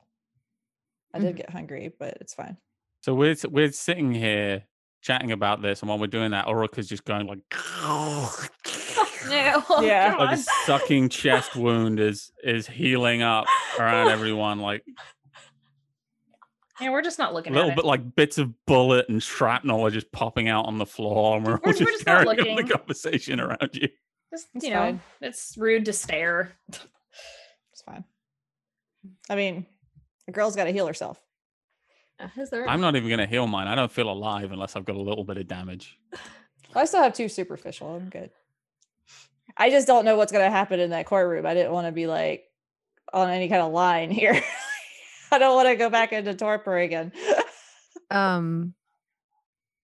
I 1.13 1.19
did 1.19 1.37
get 1.37 1.49
hungry, 1.49 1.93
but 1.97 2.17
it's 2.19 2.33
fine. 2.33 2.57
So 3.01 3.13
we're 3.13 3.35
we're 3.49 3.71
sitting 3.71 4.13
here 4.13 4.63
chatting 5.05 5.31
about 5.31 5.61
this, 5.61 5.81
and 5.81 5.89
while 5.89 5.99
we're 5.99 6.07
doing 6.07 6.31
that, 6.31 6.47
Ulrika's 6.47 6.87
just 6.89 7.05
going 7.05 7.27
like, 7.27 7.39
No, 9.27 9.63
oh 9.69 9.81
Yeah. 9.83 10.15
like 10.17 10.37
a 10.37 10.41
sucking 10.65 11.09
chest 11.09 11.55
wound 11.55 11.99
is 11.99 12.31
is 12.43 12.67
healing 12.67 13.21
up 13.21 13.45
around 13.79 14.09
everyone, 14.09 14.59
like 14.59 14.83
Yeah, 16.81 16.89
we're 16.89 17.01
just 17.01 17.19
not 17.19 17.33
looking. 17.33 17.53
a 17.53 17.55
little 17.55 17.71
at 17.71 17.75
bit 17.77 17.85
it. 17.85 17.87
like 17.87 18.15
bits 18.15 18.37
of 18.37 18.51
bullet 18.65 19.07
and 19.09 19.21
shrapnel 19.21 19.85
are 19.85 19.91
just 19.91 20.11
popping 20.11 20.47
out 20.49 20.65
on 20.65 20.77
the 20.77 20.85
floor, 20.85 21.37
and 21.37 21.45
we're 21.45 21.53
We're- 21.53 21.61
we're 21.65 21.73
just 21.73 21.91
just 21.91 22.05
not 22.05 22.25
carrying 22.25 22.55
the 22.55 22.61
looking. 22.63 22.77
conversation 22.77 23.39
around 23.39 23.69
you. 23.73 23.87
Just 24.33 24.47
It's 24.55 24.65
you 24.65 24.71
know, 24.71 24.77
fine. 24.79 25.01
it's 25.21 25.55
rude 25.57 25.85
to 25.85 25.93
stare. 25.93 26.51
It's 26.67 27.81
fine. 27.85 28.03
I 29.29 29.35
mean, 29.35 29.65
a 30.27 30.31
girl's 30.31 30.55
got 30.55 30.63
to 30.65 30.71
heal 30.71 30.87
herself. 30.87 31.19
Uh, 32.19 32.27
Is 32.37 32.49
there? 32.49 32.67
I'm 32.69 32.81
not 32.81 32.95
even 32.95 33.09
gonna 33.09 33.25
heal 33.27 33.47
mine. 33.47 33.67
I 33.67 33.75
don't 33.75 33.91
feel 33.91 34.09
alive 34.09 34.51
unless 34.51 34.75
I've 34.75 34.85
got 34.85 34.95
a 34.95 35.01
little 35.01 35.23
bit 35.23 35.37
of 35.37 35.47
damage. 35.47 35.97
I 36.73 36.85
still 36.85 37.03
have 37.03 37.13
two 37.13 37.29
superficial. 37.29 37.95
I'm 37.95 38.09
good. 38.09 38.29
I 39.57 39.69
just 39.69 39.87
don't 39.87 40.03
know 40.03 40.17
what's 40.17 40.31
going 40.33 40.43
to 40.43 40.51
happen 40.51 40.81
in 40.81 40.89
that 40.89 41.05
courtroom. 41.05 41.45
I 41.45 41.53
didn't 41.53 41.71
want 41.71 41.87
to 41.87 41.93
be 41.93 42.07
like 42.07 42.43
on 43.13 43.29
any 43.29 43.47
kind 43.47 43.61
of 43.61 43.71
line 43.71 44.11
here. 44.11 44.41
I 45.31 45.37
don't 45.37 45.55
want 45.55 45.69
to 45.69 45.77
go 45.77 45.89
back 45.89 46.11
into 46.11 46.33
torpor 46.35 46.77
again. 46.77 47.11
Um, 48.11 48.75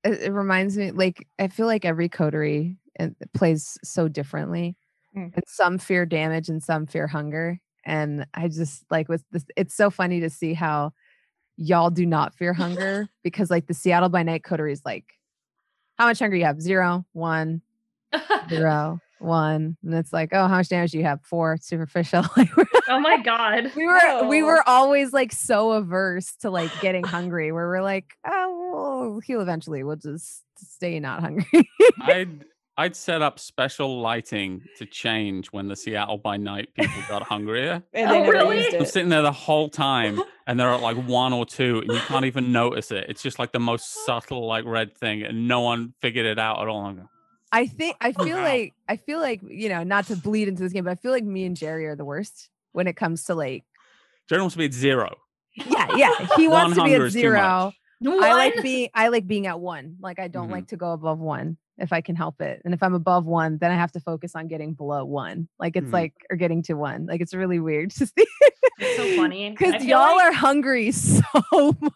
it, 0.04 0.22
it 0.22 0.32
reminds 0.32 0.78
me 0.78 0.91
like 0.91 1.28
I 1.39 1.48
feel 1.48 1.65
like 1.65 1.86
every 1.86 2.08
coterie 2.08 2.78
and 2.98 3.15
it 3.20 3.34
plays 3.34 3.78
so 3.84 4.08
differently, 4.08 4.76
Mm. 5.17 5.34
and 5.36 5.44
some 5.48 5.78
fear 5.80 6.06
damage 6.06 6.48
and 6.50 6.62
some 6.63 6.86
fear 6.86 7.08
hunger. 7.08 7.60
And 7.84 8.26
I 8.34 8.48
just 8.48 8.86
like 8.91 9.10
with 9.10 9.24
this, 9.32 9.44
it's 9.58 9.76
so 9.76 9.89
funny 9.89 10.20
to 10.22 10.30
see 10.30 10.54
how 10.54 10.94
y'all 11.57 11.89
do 11.89 12.05
not 12.05 12.33
fear 12.35 12.53
hunger 12.53 13.07
because 13.23 13.49
like 13.49 13.67
the 13.67 13.73
Seattle 13.73 14.09
by 14.09 14.23
night 14.23 14.43
coterie 14.43 14.73
is 14.73 14.81
like, 14.85 15.05
how 15.97 16.07
much 16.07 16.19
hunger 16.19 16.35
you 16.35 16.45
have? 16.45 16.61
Zero, 16.61 17.05
one, 17.13 17.61
zero, 18.49 18.99
one, 19.19 19.77
and 19.83 19.93
it's 19.93 20.11
like, 20.11 20.29
oh, 20.33 20.47
how 20.47 20.57
much 20.57 20.69
damage 20.69 20.91
do 20.91 20.97
you 20.97 21.03
have? 21.03 21.21
Four, 21.23 21.57
superficial. 21.61 22.23
Like 22.37 22.49
oh 22.87 22.99
my 22.99 23.21
god. 23.21 23.71
we 23.75 23.85
were 23.85 24.27
we 24.27 24.43
were 24.43 24.67
always 24.67 25.13
like 25.13 25.31
so 25.31 25.71
averse 25.71 26.33
to 26.41 26.49
like 26.49 26.71
getting 26.81 27.04
hungry 27.04 27.52
where 27.52 27.67
we're 27.67 27.81
like 27.81 28.17
oh 28.25 29.12
we'll 29.12 29.19
heal 29.19 29.39
eventually 29.39 29.83
we'll 29.83 29.95
just 29.95 30.43
stay 30.58 30.99
not 30.99 31.21
hungry 31.21 31.69
I'd 32.02 32.43
I'd 32.82 32.96
set 32.96 33.21
up 33.21 33.38
special 33.38 34.02
lighting 34.02 34.63
to 34.79 34.88
change 34.88 35.48
when 35.50 35.67
the 35.67 35.75
Seattle 35.75 36.17
by 36.17 36.38
night 36.38 36.73
people 36.73 37.04
got 37.08 37.21
hungrier. 37.21 37.84
And 37.94 38.10
Oh, 38.10 38.13
never 38.13 38.32
really? 38.32 38.58
used 38.58 38.73
I'm 38.73 38.86
sitting 38.86 39.10
there 39.10 39.21
the 39.21 39.32
whole 39.32 39.69
time, 39.69 40.19
and 40.48 40.60
they're 40.60 40.69
at 40.73 40.82
like 40.82 40.98
one 40.98 41.32
or 41.32 41.46
two, 41.46 41.79
and 41.86 41.94
you 41.94 42.00
can't 42.08 42.25
even 42.25 42.52
notice 42.52 42.90
it. 42.90 43.06
It's 43.08 43.21
just 43.21 43.38
like 43.38 43.52
the 43.52 43.60
most 43.60 44.06
subtle, 44.06 44.48
like 44.48 44.65
red 44.65 44.98
thing, 44.98 45.21
and 45.21 45.48
no 45.48 45.62
one 45.62 45.94
figured 46.02 46.25
it 46.25 46.40
out 46.40 46.60
at 46.60 46.67
all. 46.67 46.82
I'm 46.86 46.96
going, 46.96 47.08
i 47.54 47.67
think 47.67 47.98
i 48.02 48.13
feel 48.13 48.38
Wow. 48.38 48.44
like 48.44 48.73
i 48.88 48.96
feel 48.96 49.19
like 49.19 49.42
you 49.46 49.67
know 49.69 49.84
not 49.84 50.08
to 50.08 50.15
bleed 50.15 50.48
into 50.48 50.63
this 50.63 50.71
game 50.71 50.86
but 50.86 50.92
i 50.92 50.96
feel 50.96 51.12
like 51.12 51.25
me 51.25 51.44
and 51.44 51.58
jerry 51.58 51.86
are 51.86 51.98
the 51.98 52.06
worst 52.06 52.50
when 52.71 52.88
it 52.88 52.96
comes 52.96 53.25
to 53.25 53.36
like 53.36 53.65
Jerry 54.29 54.42
wants 54.42 54.54
to 54.54 54.60
be 54.60 54.65
at 54.65 54.73
zero. 54.73 55.17
yeah 55.54 55.88
yeah 55.98 56.13
he 56.38 56.48
wants 56.48 56.77
to 56.77 56.84
be 56.86 56.94
at 56.96 57.12
zero 57.12 57.73
i 58.06 58.34
like 58.34 58.56
One? 58.56 58.63
being 58.63 58.90
i 58.94 59.10
like 59.10 59.27
being 59.27 59.48
at 59.48 59.60
one 59.60 59.98
like 60.00 60.17
i 60.17 60.29
don't 60.29 60.48
Mhm. 60.48 60.52
like 60.54 60.67
to 60.67 60.77
go 60.77 60.94
above 60.94 61.19
one 61.19 61.58
if 61.78 61.92
I 61.94 62.02
can 62.02 62.15
help 62.15 62.42
it. 62.42 62.62
And 62.65 62.74
if 62.74 62.84
I'm 62.84 62.94
above 62.94 63.26
one, 63.26 63.58
then 63.60 63.72
I 63.72 63.76
have 63.76 63.92
to 63.94 64.00
focus 64.00 64.36
on 64.36 64.48
getting 64.48 64.74
below 64.74 65.04
one. 65.06 65.48
Like 65.60 65.76
it's 65.76 65.88
Hmm. 65.88 65.94
like 65.94 66.13
or 66.30 66.36
getting 66.38 66.62
to 66.63 66.74
one. 66.74 67.06
Like 67.08 67.22
it's 67.22 67.34
really 67.34 67.60
weird 67.60 67.92
to 67.92 68.06
see. 68.06 68.26
It's 68.80 68.98
so 68.98 69.15
funny. 69.15 69.50
Because 69.52 69.84
y'all 69.86 70.15
like- 70.15 70.26
are 70.26 70.32
hungry 70.34 70.92
so 70.92 71.22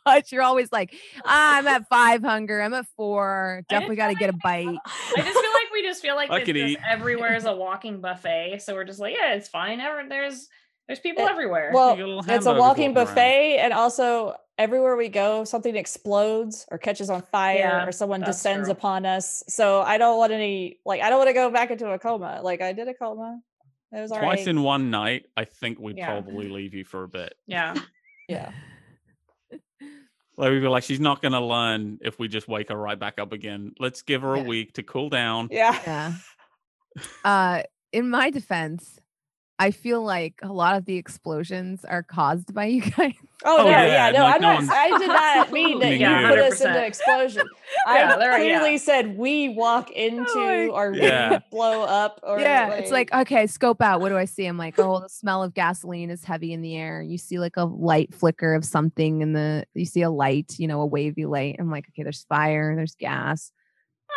much. 0.06 0.32
You're 0.32 0.44
always 0.44 0.72
like, 0.72 0.94
ah, 1.26 1.58
I'm 1.58 1.68
at 1.68 1.88
five 1.90 2.22
hunger. 2.22 2.62
I'm 2.62 2.74
at 2.74 2.86
four. 2.96 3.64
Definitely 3.70 3.96
got 3.98 4.08
to 4.10 4.16
get 4.16 4.30
a 4.30 4.38
bite. 4.44 4.68
I 4.68 5.22
just 5.22 5.40
feel 5.40 5.54
like 5.54 5.72
we 5.74 5.82
just 5.84 6.02
feel 6.02 6.16
like 6.16 6.30
I 6.32 6.38
it's 6.38 6.46
could 6.46 6.56
just 6.56 6.78
everywhere 6.88 7.36
is 7.36 7.46
a 7.46 7.56
walking 7.56 8.02
buffet. 8.02 8.60
So 8.64 8.74
we're 8.76 8.84
just 8.86 9.00
like, 9.00 9.16
yeah, 9.16 9.34
it's 9.34 9.50
fine. 9.50 9.80
Ever 9.80 10.04
there's 10.08 10.48
there's 10.88 11.00
people 11.00 11.26
It- 11.26 11.32
everywhere. 11.32 11.72
Well, 11.74 11.94
a 12.00 12.20
it's 12.34 12.46
a 12.46 12.50
walking 12.50 12.58
walking 12.60 12.86
around. 12.86 12.94
buffet, 13.06 13.58
and 13.58 13.74
also 13.74 14.36
everywhere 14.58 14.96
we 14.96 15.10
go, 15.10 15.44
something 15.44 15.76
explodes 15.76 16.66
or 16.72 16.78
catches 16.78 17.10
on 17.10 17.22
fire, 17.22 17.58
Yeah, 17.58 17.86
or 17.88 17.92
someone 17.92 18.22
descends 18.22 18.68
true. 18.68 18.72
upon 18.74 19.06
us. 19.06 19.44
So 19.48 19.82
I 19.82 19.98
don't 19.98 20.18
want 20.18 20.32
any, 20.32 20.80
like, 20.86 21.02
I 21.02 21.10
don't 21.10 21.18
want 21.20 21.30
to 21.30 21.34
go 21.34 21.50
back 21.52 21.72
into 21.72 21.90
a 21.92 22.00
coma. 22.00 22.40
Like 22.44 22.62
I 22.62 22.74
did 22.74 22.88
a 22.88 22.94
coma. 22.94 23.40
It 23.92 24.02
was 24.02 24.12
Twice 24.12 24.22
right. 24.22 24.48
in 24.48 24.62
one 24.64 24.90
night, 24.92 25.26
I 25.38 25.46
think 25.46 25.80
we'd 25.80 25.98
Yeah. 25.98 26.08
probably 26.08 26.50
leave 26.50 26.74
you 26.74 26.84
for 26.86 27.04
a 27.04 27.08
bit. 27.08 27.36
yeah. 27.48 27.76
yeah. 28.30 28.52
Like 30.38 30.52
we'd 30.52 30.60
be 30.60 30.68
like, 30.68 30.84
she's 30.84 31.00
not 31.00 31.22
gonna 31.22 31.40
learn 31.40 31.98
if 32.02 32.20
we 32.20 32.28
just 32.28 32.50
wake 32.50 32.68
her 32.68 32.76
right 32.76 33.00
back 33.00 33.20
up 33.20 33.32
again. 33.32 33.74
Let's 33.80 34.02
give 34.02 34.22
her 34.24 34.36
Yeah. 34.36 34.42
a 34.44 34.46
week 34.46 34.74
to 34.74 34.84
cool 34.84 35.10
down. 35.10 35.48
Yeah. 35.52 35.80
Yeah. 35.86 36.14
Uh, 37.26 37.62
in 37.92 38.10
my 38.10 38.30
defense, 38.30 39.00
I 39.60 39.72
feel 39.72 40.02
like 40.02 40.36
a 40.42 40.52
lot 40.52 40.78
of 40.78 40.86
the 40.86 40.96
explosions 40.96 41.84
are 41.84 42.04
caused 42.04 42.54
by 42.54 42.66
you 42.68 42.90
guys. 42.90 43.14
Oh, 43.44 43.58
Oh, 43.60 43.64
no, 43.66 43.70
yeah, 43.70 43.86
yeah, 43.86 44.12
no, 44.12 44.24
like, 44.24 44.36
I'm 44.36 44.42
no 44.42 44.60
not. 44.60 44.76
I 44.76 44.98
did 44.98 45.08
not 45.08 45.52
mean 45.52 45.80
that 45.80 45.86
Meaning 45.90 46.02
you 46.02 46.08
you. 46.10 46.28
put 46.30 46.40
us 46.40 46.62
100%. 46.62 46.66
into 46.68 46.86
explosion. 46.86 47.48
Yeah, 47.88 48.14
I 48.14 48.18
there- 48.18 48.32
yeah. 48.44 48.60
clearly 48.60 48.78
said 48.78 49.18
we 49.18 49.50
walk 49.50 49.90
oh 49.92 50.00
into 50.00 50.36
my- 50.36 50.68
or 50.68 50.92
we 50.92 51.02
Yeah. 51.02 51.40
blow 51.52 51.84
up. 51.84 52.20
Or 52.24 52.40
yeah, 52.40 52.72
it's 52.76 52.92
like 52.92 53.14
okay, 53.14 53.46
scope 53.48 53.82
out. 53.82 54.00
What 54.00 54.10
do 54.10 54.18
I 54.18 54.26
see? 54.26 54.46
I'm 54.46 54.58
like, 54.58 54.80
oh, 54.80 55.02
the 55.02 55.10
smell 55.10 55.44
of 55.44 55.54
gasoline 55.54 56.10
is 56.10 56.24
heavy 56.24 56.54
in 56.54 56.62
the 56.62 56.76
air. 56.78 57.02
You 57.02 57.18
see 57.18 57.38
like 57.38 57.58
a 57.58 57.66
light 57.66 58.14
flicker 58.16 58.54
of 58.54 58.64
something 58.64 59.22
in 59.22 59.34
the. 59.34 59.66
You 59.74 59.86
see 59.86 60.02
a 60.04 60.10
light, 60.10 60.56
you 60.58 60.68
know, 60.68 60.80
a 60.82 60.86
wavy 60.86 61.26
light. 61.26 61.58
I'm 61.60 61.70
like, 61.70 61.86
okay, 61.90 62.04
there's 62.04 62.24
fire, 62.30 62.76
there's 62.76 62.96
gas. 62.96 63.52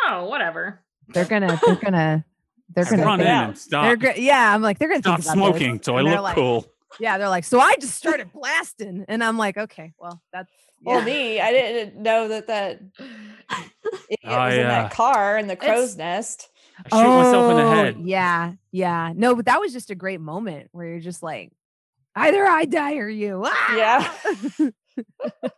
Oh, 0.07 0.25
whatever. 0.25 0.79
They're 1.09 1.25
gonna, 1.25 1.59
they're 1.65 1.75
gonna, 1.75 2.25
they're 2.73 2.85
gonna. 2.85 3.03
Run 3.05 3.19
in 3.19 3.25
think- 3.25 3.35
out. 3.35 3.47
They're 3.47 3.55
start, 3.55 3.99
go- 3.99 4.13
yeah, 4.15 4.53
I'm 4.55 4.61
like, 4.61 4.79
they're 4.79 4.87
gonna 4.89 5.01
start 5.01 5.21
think 5.23 5.35
about 5.35 5.53
this. 5.53 5.59
smoking, 5.61 5.81
so 5.83 5.95
I 5.97 5.99
And 5.99 6.07
they're 6.07 6.15
look 6.15 6.23
like- 6.23 6.35
cool. 6.35 6.65
Yeah, 6.99 7.17
they're 7.17 7.29
like, 7.29 7.43
so 7.43 7.59
I 7.59 7.75
just 7.79 7.95
started 7.95 8.31
blasting, 8.33 9.05
and 9.07 9.23
I'm 9.23 9.37
like, 9.37 9.57
okay, 9.57 9.93
well, 9.99 10.21
that's 10.33 10.51
well, 10.81 11.01
me, 11.01 11.39
I 11.41 11.51
didn't 11.51 12.01
know 12.01 12.27
that 12.29 12.47
that 12.47 12.81
it 14.09 14.19
Oh, 14.23 14.37
was 14.37 14.53
in 14.53 14.59
yeah. 14.61 14.83
that 14.83 14.91
car 14.93 15.37
in 15.37 15.47
the 15.47 15.53
It's- 15.53 15.69
crow's 15.69 15.97
nest. 15.97 16.49
I 16.91 16.97
shoot 16.97 17.09
myself 17.09 17.51
in 17.51 17.57
the 17.57 17.63
Oh, 17.63 17.71
head. 17.71 17.97
Yeah, 18.05 18.53
yeah. 18.71 19.11
No, 19.13 19.35
but 19.35 19.45
that 19.45 19.59
was 19.59 19.73
just 19.73 19.89
a 19.91 19.95
great 19.95 20.21
moment 20.21 20.69
where 20.71 20.85
you're 20.87 20.99
just 21.01 21.21
like, 21.21 21.51
either 22.15 22.45
I 22.45 22.63
die 22.65 22.95
or 22.95 23.09
you. 23.09 23.45
Yeah. 23.75 24.09
Ah! 24.09 24.69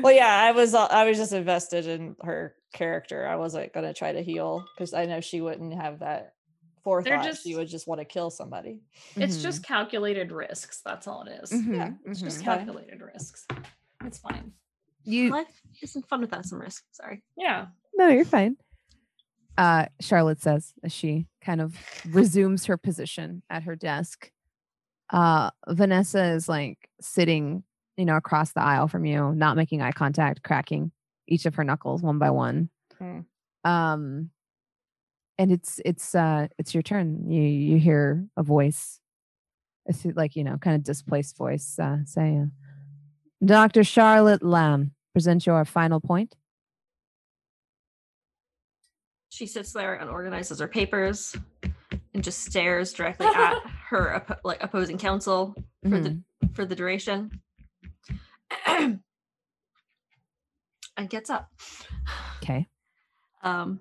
Well, 0.00 0.14
yeah, 0.14 0.26
I 0.34 0.52
was 0.52 0.74
uh, 0.74 0.86
I 0.86 1.04
was 1.04 1.18
just 1.18 1.32
invested 1.34 1.86
in 1.86 2.16
her 2.22 2.54
character. 2.72 3.26
I 3.28 3.36
wasn't 3.36 3.72
gonna 3.74 3.92
try 3.92 4.12
to 4.12 4.22
heal 4.22 4.64
because 4.74 4.94
I 4.94 5.04
know 5.04 5.20
she 5.20 5.40
wouldn't 5.42 5.74
have 5.74 5.98
that 6.00 6.32
forethought. 6.84 7.24
she 7.24 7.28
just- 7.30 7.46
you 7.46 7.56
would 7.56 7.68
just 7.68 7.86
want 7.88 8.00
to 8.00 8.04
kill 8.04 8.30
somebody. 8.30 8.80
It's 9.16 9.38
Mhm, 9.38 9.42
just 9.42 9.62
calculated 9.64 10.30
risks. 10.30 10.80
That's 10.84 11.06
all 11.08 11.22
it 11.26 11.40
is. 11.42 11.50
mhm, 11.50 11.76
yeah, 11.76 11.92
It's 12.04 12.20
just 12.20 12.38
mhm. 12.38 12.40
Okay. 12.48 12.56
calculated 12.64 13.00
risks. 13.00 13.46
It's 14.04 14.18
fine. 14.18 14.52
you. 15.06 15.30
Life 15.30 15.60
isn't 15.82 16.06
fun 16.08 16.20
without 16.22 16.46
some 16.46 16.60
risk. 16.60 16.84
Sorry. 16.92 17.22
Yeah. 17.36 17.66
No, 17.94 18.08
you're 18.08 18.24
fine. 18.24 18.56
Uh, 19.58 19.86
Charlotte 20.00 20.40
says 20.40 20.72
as 20.82 20.92
she 20.92 21.26
kind 21.42 21.60
of 21.60 21.76
resumes 22.06 22.64
her 22.66 22.76
position 22.76 23.42
at 23.50 23.62
her 23.64 23.76
desk. 23.76 24.30
Uh, 25.10 25.50
Vanessa 25.68 26.24
is 26.32 26.48
like 26.48 26.88
sitting, 27.00 27.62
you 27.98 28.04
know, 28.06 28.16
across 28.16 28.52
the 28.52 28.62
aisle 28.62 28.88
from 28.88 29.04
you, 29.04 29.32
not 29.34 29.56
making 29.56 29.82
eye 29.82 29.92
contact, 29.92 30.42
cracking 30.42 30.90
each 31.28 31.44
of 31.46 31.54
her 31.56 31.64
knuckles 31.64 32.02
one 32.02 32.18
by 32.18 32.30
one. 32.30 32.70
Hmm. 32.98 33.20
Um, 33.62 34.30
and 35.38 35.50
it's 35.52 35.80
it's 35.84 36.14
uh 36.14 36.48
it's 36.58 36.74
your 36.74 36.82
turn. 36.82 37.30
You 37.30 37.42
you 37.42 37.78
hear 37.78 38.26
a 38.36 38.42
voice, 38.42 39.00
it's 39.86 40.04
like 40.04 40.36
you 40.36 40.44
know, 40.44 40.56
kind 40.58 40.76
of 40.76 40.82
displaced 40.82 41.36
voice 41.36 41.78
uh, 41.78 41.98
say, 42.04 42.38
uh, 42.38 42.46
"Doctor 43.44 43.84
Charlotte 43.84 44.42
Lamb, 44.42 44.92
present 45.12 45.46
your 45.46 45.64
final 45.64 46.00
point." 46.00 46.34
She 49.30 49.46
sits 49.46 49.72
there 49.72 49.94
and 49.94 50.08
organizes 50.08 50.60
her 50.60 50.68
papers 50.68 51.34
and 52.14 52.22
just 52.22 52.44
stares 52.44 52.92
directly 52.92 53.26
at 53.26 53.58
her 53.88 54.24
like 54.44 54.62
opposing 54.62 54.98
counsel 54.98 55.54
for 55.82 56.00
the 56.00 56.22
for 56.54 56.64
the 56.64 56.76
duration. 56.76 57.40
and 58.66 59.00
gets 61.08 61.30
up. 61.30 61.50
Okay. 62.42 62.66
Um 63.42 63.80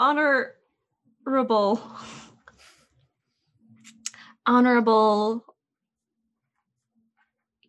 honorable. 0.00 1.80
Honorable 4.46 5.44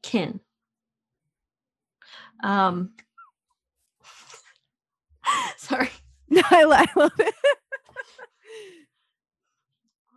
kin. 0.02 0.40
Um 2.44 2.94
sorry. 5.58 5.90
No, 6.34 6.42
I, 6.50 6.64
I 6.64 7.00
love 7.00 7.12
it. 7.20 7.36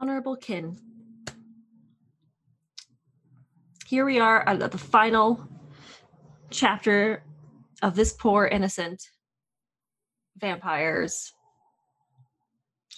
honorable 0.00 0.36
kin. 0.36 0.78
Here 3.84 4.04
we 4.04 4.20
are 4.20 4.48
at 4.48 4.70
the 4.70 4.78
final 4.78 5.48
chapter 6.50 7.24
of 7.82 7.96
this 7.96 8.12
poor 8.12 8.46
innocent 8.46 9.10
vampire's 10.36 11.32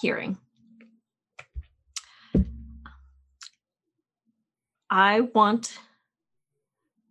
hearing 0.01 0.39
i 4.91 5.21
want 5.21 5.79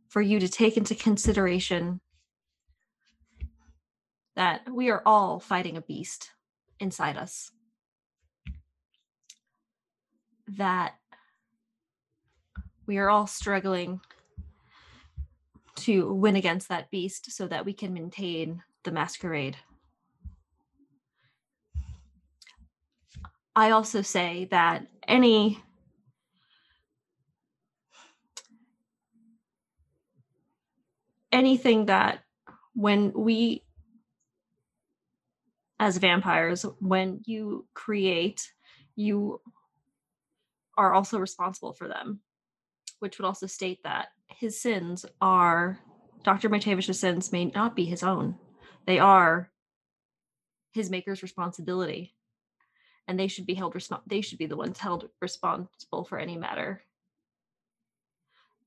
for 0.10 0.22
you 0.22 0.40
to 0.40 0.48
take 0.48 0.78
into 0.78 0.96
consideration 0.96 2.00
that 4.36 4.62
we 4.72 4.90
are 4.90 5.02
all 5.06 5.40
fighting 5.40 5.78
a 5.78 5.82
beast 5.82 6.32
inside 6.80 7.18
us 7.18 7.52
that 10.48 10.96
we 12.86 12.98
are 12.98 13.10
all 13.10 13.28
struggling 13.28 14.00
to 15.76 16.14
win 16.14 16.36
against 16.36 16.70
that 16.70 16.90
beast 16.92 17.32
so 17.32 17.48
that 17.48 17.66
we 17.66 17.74
can 17.74 17.94
maintain 17.94 18.64
the 18.84 18.92
masquerade. 18.92 19.58
I 23.56 23.72
also 23.72 24.01
say 24.01 24.47
that 24.51 24.88
any 25.08 25.64
anything 31.32 31.86
that 31.86 32.24
when 32.74 33.14
we 33.14 33.64
as 35.80 35.97
vampires 35.97 36.66
when 36.80 37.22
you 37.26 37.68
create 37.74 38.51
you 38.95 39.41
are 40.78 40.93
also 40.93 41.20
responsible 41.20 41.74
for 41.74 41.88
them, 41.88 42.20
which 42.99 43.18
would 43.18 43.26
also 43.26 43.47
state 43.47 43.80
that 43.84 44.10
his 44.28 44.60
sins 44.60 45.06
are 45.22 45.80
Dr. 46.24 46.49
McTavish's 46.49 46.99
sins 46.99 47.32
may 47.32 47.45
not 47.45 47.76
be 47.76 47.86
his 47.86 48.03
own. 48.03 48.36
They 48.86 48.99
are 48.99 49.51
his 50.74 50.89
maker's 50.89 51.22
responsibility. 51.22 52.14
And 53.08 53.20
they 53.20 53.28
should 53.28 53.45
be 53.45 53.53
held 53.53 53.76
resp- 53.76 54.01
they 54.08 54.22
should 54.22 54.39
be 54.39 54.47
the 54.47 54.58
ones 54.58 54.80
held 54.80 55.10
responsible 55.22 56.06
for 56.06 56.18
any 56.18 56.38
matter 56.38 56.82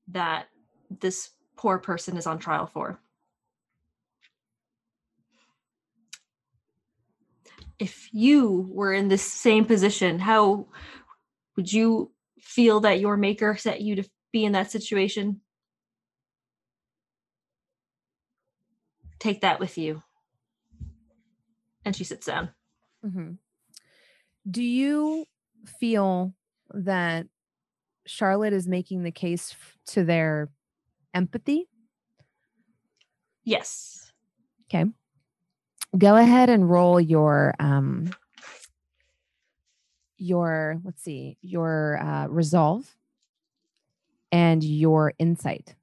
that 0.07 0.47
this 0.89 1.31
poor 1.55 1.77
person 1.77 2.17
is 2.17 2.25
on 2.25 2.39
trial 2.39 2.65
for. 2.65 2.99
If 7.77 8.09
you 8.13 8.69
were 8.71 8.93
in 8.93 9.07
this 9.07 9.23
same 9.23 9.65
position, 9.65 10.19
how 10.19 10.67
would 11.55 11.71
you 11.71 12.11
feel 12.39 12.79
that 12.81 12.99
your 12.99 13.17
maker 13.17 13.55
set 13.57 13.81
you 13.81 13.95
to 13.97 14.09
be 14.31 14.45
in 14.45 14.53
that 14.53 14.71
situation 14.71 15.41
take 19.19 19.41
that 19.41 19.59
with 19.59 19.77
you 19.77 20.01
and 21.83 21.95
she 21.95 22.03
sits 22.03 22.25
down 22.25 22.49
Mhm. 23.05 23.37
Do 24.49 24.63
you 24.63 25.25
feel 25.79 26.33
that 26.73 27.27
Charlotte 28.05 28.53
is 28.53 28.67
making 28.67 29.03
the 29.03 29.11
case 29.11 29.51
f- 29.51 29.77
to 29.87 30.03
their 30.03 30.49
empathy. 31.13 31.67
Yes. 33.43 34.11
Okay. 34.67 34.85
Go 35.97 36.15
ahead 36.15 36.49
and 36.49 36.69
roll 36.69 36.99
your 36.99 37.55
um 37.59 38.11
your 40.17 40.79
let's 40.83 41.01
see, 41.01 41.37
your 41.41 41.99
uh 42.01 42.27
resolve 42.27 42.95
and 44.31 44.63
your 44.63 45.13
insight. 45.17 45.75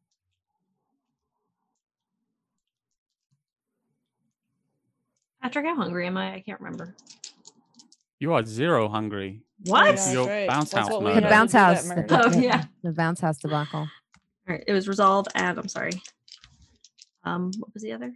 Patrick, 5.42 5.66
how 5.66 5.76
hungry 5.76 6.06
am 6.06 6.16
I? 6.16 6.34
I 6.34 6.40
can't 6.40 6.60
remember. 6.60 6.94
You 8.18 8.32
are 8.32 8.44
zero 8.44 8.88
hungry. 8.88 9.42
What? 9.64 9.94
Yeah, 9.96 10.12
Your 10.12 10.26
right. 10.26 10.48
bounce 10.48 10.70
That's 10.70 10.88
house 10.88 10.92
what 10.94 11.02
murder. 11.02 11.20
The 11.20 11.28
bounce 11.28 11.52
house. 11.52 11.82
the- 11.88 11.94
murder. 11.96 12.06
Oh, 12.24 12.38
yeah. 12.38 12.64
The 12.82 12.92
bounce 12.92 13.20
house 13.20 13.38
debacle. 13.38 13.80
All 13.80 13.88
right. 14.48 14.64
It 14.66 14.72
was 14.72 14.88
resolved 14.88 15.28
and 15.34 15.58
I'm 15.58 15.68
sorry. 15.68 15.92
Um, 17.24 17.50
what 17.58 17.72
was 17.74 17.82
the 17.82 17.92
other? 17.92 18.12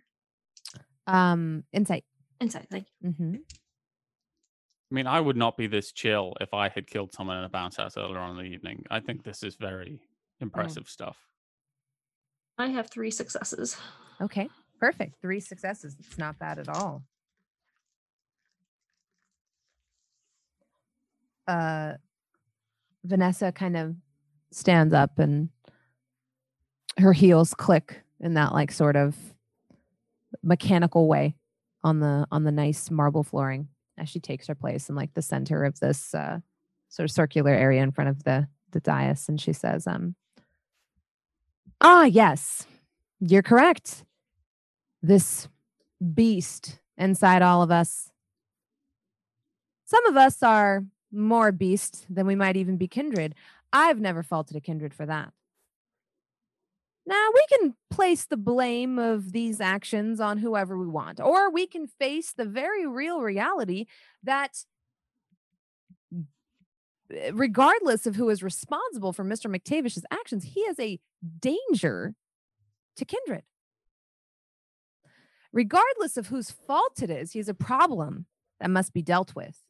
Um 1.06 1.64
insight. 1.72 2.04
Insight. 2.40 2.68
Thank 2.70 2.86
you. 3.02 3.10
Mm-hmm. 3.10 3.34
I 3.36 4.94
mean, 4.94 5.06
I 5.06 5.20
would 5.20 5.36
not 5.36 5.56
be 5.56 5.66
this 5.66 5.92
chill 5.92 6.34
if 6.40 6.52
I 6.54 6.68
had 6.68 6.86
killed 6.86 7.12
someone 7.12 7.38
in 7.38 7.44
a 7.44 7.48
bounce 7.48 7.76
house 7.76 7.96
earlier 7.96 8.18
on 8.18 8.30
in 8.30 8.36
the 8.44 8.50
evening. 8.52 8.84
I 8.90 9.00
think 9.00 9.22
this 9.22 9.42
is 9.42 9.56
very 9.56 10.00
impressive 10.40 10.88
stuff. 10.88 11.16
I 12.58 12.68
have 12.68 12.90
three 12.90 13.10
successes. 13.10 13.76
Okay. 14.20 14.48
Perfect. 14.80 15.20
Three 15.20 15.40
successes. 15.40 15.96
It's 15.98 16.18
not 16.18 16.38
bad 16.38 16.58
at 16.58 16.68
all. 16.68 17.02
Uh 21.50 21.94
Vanessa 23.04 23.50
kind 23.50 23.76
of 23.76 23.94
stands 24.52 24.92
up 24.94 25.18
and 25.18 25.48
her 26.98 27.12
heels 27.12 27.54
click 27.54 28.02
in 28.20 28.34
that 28.34 28.52
like 28.52 28.70
sort 28.70 28.96
of 28.96 29.16
mechanical 30.42 31.08
way 31.08 31.34
on 31.82 32.00
the 32.00 32.26
on 32.30 32.44
the 32.44 32.52
nice 32.52 32.90
marble 32.90 33.22
flooring 33.22 33.68
as 33.96 34.08
she 34.08 34.20
takes 34.20 34.46
her 34.46 34.54
place 34.54 34.88
in 34.88 34.94
like 34.94 35.14
the 35.14 35.22
center 35.22 35.64
of 35.64 35.80
this 35.80 36.14
uh 36.14 36.38
sort 36.88 37.08
of 37.08 37.10
circular 37.10 37.52
area 37.52 37.82
in 37.82 37.90
front 37.90 38.10
of 38.10 38.24
the 38.24 38.46
the 38.72 38.80
dais. 38.80 39.28
And 39.28 39.40
she 39.40 39.52
says 39.52 39.86
um 39.86 40.14
ah 41.80 42.04
yes 42.04 42.66
you're 43.20 43.42
correct. 43.42 44.04
This 45.02 45.48
beast 46.14 46.80
inside 46.96 47.42
all 47.42 47.62
of 47.62 47.70
us 47.70 48.10
some 49.84 50.06
of 50.06 50.16
us 50.16 50.42
are 50.42 50.84
more 51.12 51.52
beast 51.52 52.06
than 52.08 52.26
we 52.26 52.34
might 52.34 52.56
even 52.56 52.76
be 52.76 52.88
kindred 52.88 53.34
i've 53.72 54.00
never 54.00 54.22
faulted 54.22 54.56
a 54.56 54.60
kindred 54.60 54.94
for 54.94 55.06
that 55.06 55.32
now, 57.10 57.28
we 57.34 57.44
can 57.48 57.74
place 57.90 58.26
the 58.26 58.36
blame 58.36 58.98
of 58.98 59.32
these 59.32 59.60
actions 59.60 60.20
on 60.20 60.38
whoever 60.38 60.78
we 60.78 60.86
want, 60.86 61.18
or 61.18 61.50
we 61.50 61.66
can 61.66 61.88
face 61.88 62.32
the 62.32 62.44
very 62.44 62.86
real 62.86 63.20
reality 63.20 63.86
that, 64.22 64.64
eh, 67.12 67.30
regardless 67.32 68.06
of 68.06 68.16
who 68.16 68.28
is 68.28 68.44
responsible 68.44 69.12
for 69.12 69.24
Mr. 69.24 69.52
McTavish's 69.52 70.04
actions, 70.12 70.44
he 70.44 70.60
is 70.60 70.78
a 70.78 71.00
danger 71.40 72.14
to 72.96 73.04
kindred. 73.04 73.42
Regardless 75.52 76.16
of 76.16 76.28
whose 76.28 76.52
fault 76.52 77.02
it 77.02 77.10
is, 77.10 77.32
he's 77.32 77.48
a 77.48 77.54
problem 77.54 78.26
that 78.60 78.70
must 78.70 78.92
be 78.92 79.02
dealt 79.02 79.34
with. 79.34 79.64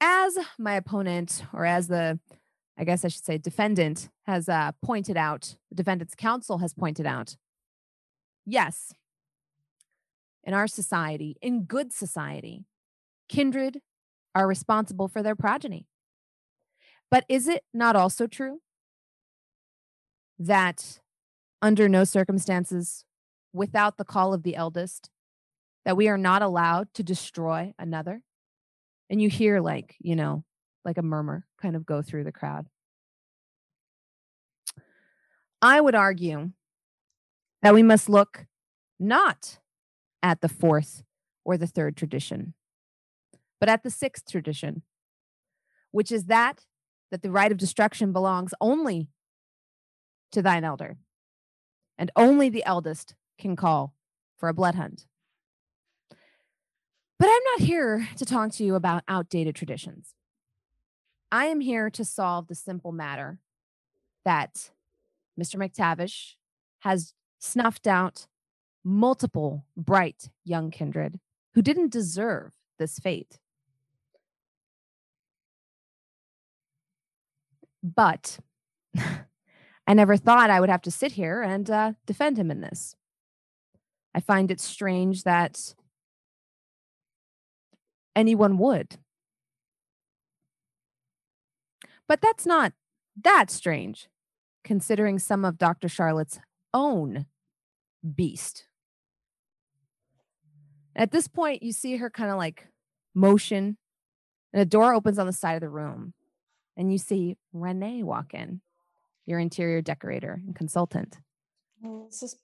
As 0.00 0.38
my 0.58 0.74
opponent, 0.74 1.44
or 1.52 1.64
as 1.64 1.88
the 1.88 2.18
I 2.78 2.84
guess 2.84 3.04
I 3.04 3.08
should 3.08 3.24
say 3.24 3.38
defendant 3.38 4.10
has 4.26 4.48
uh, 4.48 4.72
pointed 4.84 5.16
out, 5.16 5.56
the 5.70 5.74
defendant's 5.74 6.14
counsel 6.14 6.58
has 6.58 6.74
pointed 6.74 7.06
out. 7.06 7.36
Yes, 8.44 8.92
in 10.44 10.54
our 10.54 10.68
society, 10.68 11.36
in 11.42 11.64
good 11.64 11.92
society, 11.92 12.66
kindred 13.28 13.80
are 14.34 14.46
responsible 14.46 15.08
for 15.08 15.22
their 15.22 15.34
progeny. 15.34 15.88
But 17.10 17.24
is 17.28 17.48
it 17.48 17.64
not 17.74 17.96
also 17.96 18.26
true 18.26 18.60
that 20.38 21.00
under 21.62 21.88
no 21.88 22.04
circumstances, 22.04 23.04
without 23.52 23.96
the 23.96 24.04
call 24.04 24.34
of 24.34 24.42
the 24.42 24.54
eldest, 24.54 25.10
that 25.84 25.96
we 25.96 26.08
are 26.08 26.18
not 26.18 26.42
allowed 26.42 26.92
to 26.94 27.02
destroy 27.02 27.72
another? 27.78 28.22
And 29.08 29.20
you 29.20 29.28
hear 29.28 29.60
like, 29.60 29.96
you 30.00 30.16
know, 30.16 30.44
like 30.84 30.98
a 30.98 31.02
murmur 31.02 31.46
kind 31.60 31.76
of 31.76 31.86
go 31.86 32.02
through 32.02 32.24
the 32.24 32.32
crowd. 32.32 32.66
I 35.62 35.80
would 35.80 35.94
argue 35.94 36.50
that 37.62 37.74
we 37.74 37.82
must 37.82 38.08
look 38.08 38.46
not 38.98 39.58
at 40.22 40.40
the 40.40 40.48
fourth 40.48 41.02
or 41.44 41.56
the 41.56 41.66
third 41.66 41.96
tradition, 41.96 42.54
but 43.60 43.68
at 43.68 43.82
the 43.82 43.90
sixth 43.90 44.30
tradition, 44.30 44.82
which 45.90 46.12
is 46.12 46.26
that 46.26 46.64
that 47.10 47.22
the 47.22 47.30
right 47.30 47.52
of 47.52 47.58
destruction 47.58 48.12
belongs 48.12 48.52
only 48.60 49.08
to 50.32 50.42
thine 50.42 50.64
elder, 50.64 50.98
and 51.96 52.10
only 52.16 52.48
the 52.48 52.64
eldest 52.64 53.14
can 53.38 53.56
call 53.56 53.94
for 54.36 54.48
a 54.48 54.54
blood 54.54 54.74
hunt. 54.74 55.06
But 57.18 57.28
I'm 57.28 57.42
not 57.58 57.66
here 57.66 58.08
to 58.16 58.26
talk 58.26 58.52
to 58.52 58.64
you 58.64 58.74
about 58.74 59.02
outdated 59.08 59.54
traditions. 59.54 60.14
I 61.32 61.46
am 61.46 61.60
here 61.60 61.88
to 61.90 62.04
solve 62.04 62.46
the 62.46 62.54
simple 62.54 62.92
matter 62.92 63.40
that 64.24 64.70
Mr. 65.40 65.56
McTavish 65.56 66.34
has 66.80 67.14
snuffed 67.38 67.86
out 67.86 68.26
multiple 68.84 69.64
bright 69.76 70.28
young 70.44 70.70
kindred 70.70 71.18
who 71.54 71.62
didn't 71.62 71.90
deserve 71.90 72.52
this 72.78 72.98
fate. 72.98 73.38
But 77.82 78.38
I 79.86 79.94
never 79.94 80.16
thought 80.16 80.50
I 80.50 80.60
would 80.60 80.68
have 80.68 80.82
to 80.82 80.90
sit 80.90 81.12
here 81.12 81.42
and 81.42 81.70
uh, 81.70 81.92
defend 82.04 82.38
him 82.38 82.50
in 82.50 82.60
this. 82.60 82.94
I 84.14 84.20
find 84.20 84.50
it 84.50 84.60
strange 84.60 85.22
that 85.24 85.74
anyone 88.16 88.58
would. 88.58 88.96
But 92.08 92.20
that's 92.20 92.46
not 92.46 92.72
that 93.22 93.50
strange, 93.50 94.08
considering 94.64 95.18
some 95.18 95.44
of 95.44 95.58
Dr. 95.58 95.88
Charlotte's 95.88 96.40
own 96.72 97.26
beast. 98.14 98.66
At 100.94 101.10
this 101.10 101.28
point, 101.28 101.62
you 101.62 101.72
see 101.72 101.96
her 101.98 102.08
kind 102.08 102.30
of 102.30 102.38
like 102.38 102.68
motion, 103.14 103.76
and 104.52 104.62
a 104.62 104.64
door 104.64 104.94
opens 104.94 105.18
on 105.18 105.26
the 105.26 105.32
side 105.32 105.54
of 105.54 105.60
the 105.60 105.68
room, 105.68 106.14
and 106.76 106.90
you 106.90 106.98
see 106.98 107.36
Renee 107.52 108.02
walk 108.02 108.32
in, 108.32 108.60
your 109.26 109.38
interior 109.38 109.82
decorator 109.82 110.40
and 110.46 110.54
consultant. 110.54 111.18
Well, 111.82 112.04
it's 112.06 112.20
just 112.20 112.38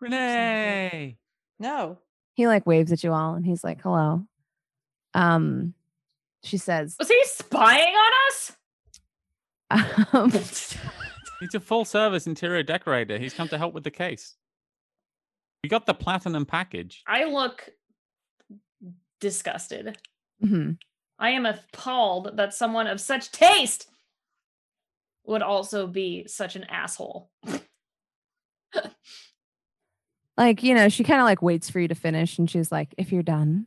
Renee. 0.00 1.16
no. 1.58 1.98
He 2.34 2.46
like 2.46 2.66
waves 2.66 2.92
at 2.92 3.02
you 3.02 3.12
all, 3.12 3.34
and 3.34 3.46
he's 3.46 3.64
like, 3.64 3.80
"Hello." 3.80 4.26
Um, 5.16 5.72
she 6.44 6.58
says, 6.58 6.94
Was 6.98 7.08
he 7.08 7.20
spying 7.24 7.94
on 7.94 8.12
us? 8.28 8.52
um, 10.12 10.30
He's 11.40 11.54
a 11.54 11.60
full 11.60 11.84
service 11.84 12.26
interior 12.26 12.62
decorator. 12.62 13.18
He's 13.18 13.34
come 13.34 13.48
to 13.48 13.58
help 13.58 13.74
with 13.74 13.84
the 13.84 13.90
case. 13.90 14.34
We 15.62 15.68
got 15.68 15.86
the 15.86 15.94
platinum 15.94 16.46
package. 16.46 17.02
I 17.06 17.24
look 17.24 17.68
disgusted. 19.20 19.98
Mm-hmm. 20.44 20.72
I 21.18 21.30
am 21.30 21.46
appalled 21.46 22.36
that 22.36 22.54
someone 22.54 22.86
of 22.86 23.00
such 23.00 23.32
taste 23.32 23.88
would 25.24 25.42
also 25.42 25.86
be 25.86 26.26
such 26.28 26.56
an 26.56 26.64
asshole. 26.64 27.30
like 30.36 30.62
you 30.62 30.74
know, 30.74 30.88
she 30.88 31.04
kind 31.04 31.20
of 31.20 31.24
like 31.24 31.42
waits 31.42 31.70
for 31.70 31.80
you 31.80 31.88
to 31.88 31.94
finish, 31.94 32.38
and 32.38 32.50
she's 32.50 32.70
like, 32.70 32.94
"If 32.98 33.12
you're 33.12 33.22
done, 33.22 33.66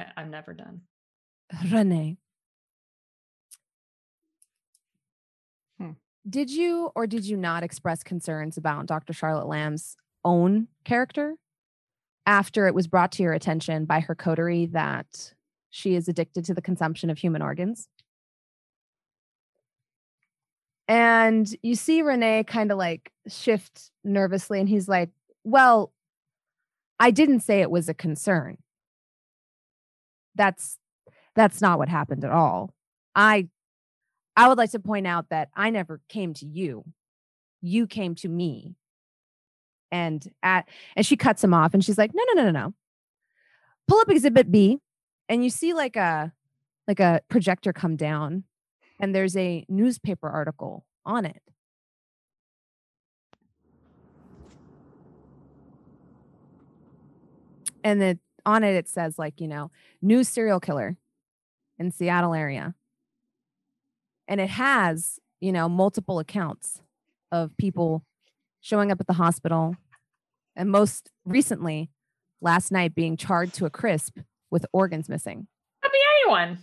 I- 0.00 0.12
I'm 0.16 0.30
never 0.30 0.54
done. 0.54 0.82
Renee. 1.70 2.16
Hmm. 5.78 5.90
Did 6.28 6.50
you 6.50 6.90
or 6.94 7.06
did 7.06 7.24
you 7.26 7.36
not 7.36 7.62
express 7.62 8.02
concerns 8.02 8.56
about 8.56 8.86
Dr. 8.86 9.12
Charlotte 9.12 9.46
Lamb's 9.48 9.96
own 10.24 10.68
character 10.84 11.34
after 12.26 12.66
it 12.66 12.74
was 12.74 12.86
brought 12.86 13.12
to 13.12 13.22
your 13.22 13.32
attention 13.32 13.84
by 13.84 14.00
her 14.00 14.14
coterie 14.14 14.66
that 14.66 15.34
she 15.70 15.94
is 15.94 16.08
addicted 16.08 16.44
to 16.44 16.54
the 16.54 16.62
consumption 16.62 17.10
of 17.10 17.18
human 17.18 17.42
organs? 17.42 17.88
And 20.88 21.48
you 21.62 21.76
see 21.76 22.02
Renee 22.02 22.44
kind 22.44 22.72
of 22.72 22.78
like 22.78 23.12
shift 23.28 23.90
nervously, 24.02 24.58
and 24.58 24.68
he's 24.68 24.88
like, 24.88 25.10
Well, 25.44 25.92
I 26.98 27.10
didn't 27.12 27.40
say 27.40 27.60
it 27.60 27.70
was 27.70 27.88
a 27.88 27.94
concern. 27.94 28.58
That's 30.34 30.78
that's 31.34 31.60
not 31.60 31.78
what 31.78 31.88
happened 31.88 32.24
at 32.24 32.32
all. 32.32 32.74
I 33.14 33.48
I 34.36 34.48
would 34.48 34.58
like 34.58 34.70
to 34.72 34.78
point 34.80 35.06
out 35.06 35.28
that 35.30 35.48
I 35.54 35.70
never 35.70 36.00
came 36.08 36.34
to 36.34 36.46
you. 36.46 36.84
You 37.60 37.86
came 37.86 38.14
to 38.16 38.28
me. 38.28 38.76
And 39.92 40.24
at 40.42 40.68
and 40.96 41.04
she 41.04 41.16
cuts 41.16 41.42
him 41.42 41.52
off 41.52 41.74
and 41.74 41.84
she's 41.84 41.98
like, 41.98 42.12
no, 42.14 42.22
no, 42.28 42.42
no, 42.42 42.50
no, 42.50 42.66
no. 42.66 42.74
Pull 43.88 43.98
up 43.98 44.08
exhibit 44.08 44.50
B 44.50 44.78
and 45.28 45.42
you 45.42 45.50
see 45.50 45.74
like 45.74 45.96
a 45.96 46.32
like 46.86 47.00
a 47.00 47.22
projector 47.28 47.72
come 47.72 47.96
down 47.96 48.44
and 49.00 49.14
there's 49.14 49.36
a 49.36 49.64
newspaper 49.68 50.28
article 50.28 50.84
on 51.04 51.24
it. 51.24 51.42
And 57.82 58.00
then 58.00 58.20
on 58.46 58.64
it 58.64 58.74
it 58.74 58.88
says 58.88 59.18
like, 59.18 59.40
you 59.40 59.48
know, 59.48 59.70
new 60.02 60.24
serial 60.24 60.60
killer 60.60 60.96
in 61.78 61.90
Seattle 61.90 62.34
area 62.34 62.74
and 64.28 64.40
it 64.40 64.50
has 64.50 65.18
you 65.40 65.50
know 65.50 65.68
multiple 65.68 66.18
accounts 66.18 66.82
of 67.32 67.56
people 67.56 68.04
showing 68.60 68.92
up 68.92 69.00
at 69.00 69.06
the 69.06 69.14
hospital 69.14 69.74
and 70.54 70.70
most 70.70 71.10
recently 71.24 71.88
last 72.42 72.70
night 72.70 72.94
being 72.94 73.16
charred 73.16 73.52
to 73.54 73.64
a 73.64 73.70
crisp 73.70 74.18
with 74.50 74.66
organs 74.72 75.08
missing 75.08 75.46
Could 75.82 75.92
be 75.92 75.98
anyone. 76.22 76.58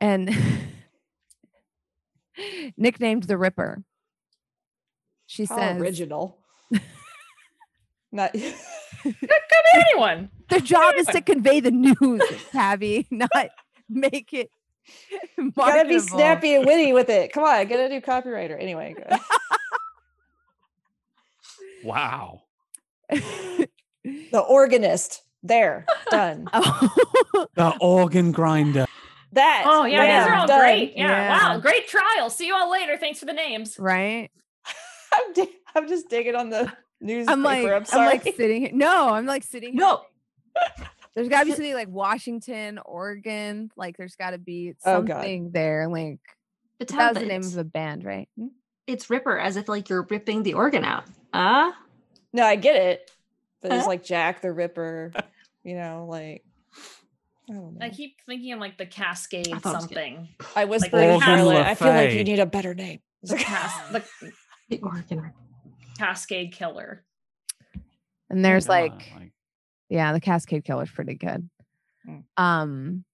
and 0.00 0.30
nicknamed 2.76 3.24
the 3.24 3.36
ripper 3.36 3.82
she 5.26 5.46
How 5.46 5.56
says 5.56 5.80
original. 5.80 6.38
Not 8.12 8.34
Could, 9.02 9.18
could 9.20 9.28
be 9.28 9.80
anyone. 9.90 10.30
their 10.48 10.60
job 10.60 10.94
is 10.96 11.06
to 11.08 11.20
convey 11.20 11.60
the 11.60 11.70
news 11.70 12.22
tabby 12.50 13.06
not 13.10 13.30
make 13.88 14.32
it 14.32 14.50
you 15.38 15.52
gotta 15.52 15.88
be 15.88 15.98
snappy 15.98 16.54
and 16.54 16.66
witty 16.66 16.92
with 16.92 17.08
it. 17.08 17.32
Come 17.32 17.44
on, 17.44 17.66
get 17.66 17.78
a 17.78 17.88
new 17.88 18.00
copywriter. 18.00 18.60
Anyway, 18.60 18.94
go. 18.96 19.16
Wow. 21.84 22.42
the 23.10 24.38
organist. 24.48 25.22
There, 25.42 25.84
done. 26.08 26.48
Oh. 26.52 27.48
The 27.56 27.76
organ 27.80 28.30
grinder. 28.30 28.86
That. 29.32 29.64
Oh 29.66 29.84
yeah, 29.84 30.20
these 30.20 30.30
are 30.30 30.36
all 30.36 30.46
done. 30.46 30.60
great. 30.60 30.92
Yeah. 30.96 31.08
Yeah. 31.08 31.54
Wow, 31.54 31.58
great 31.58 31.88
trial. 31.88 32.30
See 32.30 32.46
you 32.46 32.54
all 32.54 32.70
later. 32.70 32.96
Thanks 32.96 33.18
for 33.18 33.24
the 33.24 33.32
names. 33.32 33.76
right 33.80 34.30
I'm, 35.12 35.32
dig- 35.32 35.48
I'm 35.74 35.88
just 35.88 36.08
digging 36.08 36.36
on 36.36 36.50
the 36.50 36.72
newspaper. 37.02 37.32
I'm 37.32 37.42
like, 37.42 37.66
I'm 37.66 37.84
I'm, 38.00 38.06
like 38.06 38.22
sitting 38.36 38.62
here. 38.62 38.70
No, 38.72 39.10
I'm 39.10 39.26
like 39.26 39.42
sitting. 39.42 39.72
here 39.72 39.80
No. 39.80 40.02
There's 41.14 41.28
got 41.28 41.40
to 41.40 41.46
be 41.46 41.52
something 41.56 41.74
like 41.74 41.88
Washington, 41.88 42.78
Oregon. 42.84 43.70
Like 43.76 43.96
there's 43.96 44.16
got 44.16 44.30
to 44.30 44.38
be 44.38 44.74
Oh, 44.84 45.06
something 45.06 45.50
there. 45.52 45.88
Like 45.88 46.20
But 46.78 46.88
that 46.88 47.14
was 47.14 47.22
the 47.22 47.28
name 47.28 47.42
of 47.42 47.56
a 47.58 47.64
band, 47.64 48.04
right? 48.04 48.28
Hmm? 48.38 48.48
it's 48.86 49.08
Ripper, 49.08 49.38
as 49.38 49.56
if 49.56 49.68
like 49.68 49.88
you're 49.88 50.06
ripping 50.10 50.42
the 50.42 50.54
organ 50.54 50.84
out. 50.84 51.04
Ah, 51.32 51.76
no, 52.32 52.44
I 52.44 52.56
get 52.56 52.76
it. 52.76 53.10
But 53.60 53.72
it's 53.72 53.86
like 53.86 54.02
Jack 54.02 54.40
the 54.42 54.52
Ripper, 54.52 55.12
you 55.62 55.76
know, 55.76 56.06
like 56.10 56.44
I 57.48 57.52
don't 57.52 57.78
know. 57.78 57.84
I 57.86 57.90
keep 57.90 58.16
thinking 58.26 58.58
like 58.58 58.76
the 58.78 58.86
Cascade 58.86 59.52
I 59.52 59.58
thought 59.58 59.72
it 59.72 59.76
was 59.76 59.86
good. 59.86 59.94
something. 59.94 60.28
I 60.56 60.64
whispered 60.64 60.94
Organ 60.98 61.14
in 61.14 61.20
Charlotte, 61.20 61.66
I 61.66 61.74
feel 61.76 61.88
like 61.88 62.12
you 62.12 62.24
need 62.24 62.40
a 62.40 62.46
better 62.46 62.74
name. 62.74 63.00
The, 63.22 63.36
cas- 63.36 63.88
the 63.92 64.00
the 64.20 64.26
organ. 64.26 64.32
Cascade 66.02 66.52
Killer. 66.52 67.04
And 68.28 68.44
there's 68.44 68.66
Yeah, 68.66 68.72
like, 68.72 69.32
yeah, 69.88 70.12
the 70.12 70.20
Cascade 70.20 70.64
Killer 70.64 70.82
is 70.82 70.90
pretty 70.90 71.14
good. 71.14 71.48
Mm. 72.08 72.24
Um, 72.36 73.04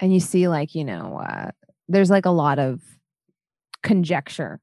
and 0.00 0.14
you 0.14 0.20
see 0.20 0.48
like 0.48 0.74
you 0.74 0.84
know, 0.84 1.18
uh, 1.18 1.50
there's 1.88 2.08
like 2.08 2.24
a 2.24 2.30
lot 2.30 2.58
of 2.58 2.80
conjecture 3.82 4.60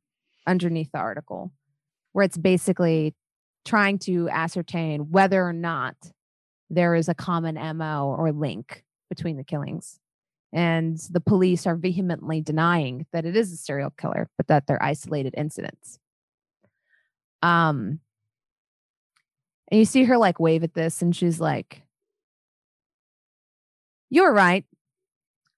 underneath 0.48 0.92
the 0.92 0.98
article, 0.98 1.52
where 2.14 2.26
it's 2.26 2.38
basically 2.38 3.14
trying 3.64 4.00
to 4.00 4.28
ascertain 4.30 5.12
whether 5.12 5.44
or 5.44 5.54
not 5.54 5.96
there 6.70 6.96
is 6.96 7.08
a 7.08 7.14
common 7.14 7.56
mo 7.78 8.16
or 8.18 8.32
link 8.32 8.84
between 9.10 9.38
the 9.38 9.44
killings. 9.44 10.00
And 10.54 10.98
the 11.12 11.20
police 11.20 11.68
are 11.68 11.76
vehemently 11.76 12.42
denying 12.42 13.06
that 13.12 13.26
it 13.26 13.36
is 13.36 13.52
a 13.52 13.58
serial 13.58 13.92
killer, 13.92 14.30
but 14.38 14.48
that 14.48 14.66
they're 14.66 14.82
isolated 14.82 15.36
incidents. 15.38 16.00
Um, 17.42 18.00
and 19.70 19.80
you 19.80 19.86
see 19.86 20.06
her 20.06 20.18
like 20.18 20.40
wave 20.40 20.64
at 20.64 20.74
this, 20.74 21.02
and 21.02 21.16
she's 21.16 21.40
like, 21.40 21.84
You're 24.10 24.34
right. 24.34 24.66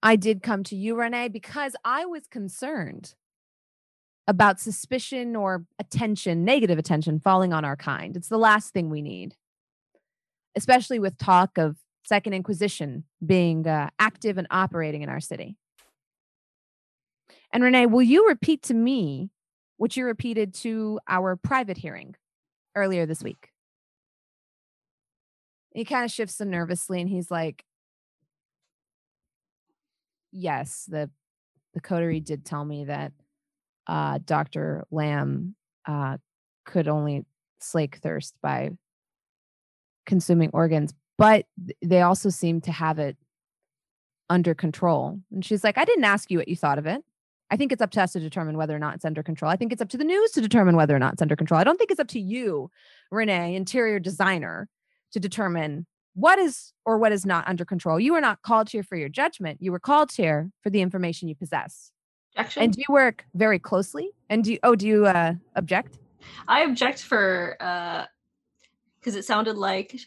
I 0.02 0.16
did 0.16 0.42
come 0.42 0.64
to 0.66 0.76
you, 0.76 0.96
Renee, 0.96 1.28
because 1.28 1.76
I 1.84 2.06
was 2.06 2.26
concerned 2.28 3.16
about 4.28 4.60
suspicion 4.60 5.36
or 5.36 5.66
attention, 5.80 6.46
negative 6.46 6.78
attention 6.78 7.20
falling 7.20 7.52
on 7.52 7.66
our 7.66 7.76
kind. 7.76 8.16
It's 8.16 8.30
the 8.30 8.38
last 8.38 8.74
thing 8.74 8.90
we 8.90 9.02
need, 9.02 9.36
especially 10.56 11.00
with 11.00 11.18
talk 11.18 11.58
of 11.58 11.78
Second 12.06 12.34
Inquisition 12.34 13.04
being 13.26 13.68
uh, 13.68 13.90
active 14.00 14.38
and 14.38 14.48
operating 14.52 15.02
in 15.02 15.10
our 15.10 15.20
city. 15.20 15.58
And 17.52 17.64
Renee, 17.64 17.88
will 17.88 18.04
you 18.04 18.28
repeat 18.28 18.62
to 18.64 18.74
me 18.74 19.32
what 19.80 19.96
you 19.96 20.06
repeated 20.06 20.54
to 20.54 21.00
our 21.08 21.38
private 21.38 21.78
hearing 21.78 22.14
earlier 22.76 23.06
this 23.06 23.24
week? 23.24 23.50
He 25.74 25.86
kind 25.86 26.04
of 26.04 26.12
shifts 26.12 26.36
them 26.36 26.50
nervously 26.50 27.00
and 27.00 27.10
he's 27.10 27.32
like, 27.32 27.64
Yes, 30.32 30.86
the 30.88 31.10
the 31.74 31.80
coterie 31.80 32.20
did 32.20 32.46
tell 32.46 32.66
me 32.66 32.86
that 32.86 33.14
uh, 33.88 34.20
Dr. 34.24 34.86
Lamb 34.92 35.56
uh, 35.88 36.18
could 36.66 36.88
only 36.88 37.26
slake 37.60 37.98
thirst 37.98 38.36
by 38.42 38.72
consuming 40.06 40.50
organs, 40.54 40.94
but 41.18 41.46
they 41.82 42.02
also 42.02 42.30
seem 42.30 42.60
to 42.62 42.72
have 42.72 43.00
it 43.00 43.18
under 44.30 44.54
control. 44.54 45.20
And 45.32 45.44
she's 45.44 45.64
like, 45.64 45.78
I 45.78 45.86
didn't 45.86 46.04
ask 46.04 46.30
you 46.30 46.38
what 46.38 46.48
you 46.48 46.56
thought 46.56 46.80
of 46.80 46.86
it. 46.86 47.04
I 47.52 47.58
think 47.58 47.72
it's 47.72 47.82
up 47.82 47.92
to 47.92 48.02
us 48.02 48.14
to 48.14 48.20
determine 48.20 48.58
whether 48.58 48.76
or 48.76 48.80
not 48.80 48.96
it's 48.96 49.06
under 49.06 49.24
control. 49.24 49.52
I 49.52 49.56
think 49.56 49.72
it's 49.72 49.82
up 49.82 49.90
to 49.90 49.98
the 49.98 50.04
news 50.04 50.32
to 50.32 50.42
determine 50.42 50.76
whether 50.76 50.96
or 50.96 51.00
not 51.00 51.14
it's 51.14 51.22
under 51.22 51.36
control. 51.36 51.60
I 51.60 51.64
don't 51.64 51.78
think 51.78 51.92
it's 51.92 52.00
up 52.00 52.08
to 52.10 52.20
you, 52.20 52.70
Renee, 53.12 53.56
interior 53.56 54.00
designer, 54.00 54.70
to 55.14 55.20
determine 55.20 55.88
what 56.14 56.38
is 56.38 56.74
or 56.86 56.98
what 56.98 57.12
is 57.12 57.26
not 57.26 57.48
under 57.48 57.66
control. 57.66 58.00
You 58.00 58.14
are 58.16 58.22
not 58.22 58.42
called 58.42 58.70
here 58.70 58.84
for 58.84 58.96
your 58.96 59.10
judgment. 59.10 59.62
You 59.62 59.72
were 59.72 59.80
called 59.80 60.12
here 60.12 60.52
for 60.62 60.70
the 60.70 60.82
information 60.82 61.28
you 61.28 61.36
possess. 61.36 61.92
Objection. 62.36 62.64
And 62.64 62.74
do 62.74 62.82
you 62.88 62.94
work 62.94 63.26
very 63.34 63.58
closely? 63.58 64.12
And 64.30 64.44
do 64.44 64.54
you, 64.54 64.60
oh, 64.64 64.76
do 64.76 64.88
you 64.88 65.06
uh, 65.08 65.34
object? 65.56 65.98
I 66.48 66.62
object 66.62 67.02
for 67.02 67.58
uh 67.60 68.06
because 69.00 69.16
it 69.16 69.24
sounded 69.26 69.56
like 69.56 69.98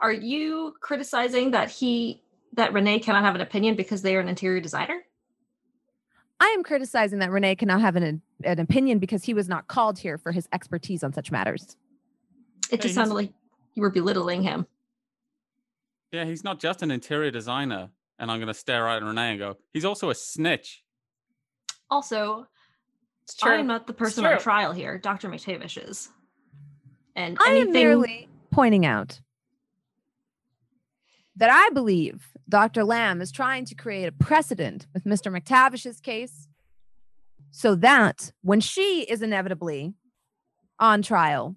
are 0.00 0.12
you 0.12 0.74
criticizing 0.80 1.50
that 1.50 1.70
he 1.70 2.22
that 2.54 2.72
Renee 2.72 3.00
cannot 3.00 3.24
have 3.24 3.34
an 3.34 3.40
opinion 3.40 3.74
because 3.74 4.02
they 4.02 4.16
are 4.16 4.20
an 4.20 4.28
interior 4.28 4.60
designer? 4.60 5.02
I 6.40 6.46
am 6.56 6.62
criticizing 6.62 7.18
that 7.18 7.30
Renee 7.30 7.56
cannot 7.56 7.80
have 7.80 7.96
an, 7.96 8.22
an 8.44 8.60
opinion 8.60 8.98
because 8.98 9.24
he 9.24 9.34
was 9.34 9.48
not 9.48 9.66
called 9.66 9.98
here 9.98 10.18
for 10.18 10.32
his 10.32 10.48
expertise 10.52 11.02
on 11.02 11.12
such 11.12 11.30
matters. 11.30 11.76
It 12.70 12.76
Yeah, 12.76 12.82
just 12.82 12.94
sounded 12.94 13.14
like 13.14 13.32
you 13.74 13.82
were 13.82 13.90
belittling 13.90 14.42
him. 14.42 14.66
Yeah, 16.12 16.24
he's 16.24 16.44
not 16.44 16.60
just 16.60 16.82
an 16.82 16.90
interior 16.90 17.30
designer. 17.30 17.90
And 18.18 18.30
I'm 18.30 18.38
going 18.38 18.48
to 18.48 18.54
stare 18.54 18.84
right 18.84 18.96
at 18.96 19.02
Renee 19.02 19.30
and 19.30 19.38
go, 19.38 19.56
he's 19.72 19.84
also 19.84 20.10
a 20.10 20.14
snitch. 20.14 20.82
Also, 21.90 22.46
It's. 23.26 23.60
I'm 23.60 23.66
not 23.66 23.86
the 23.86 23.92
person 23.92 24.24
on 24.26 24.38
trial 24.38 24.72
here. 24.72 24.98
Dr. 24.98 25.28
McTavish 25.28 25.88
is. 25.88 26.08
And 27.14 27.36
I 27.40 27.52
am 27.54 27.72
merely 27.72 28.28
pointing 28.50 28.86
out 28.86 29.20
that 31.38 31.50
I 31.50 31.70
believe 31.70 32.28
Dr. 32.48 32.84
Lamb 32.84 33.20
is 33.20 33.30
trying 33.30 33.64
to 33.66 33.74
create 33.74 34.06
a 34.06 34.12
precedent 34.12 34.86
with 34.92 35.04
Mr. 35.04 35.32
McTavish's 35.32 36.00
case 36.00 36.48
so 37.50 37.74
that 37.76 38.32
when 38.42 38.60
she 38.60 39.02
is 39.02 39.22
inevitably 39.22 39.94
on 40.80 41.00
trial, 41.00 41.56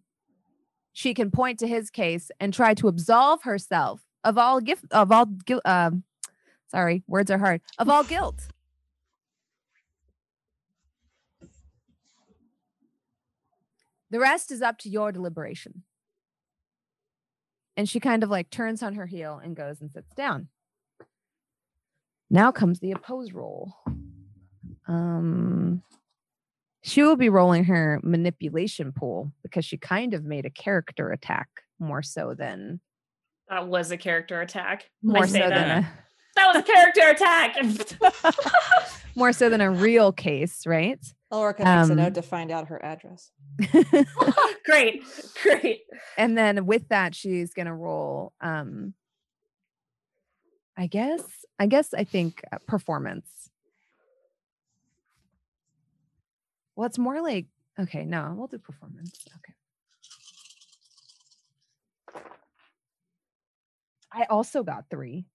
she 0.94 1.14
can 1.14 1.32
point 1.32 1.58
to 1.60 1.68
his 1.68 1.90
case 1.90 2.30
and 2.40 2.54
try 2.54 2.74
to 2.76 2.88
absolve 2.88 3.44
herself 3.44 4.02
of 4.24 4.38
all 4.38 4.62
gift 4.62 4.86
of 4.92 5.12
all 5.12 5.26
guilt. 5.26 5.62
Uh, 5.66 5.92
sorry, 6.68 7.04
words 7.08 7.32
are 7.32 7.40
hard. 7.40 7.62
Of 7.80 7.90
all 7.90 8.04
guilt. 8.04 8.50
The 14.12 14.20
rest 14.20 14.52
is 14.52 14.62
up 14.62 14.78
to 14.80 14.90
your 14.90 15.12
deliberation. 15.12 15.84
And 17.78 17.88
she 17.88 18.00
kind 18.00 18.24
of 18.24 18.30
like 18.30 18.50
turns 18.50 18.84
on 18.84 18.96
her 18.96 19.06
heel 19.06 19.40
and 19.44 19.56
goes 19.56 19.82
and 19.82 19.92
sits 19.92 20.14
down. 20.14 20.50
Now 22.30 22.52
comes 22.52 22.80
the 22.80 22.92
oppose 22.92 23.32
roll. 23.32 23.74
Um, 24.88 25.84
she 26.84 27.04
will 27.04 27.16
be 27.16 27.30
rolling 27.30 27.66
her 27.66 28.00
manipulation 28.04 28.92
pool 28.92 29.32
because 29.44 29.66
she 29.66 29.78
kind 29.78 30.14
of 30.14 30.24
made 30.24 30.46
a 30.46 30.50
character 30.50 31.12
attack 31.12 31.48
more 31.80 32.02
so 32.02 32.34
than 32.38 32.80
That 33.50 33.68
was 33.68 33.92
a 33.92 33.98
character 33.98 34.42
attack. 34.42 34.90
More 35.02 35.28
so 35.28 35.34
that. 35.34 35.50
than 35.50 35.70
a 35.70 35.90
That 36.36 36.54
was 36.54 36.58
a 36.58 36.64
character 36.64 37.10
attack. 37.10 38.86
More 39.16 39.34
so 39.34 39.50
than 39.50 39.60
a 39.60 39.70
real 39.70 40.14
case, 40.14 40.66
right? 40.66 41.00
Ulrika 41.32 41.64
makes 41.64 41.90
a 41.90 41.92
Um, 41.94 41.98
note 41.98 42.14
to 42.16 42.22
find 42.22 42.52
out 42.52 42.68
her 42.68 42.84
address. 42.84 43.32
great, 44.66 45.04
great. 45.44 45.82
and 46.18 46.38
then 46.38 46.66
with 46.66 46.90
that, 46.90 47.16
she's 47.16 47.54
gonna 47.54 47.76
roll. 47.76 48.34
Um, 48.42 48.94
I 50.78 50.88
guess. 50.88 51.22
I 51.60 51.68
guess. 51.68 51.94
I 51.94 52.04
think 52.04 52.42
uh, 52.52 52.58
performance. 52.68 53.28
Well, 56.76 56.88
it's 56.88 56.98
more 57.00 57.22
like 57.22 57.46
okay. 57.80 58.04
No, 58.06 58.34
we'll 58.38 58.48
do 58.48 58.58
performance. 58.58 59.14
Okay. 59.38 59.54
I 64.12 64.26
also 64.30 64.64
got 64.64 64.86
three. 64.90 65.26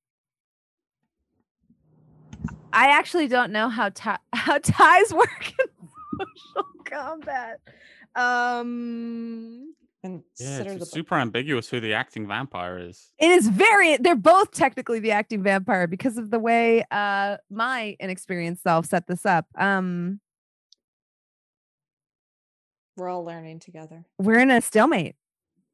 I 2.72 2.88
actually 2.90 3.28
don't 3.28 3.52
know 3.52 3.68
how 3.70 3.88
ti- 3.88 4.10
how 4.34 4.58
ties 4.58 5.12
work 5.14 5.52
in 5.58 5.66
social 6.18 6.68
combat. 6.84 7.60
Um, 8.14 9.74
Yeah, 10.02 10.60
it's 10.60 10.78
the 10.78 10.86
super 10.86 11.16
ambiguous 11.16 11.68
who 11.68 11.80
the 11.80 11.94
acting 11.94 12.28
vampire 12.28 12.78
is. 12.78 13.10
it 13.18 13.30
is 13.30 13.48
very 13.48 13.96
they're 13.96 14.14
both 14.14 14.52
technically 14.52 15.00
the 15.00 15.10
acting 15.10 15.42
vampire 15.42 15.86
because 15.88 16.16
of 16.16 16.30
the 16.30 16.38
way 16.38 16.84
uh 16.90 17.36
my 17.50 17.96
inexperienced 17.98 18.62
self 18.62 18.86
set 18.86 19.06
this 19.08 19.26
up. 19.26 19.46
Um 19.58 20.20
We're 22.96 23.08
all 23.10 23.24
learning 23.24 23.58
together. 23.60 24.04
we're 24.18 24.38
in 24.38 24.50
a 24.50 24.60
stalemate. 24.60 25.16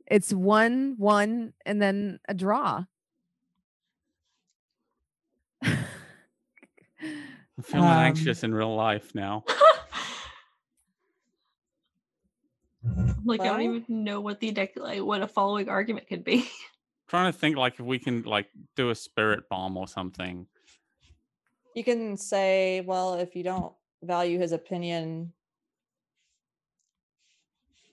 It's 0.07 0.33
one, 0.33 0.95
one, 0.99 1.53
and 1.65 1.81
then 1.81 2.19
a 2.29 2.35
draw. 2.35 2.85
I'm 5.63 5.79
feeling 7.63 7.87
Um, 7.89 7.99
anxious 7.99 8.43
in 8.45 8.55
real 8.55 8.75
life 8.75 9.15
now. 9.15 9.45
like 13.25 13.41
I 13.41 13.47
don't 13.47 13.63
even 13.63 14.05
know 14.05 14.21
what 14.21 14.41
the 14.41 14.53
dec- 14.53 14.77
like 14.77 15.03
what 15.03 15.23
a 15.23 15.29
following 15.29 15.69
argument 15.69 16.09
could 16.09 16.25
be. 16.25 16.49
trying 17.09 17.31
to 17.31 17.39
think 17.39 17.57
like 17.57 17.75
if 17.75 17.85
we 17.85 17.99
can 17.99 18.23
like 18.23 18.49
do 18.75 18.91
a 18.91 18.95
spirit 18.95 19.49
bomb 19.49 19.77
or 19.77 19.87
something. 19.87 20.47
You 21.75 21.85
can 21.85 22.17
say, 22.17 22.81
well, 22.81 23.15
if 23.15 23.37
you 23.37 23.43
don't 23.43 23.73
value 24.03 24.39
his 24.39 24.53
opinion 24.53 25.33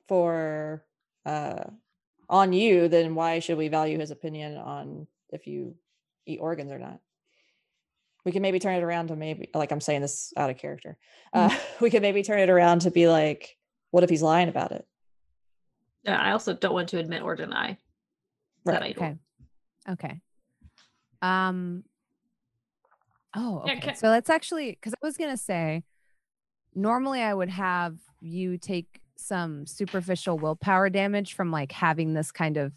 for 0.07 0.85
uh 1.25 1.65
on 2.29 2.53
you, 2.53 2.87
then 2.87 3.13
why 3.13 3.39
should 3.39 3.57
we 3.57 3.67
value 3.67 3.99
his 3.99 4.11
opinion 4.11 4.57
on 4.57 5.07
if 5.31 5.47
you 5.47 5.75
eat 6.25 6.39
organs 6.39 6.71
or 6.71 6.79
not? 6.79 6.99
We 8.23 8.31
can 8.31 8.41
maybe 8.41 8.59
turn 8.59 8.75
it 8.75 8.83
around 8.83 9.07
to 9.07 9.15
maybe 9.15 9.49
like 9.53 9.71
I'm 9.71 9.81
saying 9.81 10.01
this 10.01 10.31
out 10.37 10.49
of 10.49 10.57
character. 10.57 10.97
Uh, 11.33 11.55
we 11.81 11.89
could 11.89 12.01
maybe 12.01 12.23
turn 12.23 12.39
it 12.39 12.49
around 12.49 12.81
to 12.81 12.91
be 12.91 13.07
like, 13.07 13.57
what 13.91 14.03
if 14.03 14.09
he's 14.09 14.21
lying 14.21 14.49
about 14.49 14.71
it? 14.71 14.85
Yeah, 16.03 16.19
I 16.19 16.31
also 16.31 16.53
don't 16.53 16.73
want 16.73 16.89
to 16.89 16.97
admit 16.99 17.21
or 17.23 17.35
deny 17.35 17.77
that 18.65 18.83
I 18.83 18.89
Okay. 18.91 19.15
Okay. 19.89 20.21
Um 21.21 21.83
Oh, 23.35 23.63
Yeah, 23.65 23.73
okay. 23.73 23.81
can- 23.81 23.95
so 23.95 24.07
let's 24.07 24.29
actually 24.29 24.71
because 24.71 24.93
I 24.93 25.05
was 25.05 25.17
gonna 25.17 25.37
say 25.37 25.83
normally 26.73 27.21
I 27.21 27.33
would 27.33 27.49
have 27.49 27.97
you 28.21 28.57
take 28.57 29.01
some 29.15 29.65
superficial 29.65 30.37
willpower 30.37 30.89
damage 30.89 31.33
from 31.33 31.51
like 31.51 31.71
having 31.71 32.13
this 32.13 32.31
kind 32.31 32.57
of 32.57 32.71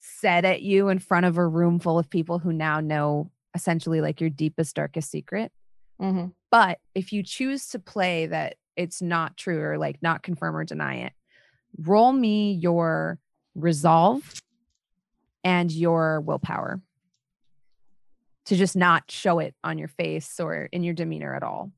said 0.00 0.44
at 0.44 0.62
you 0.62 0.88
in 0.88 0.98
front 0.98 1.26
of 1.26 1.38
a 1.38 1.46
room 1.46 1.78
full 1.78 1.98
of 1.98 2.10
people 2.10 2.38
who 2.38 2.52
now 2.52 2.80
know 2.80 3.30
essentially 3.54 4.00
like 4.00 4.20
your 4.20 4.30
deepest, 4.30 4.74
darkest 4.76 5.10
secret. 5.10 5.52
Mm-hmm. 6.00 6.26
But 6.50 6.78
if 6.94 7.12
you 7.12 7.22
choose 7.22 7.68
to 7.68 7.78
play 7.78 8.26
that 8.26 8.56
it's 8.76 9.02
not 9.02 9.36
true 9.36 9.60
or 9.60 9.78
like 9.78 10.02
not 10.02 10.22
confirm 10.22 10.56
or 10.56 10.64
deny 10.64 10.96
it, 10.96 11.12
roll 11.78 12.12
me 12.12 12.52
your 12.52 13.18
resolve 13.54 14.42
and 15.44 15.70
your 15.70 16.20
willpower 16.20 16.80
to 18.46 18.56
just 18.56 18.76
not 18.76 19.10
show 19.10 19.38
it 19.38 19.54
on 19.62 19.78
your 19.78 19.88
face 19.88 20.40
or 20.40 20.68
in 20.72 20.82
your 20.82 20.94
demeanor 20.94 21.34
at 21.34 21.42
all. 21.42 21.70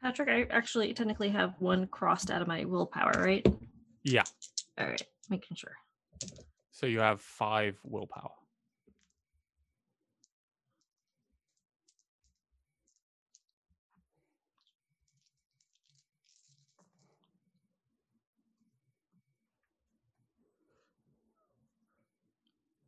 Patrick, 0.00 0.28
I 0.28 0.52
actually 0.52 0.92
technically 0.94 1.28
have 1.28 1.54
one 1.60 1.86
crossed 1.86 2.30
out 2.30 2.42
of 2.42 2.48
my 2.48 2.64
willpower, 2.64 3.12
right? 3.18 3.46
Yeah. 4.02 4.24
All 4.76 4.86
right, 4.86 5.02
making 5.32 5.56
sure. 5.56 5.72
So 6.70 6.86
you 6.86 7.00
have 7.00 7.20
five 7.20 7.78
willpower. 7.82 8.30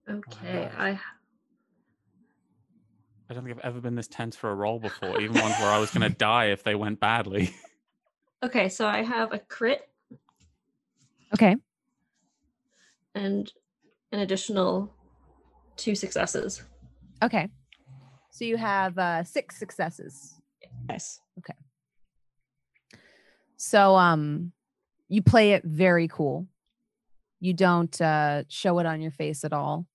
Okay, 0.09 0.59
Wow. 0.59 0.71
I 0.79 1.01
I 3.31 3.33
don't 3.33 3.43
think 3.45 3.57
I've 3.57 3.65
ever 3.65 3.81
been 3.81 3.95
this 3.95 4.07
tense 4.07 4.37
for 4.37 4.51
a 4.51 4.55
roll 4.55 4.79
before, 4.79 5.19
even 5.19 5.35
ones 5.35 5.55
where 5.59 5.73
I 5.73 5.79
was 5.79 5.91
going 5.91 6.03
to 6.11 6.17
die 6.17 6.47
if 6.47 6.63
they 6.63 6.75
went 6.75 7.01
badly. 7.01 7.55
okay, 8.43 8.69
so 8.69 8.87
I 8.87 9.03
have 9.03 9.33
a 9.33 9.39
crit 9.39 9.89
Okay. 11.33 11.57
And 13.15 13.53
an 14.13 14.21
additional 14.21 14.93
two 15.77 15.95
successes. 15.95 16.63
Okay. 17.23 17.49
So 18.31 18.45
you 18.45 18.57
have 18.57 18.99
uh, 18.99 19.25
six 19.25 19.59
successes. 19.59 20.41
Nice. 20.89 21.21
Okay. 21.39 21.55
So 23.57 23.97
um 23.97 24.53
you 25.09 25.23
play 25.23 25.53
it 25.53 25.65
very 25.65 26.09
cool. 26.09 26.47
You 27.41 27.55
don't 27.55 27.99
uh 28.01 28.45
show 28.49 28.79
it 28.79 28.87
on 28.87 29.01
your 29.01 29.11
face 29.11 29.45
at 29.45 29.53
all. 29.53 29.87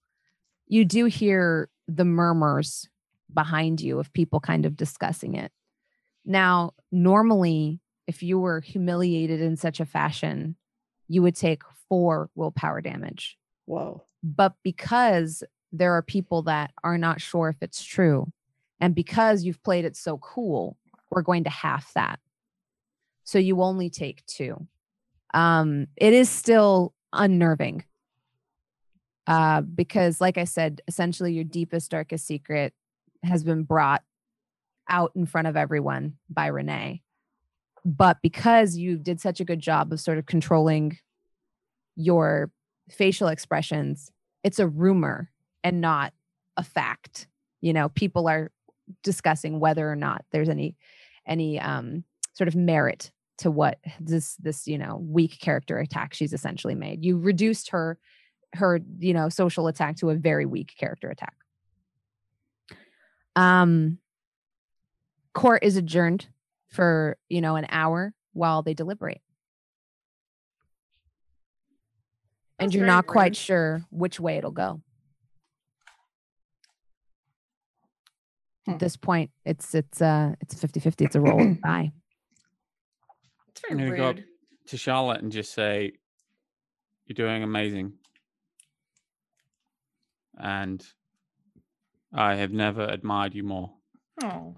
You 0.68 0.86
do 0.86 1.06
hear 1.06 1.70
the 1.88 2.06
murmurs 2.06 2.88
behind 3.34 3.82
you 3.82 4.00
of 4.00 4.14
people 4.14 4.40
kind 4.40 4.66
of 4.66 4.76
discussing 4.76 5.36
it. 5.36 5.52
Now, 6.26 6.74
normally 6.92 7.80
if 8.08 8.24
you 8.24 8.40
were 8.40 8.60
humiliated 8.60 9.40
in 9.40 9.56
such 9.56 9.80
a 9.80 9.86
fashion, 9.86 10.56
you 11.10 11.22
would 11.22 11.36
take 11.36 11.64
4 11.90 12.30
willpower 12.36 12.80
damage. 12.80 13.38
Whoa. 13.66 14.04
But 14.24 14.54
because 14.64 15.44
there 15.74 15.94
are 15.94 16.02
people 16.02 16.44
that 16.44 16.72
are 16.84 16.98
not 16.98 17.20
sure 17.20 17.50
if 17.50 17.58
it's 17.62 17.84
true 17.84 18.32
and 18.80 18.96
because 18.96 19.44
you've 19.44 19.62
played 19.64 19.84
it 19.84 19.98
so 19.98 20.18
cool, 20.20 20.78
we're 21.10 21.22
going 21.22 21.44
to 21.44 21.50
half 21.50 21.94
that 21.94 22.20
so 23.30 23.38
you 23.38 23.62
only 23.62 23.90
take 23.90 24.26
two 24.26 24.68
um 25.34 25.86
it 25.96 26.14
is 26.14 26.30
still 26.30 26.94
unnerving 27.14 27.84
uh 29.28 29.62
because 29.62 30.20
like 30.20 30.38
i 30.38 30.44
said 30.44 30.82
essentially 30.88 31.34
your 31.34 31.44
deepest 31.44 31.92
darkest 31.92 32.26
secret 32.26 32.74
has 33.24 33.44
been 33.44 33.64
brought 33.64 34.02
out 34.90 35.12
in 35.16 35.28
front 35.28 35.48
of 35.48 35.56
everyone 35.56 36.16
by 36.30 36.48
renee 36.48 37.02
but 37.86 38.18
because 38.22 38.76
you 38.76 38.98
did 38.98 39.20
such 39.22 39.40
a 39.40 39.46
good 39.46 39.60
job 39.60 39.92
of 39.92 40.00
sort 40.00 40.18
of 40.18 40.26
controlling 40.26 40.98
your 41.96 42.52
facial 42.90 43.28
expressions 43.28 44.12
it's 44.44 44.60
a 44.60 44.68
rumor 44.68 45.30
and 45.64 45.82
not 45.82 46.14
a 46.58 46.64
fact. 46.64 47.28
You 47.62 47.74
know 47.74 47.90
people 47.90 48.28
are 48.28 48.52
discussing 49.04 49.60
whether 49.60 49.90
or 49.90 49.96
not 49.96 50.24
there's 50.32 50.50
any 50.50 50.76
any 51.28 51.60
um 51.60 52.04
sort 52.34 52.48
of 52.48 52.56
merit 52.56 53.12
to 53.40 53.52
what 53.52 53.78
this 54.00 54.36
this 54.36 54.68
you 54.68 54.78
know 54.78 54.98
weak 54.98 55.40
character 55.40 55.78
attack 55.78 56.14
she's 56.14 56.34
essentially 56.34 56.76
made. 56.76 57.04
You 57.04 57.18
reduced 57.18 57.72
her 57.72 57.98
her 58.54 58.80
you 59.00 59.14
know 59.14 59.30
social 59.30 59.68
attack 59.68 59.98
to 59.98 60.10
a 60.10 60.16
very 60.16 60.46
weak 60.46 60.74
character 60.78 61.10
attack. 61.10 61.36
Um 63.36 64.00
court 65.34 65.64
is 65.64 65.78
adjourned 65.78 66.28
for 66.70 67.18
you 67.30 67.42
know 67.42 67.56
an 67.56 67.66
hour 67.70 68.14
while 68.34 68.62
they 68.62 68.74
deliberate 68.74 69.22
and 72.60 72.74
you're 72.74 72.82
very 72.82 72.88
not 72.88 73.08
quite 73.08 73.36
sure 73.36 73.82
which 73.92 74.20
way 74.20 74.38
it'll 74.38 74.52
go 74.52 74.82
Hmm. 78.66 78.72
at 78.74 78.80
this 78.80 78.98
point 78.98 79.32
it's 79.46 79.74
it's 79.74 80.02
uh 80.02 80.34
it's 80.42 80.54
50 80.54 80.80
50 80.80 81.06
it's 81.06 81.16
a 81.16 81.22
roll 81.22 81.42
of 81.42 81.48
the 81.56 81.62
die 81.64 81.92
It's 83.50 83.62
I'm 83.70 83.78
going 83.78 83.92
to 83.92 83.98
go 83.98 84.10
up 84.10 84.18
to 84.68 84.78
Charlotte 84.78 85.22
and 85.22 85.32
just 85.32 85.54
say, 85.54 85.94
You're 87.08 87.16
doing 87.16 87.42
amazing. 87.42 87.94
And 90.38 90.86
I 92.14 92.36
have 92.36 92.52
never 92.52 92.84
admired 92.86 93.34
you 93.34 93.44
more. 93.44 93.72
Oh, 94.24 94.56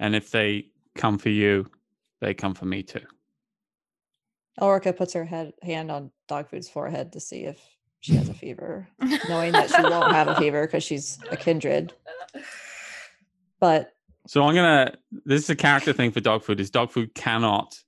And 0.00 0.16
if 0.16 0.30
they 0.30 0.66
come 0.96 1.18
for 1.18 1.28
you, 1.28 1.70
they 2.20 2.34
come 2.34 2.54
for 2.54 2.64
me 2.64 2.82
too. 2.82 3.02
Ulrika 4.60 4.92
puts 4.92 5.12
her 5.12 5.24
head 5.24 5.52
hand 5.62 5.90
on 5.90 6.10
Dogfood's 6.28 6.68
forehead 6.68 7.12
to 7.12 7.20
see 7.20 7.44
if 7.44 7.60
she 8.00 8.14
has 8.14 8.28
a 8.30 8.34
fever, 8.34 8.88
knowing 9.28 9.52
that 9.52 9.70
she 9.70 9.82
won't 9.82 10.10
have 10.12 10.26
a 10.26 10.34
fever 10.38 10.66
because 10.66 10.82
she's 10.82 11.18
a 11.30 11.36
kindred. 11.36 11.92
But 13.60 13.92
So 14.26 14.42
I'm 14.42 14.54
gonna. 14.54 14.94
This 15.24 15.44
is 15.44 15.50
a 15.50 15.56
character 15.56 15.92
thing 15.92 16.10
for 16.10 16.20
dog 16.20 16.42
food. 16.42 16.60
Is 16.60 16.70
dog 16.70 16.90
food 16.90 17.14
cannot 17.14 17.78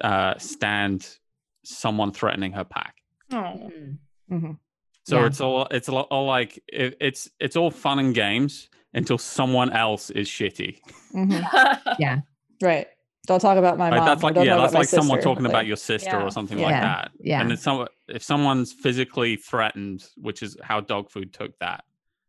uh, 0.00 0.38
stand 0.38 1.18
someone 1.64 2.12
threatening 2.12 2.52
her 2.52 2.64
pack. 2.64 2.96
Oh. 3.30 3.36
Mhm. 3.36 3.98
mhm. 4.30 4.58
So 5.06 5.20
Yeah. 5.20 5.26
it's 5.26 5.40
all 5.42 5.66
it's 5.70 5.88
a 5.88 5.92
all 5.92 6.26
like 6.26 6.62
it, 6.66 6.96
it's 7.00 7.30
it's 7.38 7.56
all 7.56 7.70
fun 7.70 7.98
and 7.98 8.14
games 8.14 8.70
until 8.94 9.18
someone 9.18 9.70
else 9.72 10.10
is 10.10 10.28
shitty. 10.28 10.78
Mhm. 11.12 11.42
Yeah. 11.98 12.20
right. 12.62 12.86
Don't 13.26 13.40
talk 13.40 13.56
about 13.56 13.78
my 13.78 13.88
Like, 13.88 14.00
mom. 14.00 14.06
that's 14.06 14.22
like 14.22 14.34
don't 14.34 14.44
yeah, 14.46 14.56
that's 14.56 14.74
like 14.74 14.86
someone 14.88 15.16
sister, 15.18 15.30
talking 15.30 15.46
about 15.46 15.64
your 15.66 15.76
sister 15.76 16.10
Yeah. 16.10 16.22
or 16.24 16.30
something 16.30 16.58
Yeah. 16.58 16.64
like 16.66 16.72
Yeah. 16.74 16.80
that. 16.80 17.10
Yeah. 17.20 17.40
And 17.40 17.52
it's 17.52 17.62
some 17.62 17.86
if 18.08 18.22
someone's 18.22 18.72
physically 18.72 19.36
threatened, 19.36 20.06
which 20.16 20.42
is 20.42 20.56
how 20.62 20.80
dog 20.80 21.10
food 21.10 21.32
took 21.32 21.58
that 21.60 21.84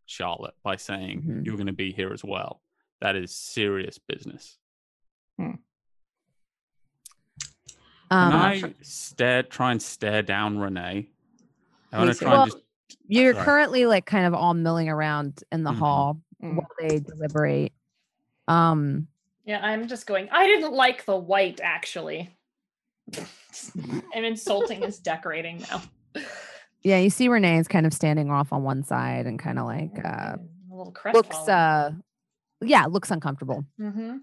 Charlotte 0.06 0.54
by 0.64 0.78
saying 0.78 1.22
Mhm. 1.24 1.46
you're 1.46 1.56
going 1.58 1.68
to 1.68 1.74
be 1.74 1.92
here 1.92 2.14
as 2.14 2.24
well. 2.24 2.62
That 3.02 3.16
is 3.18 3.36
serious 3.36 3.98
business. 3.98 4.58
Um, 5.38 5.60
Can 8.32 8.34
I 8.34 8.74
stare, 8.82 9.44
try 9.44 9.72
and 9.72 9.82
stare 9.82 10.22
down 10.22 10.60
Renee? 10.60 11.10
I 11.92 11.98
want 11.98 12.14
to 12.14 12.18
try 12.20 12.32
Well, 12.32 12.44
and 12.44 12.52
just. 12.52 12.64
You're 13.08 13.34
Sorry. 13.34 13.46
currently 13.46 13.86
like 13.86 14.06
kind 14.06 14.26
of 14.26 14.34
all 14.34 14.54
milling 14.54 14.90
around 14.90 15.44
in 15.52 15.64
the 15.64 15.72
Mhm. 15.72 15.78
hall 15.78 16.22
Mm. 16.52 16.56
while 16.56 16.68
they 16.80 17.00
deliberate. 17.00 17.74
Um, 18.48 19.08
Yeah, 19.46 19.60
I'm 19.64 19.88
just 19.88 20.06
going. 20.08 20.30
I 20.32 20.46
didn't 20.48 20.74
like 20.74 21.06
the 21.06 21.16
white 21.18 21.60
actually. 21.64 22.30
I'm 24.16 24.24
insulting 24.24 24.82
his 24.82 25.00
decorating 25.00 25.64
now. 25.70 25.82
yeah, 26.84 26.98
you 27.00 27.10
see 27.10 27.28
Renee 27.28 27.60
is 27.60 27.68
kind 27.68 27.86
of 27.86 27.94
standing 27.94 28.30
off 28.32 28.52
on 28.52 28.64
one 28.64 28.84
side 28.84 29.26
and 29.28 29.38
kind 29.40 29.60
of 29.60 29.66
like 29.66 29.98
uh, 30.04 30.38
a 30.38 30.76
little 30.76 30.94
looks 31.14 31.48
uh, 31.48 31.92
yeah, 32.62 32.86
looks 32.86 33.12
uncomfortable. 33.12 33.66
Mm-hmm. 33.80 34.18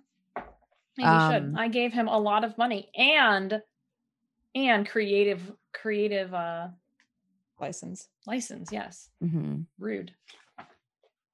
He 0.97 1.05
Um, 1.05 1.33
should. 1.33 1.55
I 1.57 1.69
gave 1.69 1.93
him 1.93 2.09
a 2.09 2.19
lot 2.19 2.45
of 2.45 2.59
money 2.59 2.91
and 2.97 3.63
and 4.55 4.87
creative 4.89 5.41
creative 5.73 6.35
uh 6.35 6.69
license. 7.61 8.09
license. 8.27 8.71
Yes, 8.73 9.09
Mm-hmm. 9.23 9.63
rude. 9.79 10.13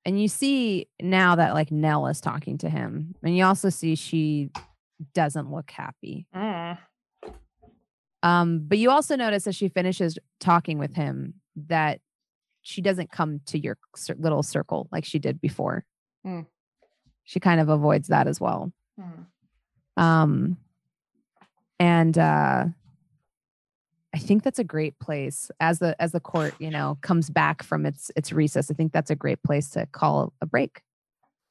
And 0.08 0.18
you 0.18 0.26
see 0.26 0.88
now 1.02 1.36
that 1.36 1.52
like 1.52 1.70
Nell 1.70 2.06
is 2.06 2.22
talking 2.22 2.56
to 2.58 2.70
him, 2.70 3.14
and 3.22 3.36
you 3.36 3.44
also 3.44 3.68
see 3.68 3.94
she 3.94 4.48
doesn't 5.12 5.52
look 5.52 5.70
happy. 5.70 6.26
Mm. 6.34 6.78
Um, 8.22 8.64
but 8.66 8.78
you 8.78 8.88
also 8.88 9.16
notice 9.16 9.46
as 9.46 9.54
she 9.54 9.68
finishes 9.68 10.18
talking 10.40 10.78
with 10.78 10.94
him 10.94 11.34
that 11.66 12.00
she 12.62 12.80
doesn't 12.80 13.12
come 13.12 13.40
to 13.48 13.58
your 13.58 13.76
cir- 13.96 14.16
little 14.18 14.42
circle 14.42 14.88
like 14.90 15.04
she 15.04 15.18
did 15.18 15.42
before. 15.42 15.84
Mm. 16.26 16.46
She 17.24 17.38
kind 17.38 17.60
of 17.60 17.68
avoids 17.68 18.08
that 18.08 18.26
as 18.26 18.40
well. 18.40 18.72
Mm. 18.98 20.02
Um, 20.02 20.56
and 21.78 22.16
uh, 22.16 22.64
I 24.14 24.18
think 24.18 24.42
that's 24.42 24.58
a 24.58 24.64
great 24.64 24.98
place 24.98 25.50
as 25.60 25.80
the 25.80 26.00
as 26.00 26.12
the 26.12 26.20
court, 26.20 26.54
you 26.58 26.70
know, 26.70 26.98
comes 27.02 27.28
back 27.30 27.62
from 27.62 27.84
its 27.84 28.10
its 28.16 28.32
recess. 28.32 28.70
I 28.70 28.74
think 28.74 28.92
that's 28.92 29.10
a 29.10 29.16
great 29.16 29.42
place 29.42 29.70
to 29.70 29.86
call 29.86 30.32
a 30.40 30.46
break. 30.46 30.82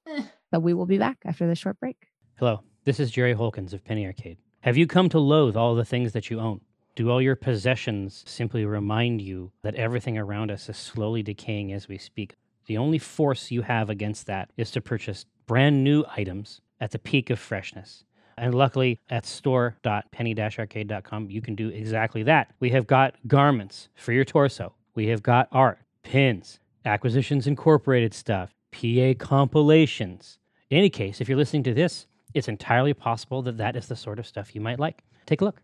Eh. 0.08 0.24
So 0.54 0.60
we 0.60 0.74
will 0.74 0.86
be 0.86 0.98
back 0.98 1.18
after 1.26 1.48
this 1.48 1.60
short 1.60 1.80
break. 1.80 1.98
Hello, 2.36 2.62
this 2.86 3.00
is 3.00 3.12
Jerry 3.12 3.34
Holkins 3.34 3.74
of 3.74 3.84
Penny 3.84 4.06
Arcade. 4.06 4.38
Have 4.62 4.78
you 4.78 4.88
come 4.88 5.10
to 5.10 5.20
loathe 5.20 5.56
all 5.56 5.76
the 5.76 5.86
things 5.86 6.14
that 6.14 6.30
you 6.30 6.40
own? 6.40 6.62
Do 6.96 7.12
all 7.12 7.22
your 7.22 7.36
possessions 7.36 8.24
simply 8.26 8.66
remind 8.66 9.22
you 9.22 9.52
that 9.62 9.76
everything 9.76 10.18
around 10.18 10.50
us 10.50 10.68
is 10.68 10.78
slowly 10.78 11.22
decaying 11.22 11.72
as 11.74 11.88
we 11.88 11.98
speak? 11.98 12.34
The 12.66 12.78
only 12.78 12.98
force 12.98 13.52
you 13.52 13.62
have 13.62 13.90
against 13.90 14.26
that 14.26 14.50
is 14.58 14.72
to 14.72 14.82
purchase 14.82 15.26
brand 15.46 15.84
new 15.84 16.06
items 16.16 16.62
at 16.82 16.92
the 16.92 17.00
peak 17.00 17.30
of 17.30 17.40
freshness. 17.40 18.04
And 18.38 18.54
luckily, 18.54 19.00
at 19.10 19.26
store.penny-arcade.com, 19.26 21.30
you 21.30 21.42
can 21.42 21.56
do 21.56 21.70
exactly 21.70 22.24
that. 22.24 22.54
We 22.60 22.70
have 22.70 22.86
got 22.86 23.16
garments 23.28 23.90
for 23.96 24.14
your 24.14 24.26
torso. 24.26 24.74
We 24.94 25.08
have 25.08 25.24
got 25.24 25.48
art, 25.52 25.80
pins, 26.04 26.60
Acquisitions 26.86 27.48
Incorporated 27.48 28.14
stuff, 28.14 28.54
PA 28.72 29.14
compilations. 29.18 30.38
In 30.70 30.78
any 30.78 30.90
case, 30.90 31.20
if 31.20 31.28
you're 31.28 31.38
listening 31.38 31.64
to 31.64 31.74
this, 31.74 32.06
it's 32.34 32.48
entirely 32.48 32.94
possible 32.94 33.42
that 33.42 33.58
that 33.58 33.76
is 33.76 33.88
the 33.88 33.96
sort 33.96 34.20
of 34.20 34.28
stuff 34.28 34.54
you 34.54 34.62
might 34.62 34.80
like. 34.80 35.04
Take 35.26 35.42
a 35.42 35.46
look. 35.46 35.62